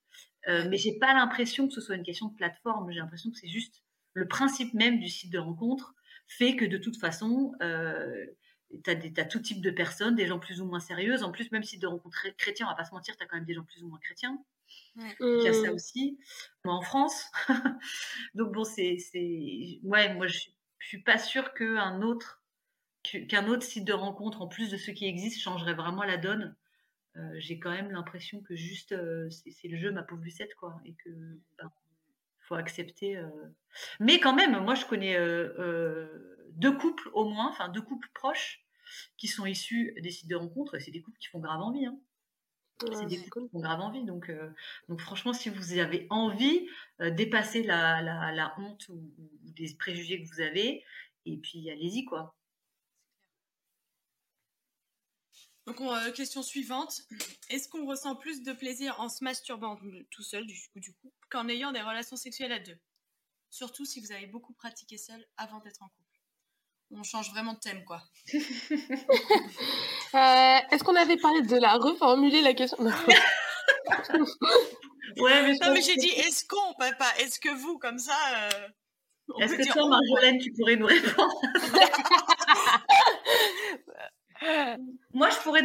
Euh, 0.48 0.66
mais 0.68 0.76
j'ai 0.76 0.98
pas 0.98 1.12
l'impression 1.12 1.68
que 1.68 1.74
ce 1.74 1.81
soit 1.81 1.96
une 1.96 2.03
question 2.03 2.29
de 2.29 2.35
plateforme. 2.35 2.90
J'ai 2.90 3.00
l'impression 3.00 3.31
que 3.31 3.37
c'est 3.37 3.48
juste 3.48 3.83
le 4.14 4.26
principe 4.26 4.74
même 4.74 4.98
du 4.98 5.09
site 5.09 5.31
de 5.31 5.38
rencontre 5.38 5.94
fait 6.26 6.57
que 6.57 6.64
de 6.64 6.79
toute 6.79 6.96
façon, 6.96 7.53
euh, 7.62 8.26
tu 8.85 8.90
as, 8.90 9.24
tout 9.24 9.40
type 9.40 9.61
de 9.61 9.70
personnes, 9.70 10.14
des 10.14 10.26
gens 10.26 10.38
plus 10.38 10.61
ou 10.61 10.66
moins 10.66 10.81
sérieuses. 10.81 11.22
En 11.22 11.33
plus, 11.33 11.50
même 11.50 11.64
si 11.64 11.79
de 11.79 11.87
rencontre 11.87 12.26
chrétien, 12.37 12.66
on 12.66 12.70
va 12.70 12.76
pas 12.76 12.85
se 12.85 12.94
mentir, 12.94 13.16
tu 13.16 13.22
as 13.22 13.26
quand 13.26 13.37
même 13.37 13.44
des 13.44 13.55
gens 13.55 13.64
plus 13.64 13.83
ou 13.83 13.88
moins 13.88 13.98
chrétiens. 13.98 14.38
Il 14.96 15.42
y 15.42 15.48
a 15.48 15.53
ça 15.53 15.70
mmh. 15.70 15.74
aussi. 15.74 16.18
Moi, 16.64 16.74
en 16.74 16.83
France. 16.83 17.24
Donc 18.35 18.53
bon, 18.53 18.64
c'est, 18.64 18.98
ouais, 19.83 20.14
moi 20.14 20.26
je, 20.29 20.38
je 20.79 20.87
suis 20.87 21.03
pas 21.03 21.18
sûre 21.18 21.53
qu'un 21.55 22.03
autre 22.03 22.40
qu'un 23.03 23.48
autre 23.48 23.62
site 23.62 23.85
de 23.85 23.94
rencontre, 23.94 24.42
en 24.42 24.46
plus 24.46 24.70
de 24.70 24.76
ceux 24.76 24.92
qui 24.92 25.07
existent, 25.07 25.40
changerait 25.40 25.74
vraiment 25.74 26.03
la 26.03 26.18
donne. 26.18 26.55
Euh, 27.16 27.35
j'ai 27.38 27.59
quand 27.59 27.70
même 27.70 27.90
l'impression 27.90 28.40
que 28.40 28.55
juste 28.55 28.92
euh, 28.92 29.29
c'est 29.31 29.66
le 29.66 29.77
jeu 29.77 29.90
ma 29.90 30.05
pauvre 30.05 30.23
Lucette 30.23 30.55
quoi 30.55 30.81
et 30.85 30.94
que 30.94 31.11
ben, 31.59 31.68
faut 32.38 32.55
accepter 32.55 33.16
euh. 33.16 33.29
mais 33.99 34.20
quand 34.20 34.33
même 34.33 34.62
moi 34.62 34.77
je 34.77 34.87
connais 34.87 35.16
deux 36.51 36.77
couples 36.77 37.11
au 37.12 37.25
moins 37.29 37.49
enfin 37.49 37.68
deux 37.68 37.83
couples 37.83 38.09
proches 38.14 38.64
qui 39.16 39.27
sont 39.27 39.44
issus 39.44 39.92
des 40.01 40.11
sites 40.12 40.29
de 40.29 40.37
rencontres 40.37 40.77
et 40.77 40.81
c'est 40.81 40.92
des 40.92 41.03
couples 41.03 41.18
qui 41.18 41.27
font 41.27 41.40
grave 41.40 41.61
envie 41.61 41.85
hein. 41.85 41.99
c'est 42.92 43.07
des 43.07 43.18
couples 43.29 43.49
qui 43.49 43.57
ont 43.57 43.61
grave 43.61 43.81
envie. 43.81 44.05
Donc, 44.05 44.33
donc 44.88 45.01
franchement, 45.01 45.33
si 45.33 45.49
vous 45.49 45.79
avez 45.79 46.07
envie, 46.11 46.66
dépasser 46.99 47.62
la, 47.62 48.03
la, 48.03 48.33
la, 48.33 48.55
honte 48.59 48.88
ou, 48.88 49.12
ou, 49.18 49.31
des 49.53 49.73
préjugés 49.79 50.23
que 50.23 50.29
vous 50.29 50.40
avez, 50.40 50.83
et 51.27 51.37
puis 51.37 51.70
allez-y 51.70 52.05
quoi. 52.05 52.35
Donc, 55.66 55.79
question 56.14 56.42
suivante. 56.42 57.03
Est-ce 57.49 57.68
qu'on 57.68 57.87
ressent 57.87 58.16
plus 58.16 58.42
de 58.42 58.53
plaisir 58.53 58.99
en 59.01 59.09
se 59.09 59.23
masturbant 59.23 59.79
tout 60.11 60.23
seul, 60.23 60.46
du 60.46 60.55
coup, 60.73 60.81
du 60.81 60.92
coup 60.94 61.12
qu'en 61.31 61.49
ayant 61.49 61.73
des 61.73 61.81
relations 61.81 62.16
sexuelles 62.16 62.53
à 62.53 62.59
deux? 62.59 62.79
Surtout 63.51 63.85
si 63.85 64.01
vous 64.01 64.12
avez 64.12 64.27
beaucoup 64.27 64.53
pratiqué 64.53 64.96
seul 64.96 65.25
avant 65.37 65.61
d'être 65.61 65.83
en 65.83 65.88
couple. 65.88 66.11
On 66.92 67.03
change 67.05 67.31
vraiment 67.31 67.55
de 67.55 67.59
thème, 67.59 67.85
quoi. 67.85 68.03
Euh, 70.12 70.59
est-ce 70.73 70.83
qu'on 70.83 70.96
avait 70.96 71.18
parlé 71.18 71.42
de 71.42 71.55
la 71.55 71.75
reformuler 71.75 72.42
la 72.42 72.53
question? 72.53 72.79
Ouais, 75.16 75.42
mais, 75.42 75.53
non, 75.61 75.73
mais 75.73 75.83
j'ai 75.83 75.96
dit 75.96 76.09
est-ce 76.09 76.44
qu'on, 76.46 76.75
papa 76.79 77.07
Est-ce 77.18 77.40
que 77.40 77.49
vous, 77.49 77.79
comme 77.79 77.99
ça 77.99 78.16
euh, 78.35 78.68
Est-ce 79.40 79.55
que 79.55 79.73
toi, 79.73 79.88
Marjolaine, 79.88 80.38
tu 80.38 80.53
pourrais 80.53 80.77
nous 80.77 80.87
répondre? 80.87 81.40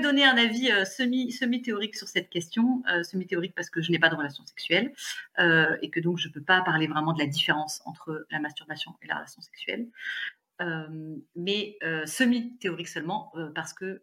donner 0.01 0.25
un 0.25 0.37
avis 0.37 0.71
euh, 0.71 0.85
semi, 0.85 1.31
semi-théorique 1.31 1.95
sur 1.95 2.07
cette 2.07 2.29
question. 2.29 2.83
semi-théorique 3.03 3.53
parce 3.55 3.69
que 3.69 3.81
je 3.81 3.91
n'ai 3.91 3.99
pas 3.99 4.09
de 4.09 4.15
relation 4.15 4.45
sexuelle 4.45 4.93
et 5.37 5.89
que 5.89 5.99
donc 5.99 6.17
je 6.17 6.27
ne 6.27 6.33
peux 6.33 6.41
pas 6.41 6.61
parler 6.61 6.87
vraiment 6.87 7.13
de 7.13 7.19
la 7.19 7.27
différence 7.27 7.81
entre 7.85 8.25
la 8.31 8.39
masturbation 8.39 8.95
et 9.01 9.07
la 9.07 9.15
relation 9.15 9.41
sexuelle 9.41 9.87
mais 11.35 11.77
semi-théorique 12.05 12.87
seulement, 12.87 13.33
parce 13.53 13.73
que 13.73 14.01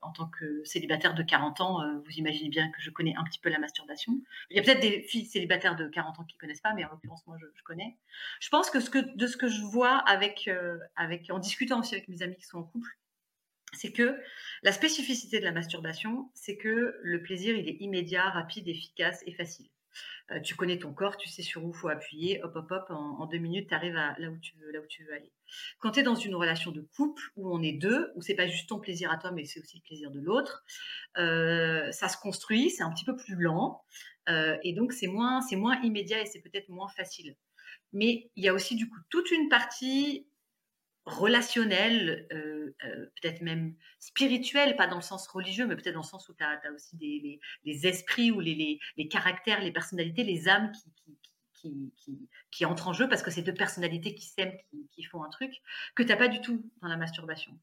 en 0.00 0.12
tant 0.12 0.28
que 0.28 0.62
célibataire 0.64 1.14
de 1.14 1.22
40 1.22 1.60
ans, 1.60 2.00
vous 2.04 2.12
imaginez 2.12 2.48
bien 2.48 2.70
que 2.70 2.80
je 2.80 2.90
connais 2.90 3.14
un 3.16 3.24
petit 3.24 3.40
peu 3.40 3.48
la 3.48 3.58
masturbation. 3.58 4.20
Il 4.50 4.56
y 4.56 4.60
a 4.60 4.62
peut-être 4.62 4.80
des 4.80 5.02
filles 5.02 5.26
célibataires 5.26 5.74
de 5.74 5.88
40 5.88 6.20
ans 6.20 6.24
qui 6.24 6.36
ne 6.36 6.40
connaissent 6.40 6.60
pas, 6.60 6.72
mais 6.74 6.84
en 6.84 6.90
l'occurrence, 6.90 7.26
moi, 7.26 7.36
je, 7.40 7.62
connais. 7.64 7.96
Je 8.40 8.48
pense 8.48 8.70
que 8.70 9.16
de 9.16 9.26
ce 9.26 9.36
que 9.36 9.48
je 9.48 9.62
vois 9.62 9.96
avec, 9.98 10.48
avec, 10.96 11.30
en 11.30 11.38
discutant 11.38 11.80
aussi 11.80 11.94
avec 11.94 12.08
mes 12.08 12.22
amis 12.22 12.36
qui 12.36 12.44
sont 12.44 12.58
en 12.58 12.64
couple, 12.64 12.96
c'est 13.78 13.92
que 13.92 14.18
la 14.62 14.72
spécificité 14.72 15.38
de 15.38 15.44
la 15.44 15.52
masturbation, 15.52 16.30
c'est 16.34 16.56
que 16.56 16.98
le 17.00 17.22
plaisir, 17.22 17.56
il 17.56 17.68
est 17.68 17.76
immédiat, 17.80 18.28
rapide, 18.28 18.68
efficace 18.68 19.22
et 19.26 19.32
facile. 19.32 19.68
Euh, 20.30 20.40
tu 20.40 20.54
connais 20.54 20.78
ton 20.78 20.92
corps, 20.92 21.16
tu 21.16 21.28
sais 21.28 21.42
sur 21.42 21.64
où 21.64 21.72
faut 21.72 21.88
appuyer, 21.88 22.42
hop, 22.42 22.54
hop, 22.56 22.70
hop, 22.70 22.86
en, 22.90 23.26
deux 23.26 23.38
minutes, 23.38 23.68
tu 23.68 23.74
arrives 23.74 23.94
là 23.94 24.30
où 24.30 24.38
tu 24.38 24.56
veux, 24.58 24.70
là 24.70 24.80
où 24.80 24.86
tu 24.86 25.04
veux 25.04 25.14
aller. 25.14 25.32
Quand 25.78 25.92
tu 25.92 26.00
es 26.00 26.02
dans 26.02 26.14
une 26.14 26.34
relation 26.34 26.70
de 26.70 26.82
couple 26.96 27.22
où 27.36 27.50
on 27.54 27.62
est 27.62 27.72
deux, 27.72 28.12
où 28.14 28.22
c'est 28.22 28.34
pas 28.34 28.46
juste 28.46 28.68
ton 28.68 28.78
plaisir 28.78 29.10
à 29.10 29.16
toi, 29.16 29.30
mais 29.30 29.44
c'est 29.44 29.60
aussi 29.60 29.78
le 29.78 29.82
plaisir 29.82 30.10
de 30.10 30.20
l'autre, 30.20 30.64
euh, 31.16 31.90
ça 31.92 32.08
se 32.08 32.18
construit, 32.18 32.70
c'est 32.70 32.82
un 32.82 32.92
petit 32.92 33.06
peu 33.06 33.16
plus 33.16 33.36
lent, 33.36 33.82
euh, 34.28 34.56
et 34.62 34.74
donc 34.74 34.92
c'est 34.92 35.06
moins, 35.06 35.40
c'est 35.40 35.56
moins 35.56 35.80
immédiat 35.82 36.20
et 36.20 36.26
c'est 36.26 36.40
peut-être 36.40 36.68
moins 36.68 36.88
facile. 36.88 37.34
Mais 37.94 38.30
il 38.36 38.44
y 38.44 38.48
a 38.48 38.54
aussi 38.54 38.76
du 38.76 38.88
coup 38.88 38.98
toute 39.08 39.30
une 39.30 39.48
partie 39.48 40.27
relationnel, 41.08 42.26
euh, 42.32 42.74
euh, 42.84 43.06
peut-être 43.20 43.40
même 43.40 43.74
spirituel, 43.98 44.76
pas 44.76 44.86
dans 44.86 44.96
le 44.96 45.02
sens 45.02 45.26
religieux, 45.26 45.66
mais 45.66 45.74
peut-être 45.74 45.94
dans 45.94 46.02
le 46.02 46.06
sens 46.06 46.28
où 46.28 46.34
tu 46.34 46.44
as, 46.44 46.60
aussi 46.74 46.96
des, 46.96 47.40
les, 47.64 47.86
esprits 47.86 48.30
ou 48.30 48.40
les, 48.40 48.78
les, 48.96 49.08
caractères, 49.08 49.60
les 49.60 49.72
personnalités, 49.72 50.22
les 50.22 50.48
âmes 50.48 50.70
qui, 52.50 52.64
entrent 52.64 52.88
en 52.88 52.92
jeu 52.92 53.08
parce 53.08 53.22
que 53.22 53.30
c'est 53.30 53.42
deux 53.42 53.54
personnalités 53.54 54.14
qui 54.14 54.26
s'aiment, 54.26 54.56
qui, 54.92 55.02
font 55.02 55.24
un 55.24 55.28
truc, 55.28 55.52
que 55.96 56.02
tu 56.02 56.10
n'as 56.10 56.16
pas 56.16 56.28
du 56.28 56.40
tout 56.40 56.70
dans 56.82 56.88
la 56.88 56.96
masturbation. 56.96 57.58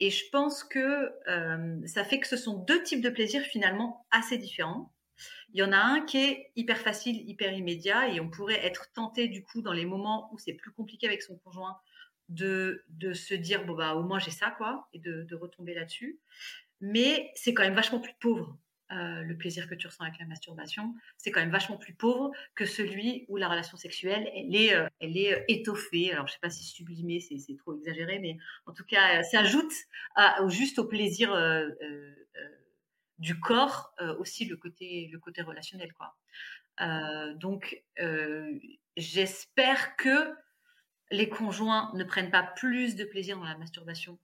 Et 0.00 0.10
je 0.10 0.24
pense 0.30 0.64
que 0.64 1.12
euh, 1.28 1.86
ça 1.86 2.04
fait 2.04 2.18
que 2.18 2.26
ce 2.26 2.36
sont 2.36 2.54
deux 2.64 2.82
types 2.82 3.02
de 3.02 3.10
plaisirs 3.10 3.42
finalement 3.42 4.06
assez 4.10 4.38
différents. 4.38 4.92
Il 5.52 5.60
y 5.60 5.62
en 5.62 5.72
a 5.72 5.78
un 5.78 6.00
qui 6.02 6.18
est 6.18 6.52
hyper 6.56 6.78
facile, 6.78 7.28
hyper 7.28 7.52
immédiat, 7.52 8.08
et 8.08 8.20
on 8.20 8.28
pourrait 8.28 8.64
être 8.64 8.92
tenté 8.92 9.28
du 9.28 9.42
coup 9.42 9.62
dans 9.62 9.72
les 9.72 9.86
moments 9.86 10.28
où 10.32 10.38
c'est 10.38 10.54
plus 10.54 10.72
compliqué 10.72 11.06
avec 11.06 11.22
son 11.22 11.36
conjoint 11.38 11.78
de, 12.28 12.84
de 12.88 13.12
se 13.12 13.34
dire, 13.34 13.64
bon, 13.64 13.74
bah, 13.74 13.94
au 13.94 14.02
moins 14.02 14.18
j'ai 14.18 14.30
ça, 14.30 14.50
quoi, 14.50 14.88
et 14.92 14.98
de, 14.98 15.22
de 15.22 15.34
retomber 15.34 15.74
là-dessus. 15.74 16.18
Mais 16.80 17.30
c'est 17.34 17.54
quand 17.54 17.62
même 17.62 17.74
vachement 17.74 18.00
plus 18.00 18.14
pauvre. 18.20 18.58
Euh, 18.92 19.22
le 19.22 19.36
plaisir 19.36 19.68
que 19.68 19.74
tu 19.74 19.88
ressens 19.88 20.04
avec 20.04 20.20
la 20.20 20.26
masturbation, 20.26 20.94
c'est 21.16 21.32
quand 21.32 21.40
même 21.40 21.50
vachement 21.50 21.76
plus 21.76 21.94
pauvre 21.94 22.30
que 22.54 22.64
celui 22.64 23.24
où 23.28 23.36
la 23.36 23.48
relation 23.48 23.76
sexuelle, 23.76 24.30
elle 24.32 24.54
est, 24.54 24.74
euh, 24.74 24.86
elle 25.00 25.16
est 25.16 25.34
euh, 25.34 25.44
étoffée. 25.48 26.12
Alors, 26.12 26.28
je 26.28 26.34
sais 26.34 26.38
pas 26.40 26.50
si 26.50 26.62
sublimée, 26.62 27.18
c'est 27.18 27.56
trop 27.56 27.76
exagéré, 27.76 28.20
mais 28.20 28.36
en 28.64 28.72
tout 28.72 28.84
cas, 28.84 29.24
ça 29.24 29.40
ajoute 29.40 29.72
juste 30.48 30.78
au 30.78 30.84
plaisir 30.84 31.34
du 33.18 33.40
corps 33.40 33.92
aussi 34.18 34.44
le 34.44 34.56
côté, 34.56 35.08
le 35.12 35.18
côté 35.18 35.42
relationnel, 35.42 35.92
quoi. 35.92 36.16
donc, 37.34 37.82
j'espère 38.96 39.96
que 39.96 40.32
les 41.10 41.28
conjoints 41.28 41.90
ne 41.94 42.04
prennent 42.04 42.30
pas 42.30 42.42
plus 42.42 42.96
de 42.96 43.04
plaisir 43.04 43.36
dans 43.36 43.44
la 43.44 43.56
masturbation 43.56 44.18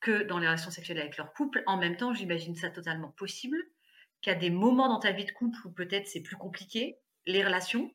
que 0.00 0.22
dans 0.22 0.38
les 0.38 0.46
relations 0.46 0.70
sexuelles 0.70 1.00
avec 1.00 1.16
leur 1.16 1.32
couple. 1.32 1.62
En 1.66 1.76
même 1.76 1.96
temps, 1.96 2.14
j'imagine 2.14 2.54
ça 2.54 2.70
totalement 2.70 3.10
possible, 3.10 3.58
a 4.26 4.34
des 4.34 4.50
moments 4.50 4.88
dans 4.88 4.98
ta 4.98 5.12
vie 5.12 5.24
de 5.24 5.30
couple 5.30 5.58
où 5.64 5.70
peut-être 5.70 6.06
c'est 6.08 6.22
plus 6.22 6.36
compliqué, 6.36 6.98
les 7.26 7.44
relations 7.44 7.94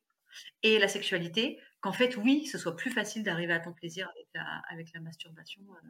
et 0.64 0.80
la 0.80 0.88
sexualité, 0.88 1.60
qu'en 1.82 1.92
fait, 1.92 2.18
oui, 2.18 2.48
ce 2.48 2.58
soit 2.58 2.76
plus 2.76 2.92
facile 2.92 3.24
d'arriver 3.24 3.54
à 3.54 3.60
ton 3.60 3.74
plaisir 3.74 4.10
avec 4.70 4.92
la, 4.94 5.00
masturbation 5.02 5.62
euh, 5.62 5.88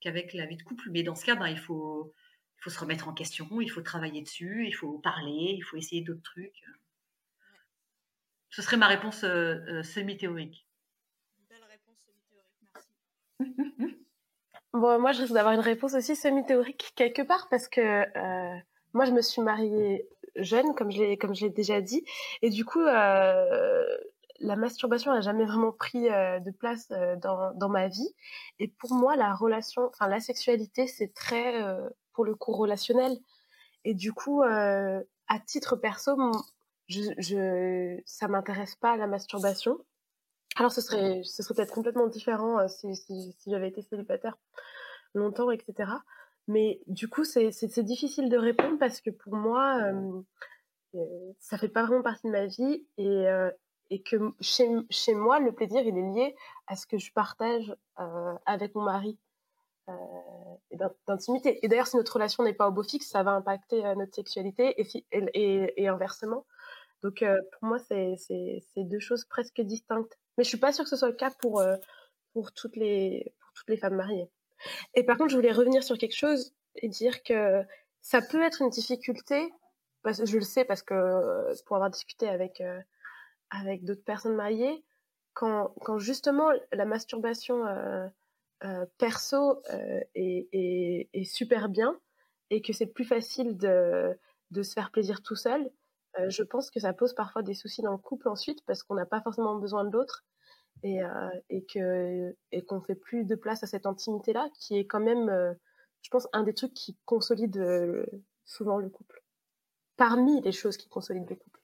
qu'avec 0.00 0.32
la 0.32 0.46
vie 0.46 0.56
de 0.56 0.62
couple. 0.62 0.88
Mais 0.90 1.02
dans 1.02 1.14
ce 1.14 1.24
cas, 1.24 1.34
ben, 1.34 1.48
il, 1.48 1.58
faut, 1.58 2.14
il 2.58 2.62
faut 2.62 2.70
se 2.70 2.78
remettre 2.78 3.08
en 3.08 3.12
question, 3.12 3.60
il 3.60 3.68
faut 3.68 3.82
travailler 3.82 4.22
dessus, 4.22 4.66
il 4.66 4.72
faut 4.72 4.98
parler, 4.98 5.54
il 5.56 5.62
faut 5.62 5.76
essayer 5.76 6.00
d'autres 6.00 6.22
trucs. 6.22 6.62
Ce 8.50 8.62
serait 8.62 8.76
ma 8.76 8.86
réponse 8.86 9.24
euh, 9.24 9.58
euh, 9.68 9.82
semi-théorique. 9.82 10.66
Moi, 14.74 15.12
je 15.12 15.20
risque 15.20 15.34
d'avoir 15.34 15.52
une 15.52 15.60
réponse 15.60 15.94
aussi 15.94 16.16
semi-théorique 16.16 16.92
quelque 16.96 17.22
part 17.22 17.48
parce 17.50 17.68
que 17.68 17.80
euh, 17.80 18.58
moi, 18.94 19.04
je 19.04 19.12
me 19.12 19.20
suis 19.20 19.42
mariée 19.42 20.08
jeune, 20.36 20.74
comme 20.74 20.90
je 20.90 21.02
l'ai, 21.02 21.18
comme 21.18 21.34
je 21.34 21.46
déjà 21.46 21.82
dit, 21.82 22.04
et 22.40 22.48
du 22.48 22.64
coup, 22.64 22.80
euh, 22.80 23.98
la 24.40 24.56
masturbation 24.56 25.12
n'a 25.12 25.20
jamais 25.20 25.44
vraiment 25.44 25.72
pris 25.72 26.08
euh, 26.08 26.40
de 26.40 26.50
place 26.50 26.88
dans, 26.88 27.52
dans 27.54 27.68
ma 27.68 27.88
vie. 27.88 28.14
Et 28.60 28.68
pour 28.68 28.94
moi, 28.94 29.14
la 29.14 29.34
relation, 29.34 29.82
enfin, 29.88 30.08
la 30.08 30.20
sexualité, 30.20 30.86
c'est 30.86 31.12
très, 31.12 31.62
pour 32.14 32.24
le 32.24 32.34
coup, 32.34 32.52
relationnel. 32.52 33.18
Et 33.84 33.94
du 33.94 34.12
coup, 34.14 34.42
à 34.42 35.38
titre 35.46 35.76
perso, 35.76 36.16
je, 36.88 37.02
je, 37.18 38.00
ça 38.06 38.26
m'intéresse 38.26 38.76
pas 38.76 38.96
la 38.96 39.06
masturbation. 39.06 39.78
Alors, 40.56 40.72
ce 40.72 40.80
serait, 40.80 41.22
ce 41.24 41.42
serait 41.42 41.54
peut-être 41.54 41.72
complètement 41.72 42.06
différent 42.06 42.58
euh, 42.58 42.68
si, 42.68 42.94
si, 42.94 43.32
si 43.38 43.50
j'avais 43.50 43.68
été 43.68 43.82
célibataire 43.82 44.36
longtemps, 45.14 45.50
etc. 45.50 45.90
Mais 46.48 46.80
du 46.86 47.08
coup, 47.08 47.24
c'est 47.24 47.80
difficile 47.80 48.28
de 48.28 48.36
répondre 48.36 48.78
parce 48.78 49.00
que 49.00 49.10
pour 49.10 49.34
moi, 49.34 49.92
euh, 50.94 51.32
ça 51.38 51.58
fait 51.58 51.68
pas 51.68 51.84
vraiment 51.84 52.02
partie 52.02 52.26
de 52.26 52.32
ma 52.32 52.46
vie 52.46 52.84
et, 52.98 53.28
euh, 53.28 53.50
et 53.90 54.02
que 54.02 54.16
chez, 54.40 54.68
chez, 54.90 55.14
moi, 55.14 55.38
le 55.40 55.52
plaisir, 55.52 55.82
il 55.82 55.96
est 55.96 56.12
lié 56.12 56.36
à 56.66 56.76
ce 56.76 56.86
que 56.86 56.98
je 56.98 57.12
partage 57.12 57.74
euh, 58.00 58.34
avec 58.46 58.74
mon 58.74 58.82
mari 58.82 59.18
d'intimité. 61.06 61.64
Et 61.64 61.68
d'ailleurs, 61.68 61.88
si 61.88 61.96
notre 61.96 62.14
relation 62.14 62.44
n'est 62.44 62.54
pas 62.54 62.68
au 62.68 62.72
beau 62.72 62.82
fixe, 62.82 63.08
ça 63.08 63.22
va 63.22 63.32
impacter 63.32 63.82
notre 63.96 64.14
sexualité 64.14 64.80
et, 64.80 65.04
et, 65.12 65.82
et 65.82 65.88
inversement. 65.88 66.46
Donc, 67.02 67.24
pour 67.52 67.68
moi, 67.68 67.78
c'est 67.80 68.16
deux 68.76 69.00
choses 69.00 69.24
presque 69.24 69.60
distinctes. 69.60 70.16
Mais 70.36 70.44
je 70.44 70.48
suis 70.48 70.58
pas 70.58 70.72
sûre 70.72 70.84
que 70.84 70.90
ce 70.90 70.96
soit 70.96 71.08
le 71.08 71.14
cas 71.14 71.30
pour, 71.30 71.60
euh, 71.60 71.76
pour, 72.32 72.52
toutes, 72.52 72.76
les, 72.76 73.34
pour 73.40 73.52
toutes 73.54 73.68
les 73.68 73.76
femmes 73.76 73.96
mariées. 73.96 74.30
Et 74.94 75.04
par 75.04 75.16
contre, 75.16 75.30
je 75.30 75.36
voulais 75.36 75.52
revenir 75.52 75.82
sur 75.82 75.98
quelque 75.98 76.16
chose 76.16 76.54
et 76.76 76.88
dire 76.88 77.22
que 77.22 77.62
ça 78.00 78.22
peut 78.22 78.42
être 78.42 78.62
une 78.62 78.70
difficulté, 78.70 79.52
parce 80.02 80.24
je 80.24 80.36
le 80.36 80.42
sais 80.42 80.64
parce 80.64 80.82
que 80.82 80.94
euh, 80.94 81.54
pour 81.66 81.76
avoir 81.76 81.90
discuté 81.90 82.28
avec, 82.28 82.60
euh, 82.60 82.80
avec 83.50 83.84
d'autres 83.84 84.04
personnes 84.04 84.34
mariées, 84.34 84.84
quand, 85.34 85.74
quand 85.82 85.98
justement 85.98 86.50
la 86.72 86.84
masturbation 86.84 87.64
perso 88.98 89.62
est, 90.14 90.48
est, 90.52 91.08
est, 91.12 91.24
super 91.24 91.70
bien 91.70 91.98
et 92.50 92.60
que 92.60 92.74
c'est 92.74 92.86
plus 92.86 93.06
facile 93.06 93.56
de, 93.56 94.16
de 94.50 94.62
se 94.62 94.74
faire 94.74 94.90
plaisir 94.90 95.22
tout 95.22 95.34
seul, 95.34 95.70
euh, 96.18 96.28
je 96.28 96.42
pense 96.42 96.70
que 96.70 96.80
ça 96.80 96.92
pose 96.92 97.14
parfois 97.14 97.42
des 97.42 97.54
soucis 97.54 97.82
dans 97.82 97.92
le 97.92 97.98
couple 97.98 98.28
ensuite 98.28 98.62
parce 98.66 98.82
qu'on 98.82 98.94
n'a 98.94 99.06
pas 99.06 99.22
forcément 99.22 99.56
besoin 99.56 99.84
de 99.84 99.90
l'autre 99.90 100.24
et, 100.82 101.02
euh, 101.02 102.32
qu'on 102.68 102.82
fait 102.82 102.94
plus 102.94 103.24
de 103.24 103.34
place 103.34 103.62
à 103.62 103.66
cette 103.66 103.86
intimité 103.86 104.32
là 104.32 104.48
qui 104.58 104.76
est 104.76 104.86
quand 104.86 105.00
même 105.00 105.28
euh, 105.28 105.54
je 106.02 106.10
pense 106.10 106.28
un 106.32 106.42
des 106.42 106.54
trucs 106.54 106.74
qui 106.74 106.98
consolide 107.06 108.06
souvent 108.44 108.78
le 108.78 108.90
couple 108.90 109.22
parmi 109.96 110.40
les 110.42 110.52
choses 110.52 110.76
qui 110.76 110.88
consolident 110.88 111.30
le 111.30 111.36
couple 111.36 111.60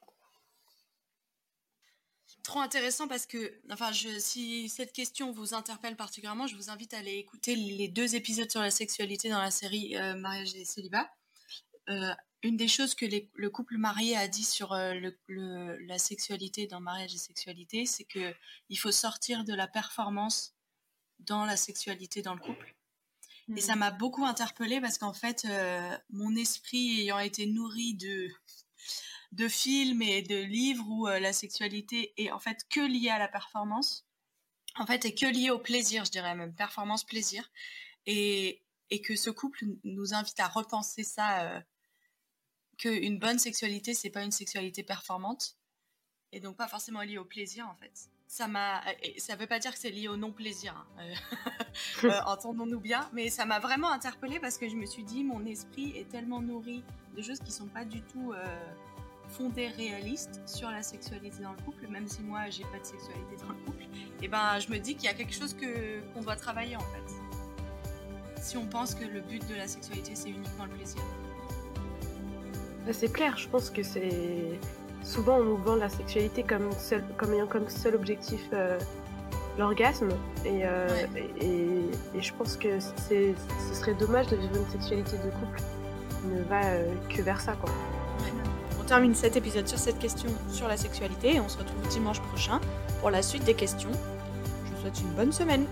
trop 2.45 2.61
intéressant 2.61 3.09
parce 3.09 3.27
que, 3.27 3.61
enfin, 3.71 3.93
si 3.93 4.71
cette 4.71 4.95
question 4.95 5.33
vous 5.33 5.53
interpelle 5.53 5.97
particulièrement, 5.97 6.47
je 6.47 6.57
vous 6.57 6.71
invite 6.71 6.95
à 6.95 6.99
aller 6.99 7.17
écouter 7.17 7.55
les 7.55 7.89
deux 7.89 8.15
épisodes 8.15 8.51
sur 8.51 8.63
la 8.63 8.71
sexualité 8.71 9.29
dans 9.29 9.43
la 9.43 9.51
série 9.51 9.95
Mariage 10.17 10.55
et 10.55 10.65
célibat. 10.65 11.11
Une 12.43 12.57
des 12.57 12.69
choses 12.69 12.95
que 12.95 13.07
le 13.35 13.51
couple 13.51 13.79
marié 13.79 14.17
a 14.17 14.29
dit 14.29 14.45
sur 14.45 14.73
euh, 14.73 14.95
la 15.29 15.99
sexualité 15.99 16.67
dans 16.67 16.81
mariage 16.81 17.15
et 17.15 17.19
sexualité, 17.19 17.87
c'est 17.87 18.05
que 18.05 18.35
il 18.69 18.77
faut 18.77 18.93
sortir 18.93 19.45
de 19.45 19.55
la 19.55 19.67
performance 19.67 20.55
dans 21.19 21.45
la 21.45 21.57
sexualité 21.57 22.23
dans 22.23 22.35
le 22.35 22.41
couple. 22.41 22.77
Et 23.57 23.61
ça 23.61 23.77
mmh. 23.77 23.79
m'a 23.79 23.91
beaucoup 23.91 24.25
interpellée 24.25 24.81
parce 24.81 24.99
qu'en 24.99 25.15
fait, 25.15 25.47
euh, 25.47 25.97
mon 26.11 26.37
esprit 26.37 27.01
ayant 27.01 27.19
été 27.19 27.47
nourri 27.47 27.95
de, 27.95 28.29
de 29.33 29.49
films 29.49 30.03
et 30.03 30.23
de 30.23 30.37
livres 30.37 30.85
où 30.89 31.09
euh, 31.09 31.19
la 31.19 31.33
sexualité 31.33 32.13
est 32.19 32.31
en 32.31 32.39
fait 32.39 32.67
que 32.69 32.81
liée 32.81 33.09
à 33.09 33.19
la 33.19 33.29
performance, 33.29 34.07
en 34.77 34.87
fait, 34.87 35.05
est 35.07 35.15
que 35.15 35.27
liée 35.27 35.51
au 35.51 35.59
plaisir, 35.59 36.05
je 36.05 36.11
dirais 36.11 36.35
même, 36.35 36.55
performance-plaisir. 36.55 37.51
Et, 38.07 38.63
et 38.91 39.01
que 39.01 39.17
ce 39.17 39.31
couple 39.31 39.65
nous 39.85 40.15
invite 40.15 40.39
à 40.41 40.49
repenser 40.49 41.03
ça, 41.03 41.43
euh, 41.43 41.61
qu'une 42.79 43.19
bonne 43.19 43.39
sexualité, 43.39 43.95
c'est 43.95 44.11
pas 44.11 44.23
une 44.23 44.33
sexualité 44.33 44.83
performante, 44.83 45.57
et 46.33 46.41
donc 46.41 46.57
pas 46.57 46.69
forcément 46.69 47.03
liée 47.03 47.19
au 47.19 47.25
plaisir 47.25 47.69
en 47.69 47.75
fait. 47.75 48.11
Ça 48.27 48.47
m'a, 48.47 48.83
ça 49.17 49.37
veut 49.37 49.47
pas 49.47 49.59
dire 49.59 49.73
que 49.73 49.79
c'est 49.79 49.91
lié 49.91 50.09
au 50.09 50.17
non-plaisir, 50.17 50.75
hein. 50.77 51.03
euh, 51.03 52.05
euh, 52.05 52.21
entendons-nous 52.27 52.81
bien, 52.81 53.09
mais 53.13 53.31
ça 53.31 53.47
m'a 53.47 53.59
vraiment 53.59 53.91
interpellée 53.91 54.39
parce 54.39 54.59
que 54.59 54.69
je 54.69 54.77
me 54.77 54.87
suis 54.87 55.05
dit, 55.05 55.25
mon 55.25 55.45
esprit 55.47 55.97
est 55.97 56.09
tellement 56.09 56.41
nourri 56.41 56.83
de 57.17 57.23
choses 57.23 57.41
qui 57.41 57.53
sont 57.53 57.69
pas 57.69 57.85
du 57.85 58.03
tout 58.03 58.33
fondées 59.29 59.69
réalistes 59.69 60.41
sur 60.47 60.71
la 60.71 60.83
sexualité 60.83 61.43
dans 61.43 61.53
le 61.53 61.63
couple, 61.63 61.87
même 61.89 62.09
si 62.09 62.23
moi 62.23 62.49
j'ai 62.49 62.65
pas 62.65 62.79
de 62.79 62.85
sexualité 62.85 63.37
dans 63.43 63.49
le 63.49 63.65
couple, 63.65 63.85
et 64.23 64.29
ben 64.29 64.59
je 64.59 64.71
me 64.71 64.79
dis 64.79 64.95
qu'il 64.95 65.05
y 65.05 65.09
a 65.09 65.15
quelque 65.15 65.35
chose 65.35 65.55
que 65.55 66.01
qu'on 66.13 66.23
doit 66.23 66.37
travailler 66.37 66.77
en 66.77 66.81
fait 66.81 67.29
si 68.41 68.57
on 68.57 68.67
pense 68.67 68.95
que 68.95 69.05
le 69.05 69.21
but 69.21 69.47
de 69.49 69.55
la 69.55 69.67
sexualité, 69.67 70.13
c'est 70.15 70.31
uniquement 70.31 70.65
le 70.65 70.73
plaisir. 70.73 71.03
C'est 72.93 73.13
clair, 73.13 73.37
je 73.37 73.49
pense 73.49 73.71
que 73.71 73.83
c'est. 73.83 74.59
Souvent, 75.03 75.39
on 75.39 75.45
nous 75.45 75.57
vend 75.57 75.77
la 75.77 75.89
sexualité 75.89 76.43
comme, 76.43 76.71
seul, 76.73 77.05
comme 77.17 77.33
ayant 77.33 77.47
comme 77.47 77.69
seul 77.69 77.95
objectif 77.95 78.41
euh, 78.53 78.79
l'orgasme. 79.59 80.11
Euh, 80.47 81.07
et, 81.41 82.17
et, 82.17 82.21
je 82.21 82.33
pense 82.35 82.57
que 82.57 82.81
ce 82.81 83.35
serait 83.73 83.95
dommage 83.95 84.27
de 84.29 84.37
vivre 84.37 84.57
une 84.57 84.71
sexualité 84.71 85.17
de 85.19 85.31
couple 85.31 85.61
qui 86.11 86.27
ne 86.29 86.43
va 86.43 86.65
euh, 86.65 86.95
que 87.09 87.23
vers 87.23 87.41
ça. 87.41 87.53
Quoi. 87.55 87.71
On 88.81 88.85
termine 88.85 89.15
cet 89.15 89.37
épisode 89.37 89.69
sur 89.69 89.79
cette 89.79 89.99
question 89.99 90.31
sur 90.51 90.67
la 90.67 90.77
sexualité 90.77 91.37
et 91.37 91.41
on 91.41 91.49
se 91.49 91.59
retrouve 91.59 91.87
dimanche 91.89 92.21
prochain 92.21 92.61
pour 93.01 93.11
la 93.11 93.23
suite 93.23 93.45
des 93.45 93.55
questions. 93.55 93.93
Je 94.65 94.75
vous 94.75 94.81
souhaite 94.81 95.01
une 95.01 95.15
bonne 95.15 95.33
semaine. 95.33 95.67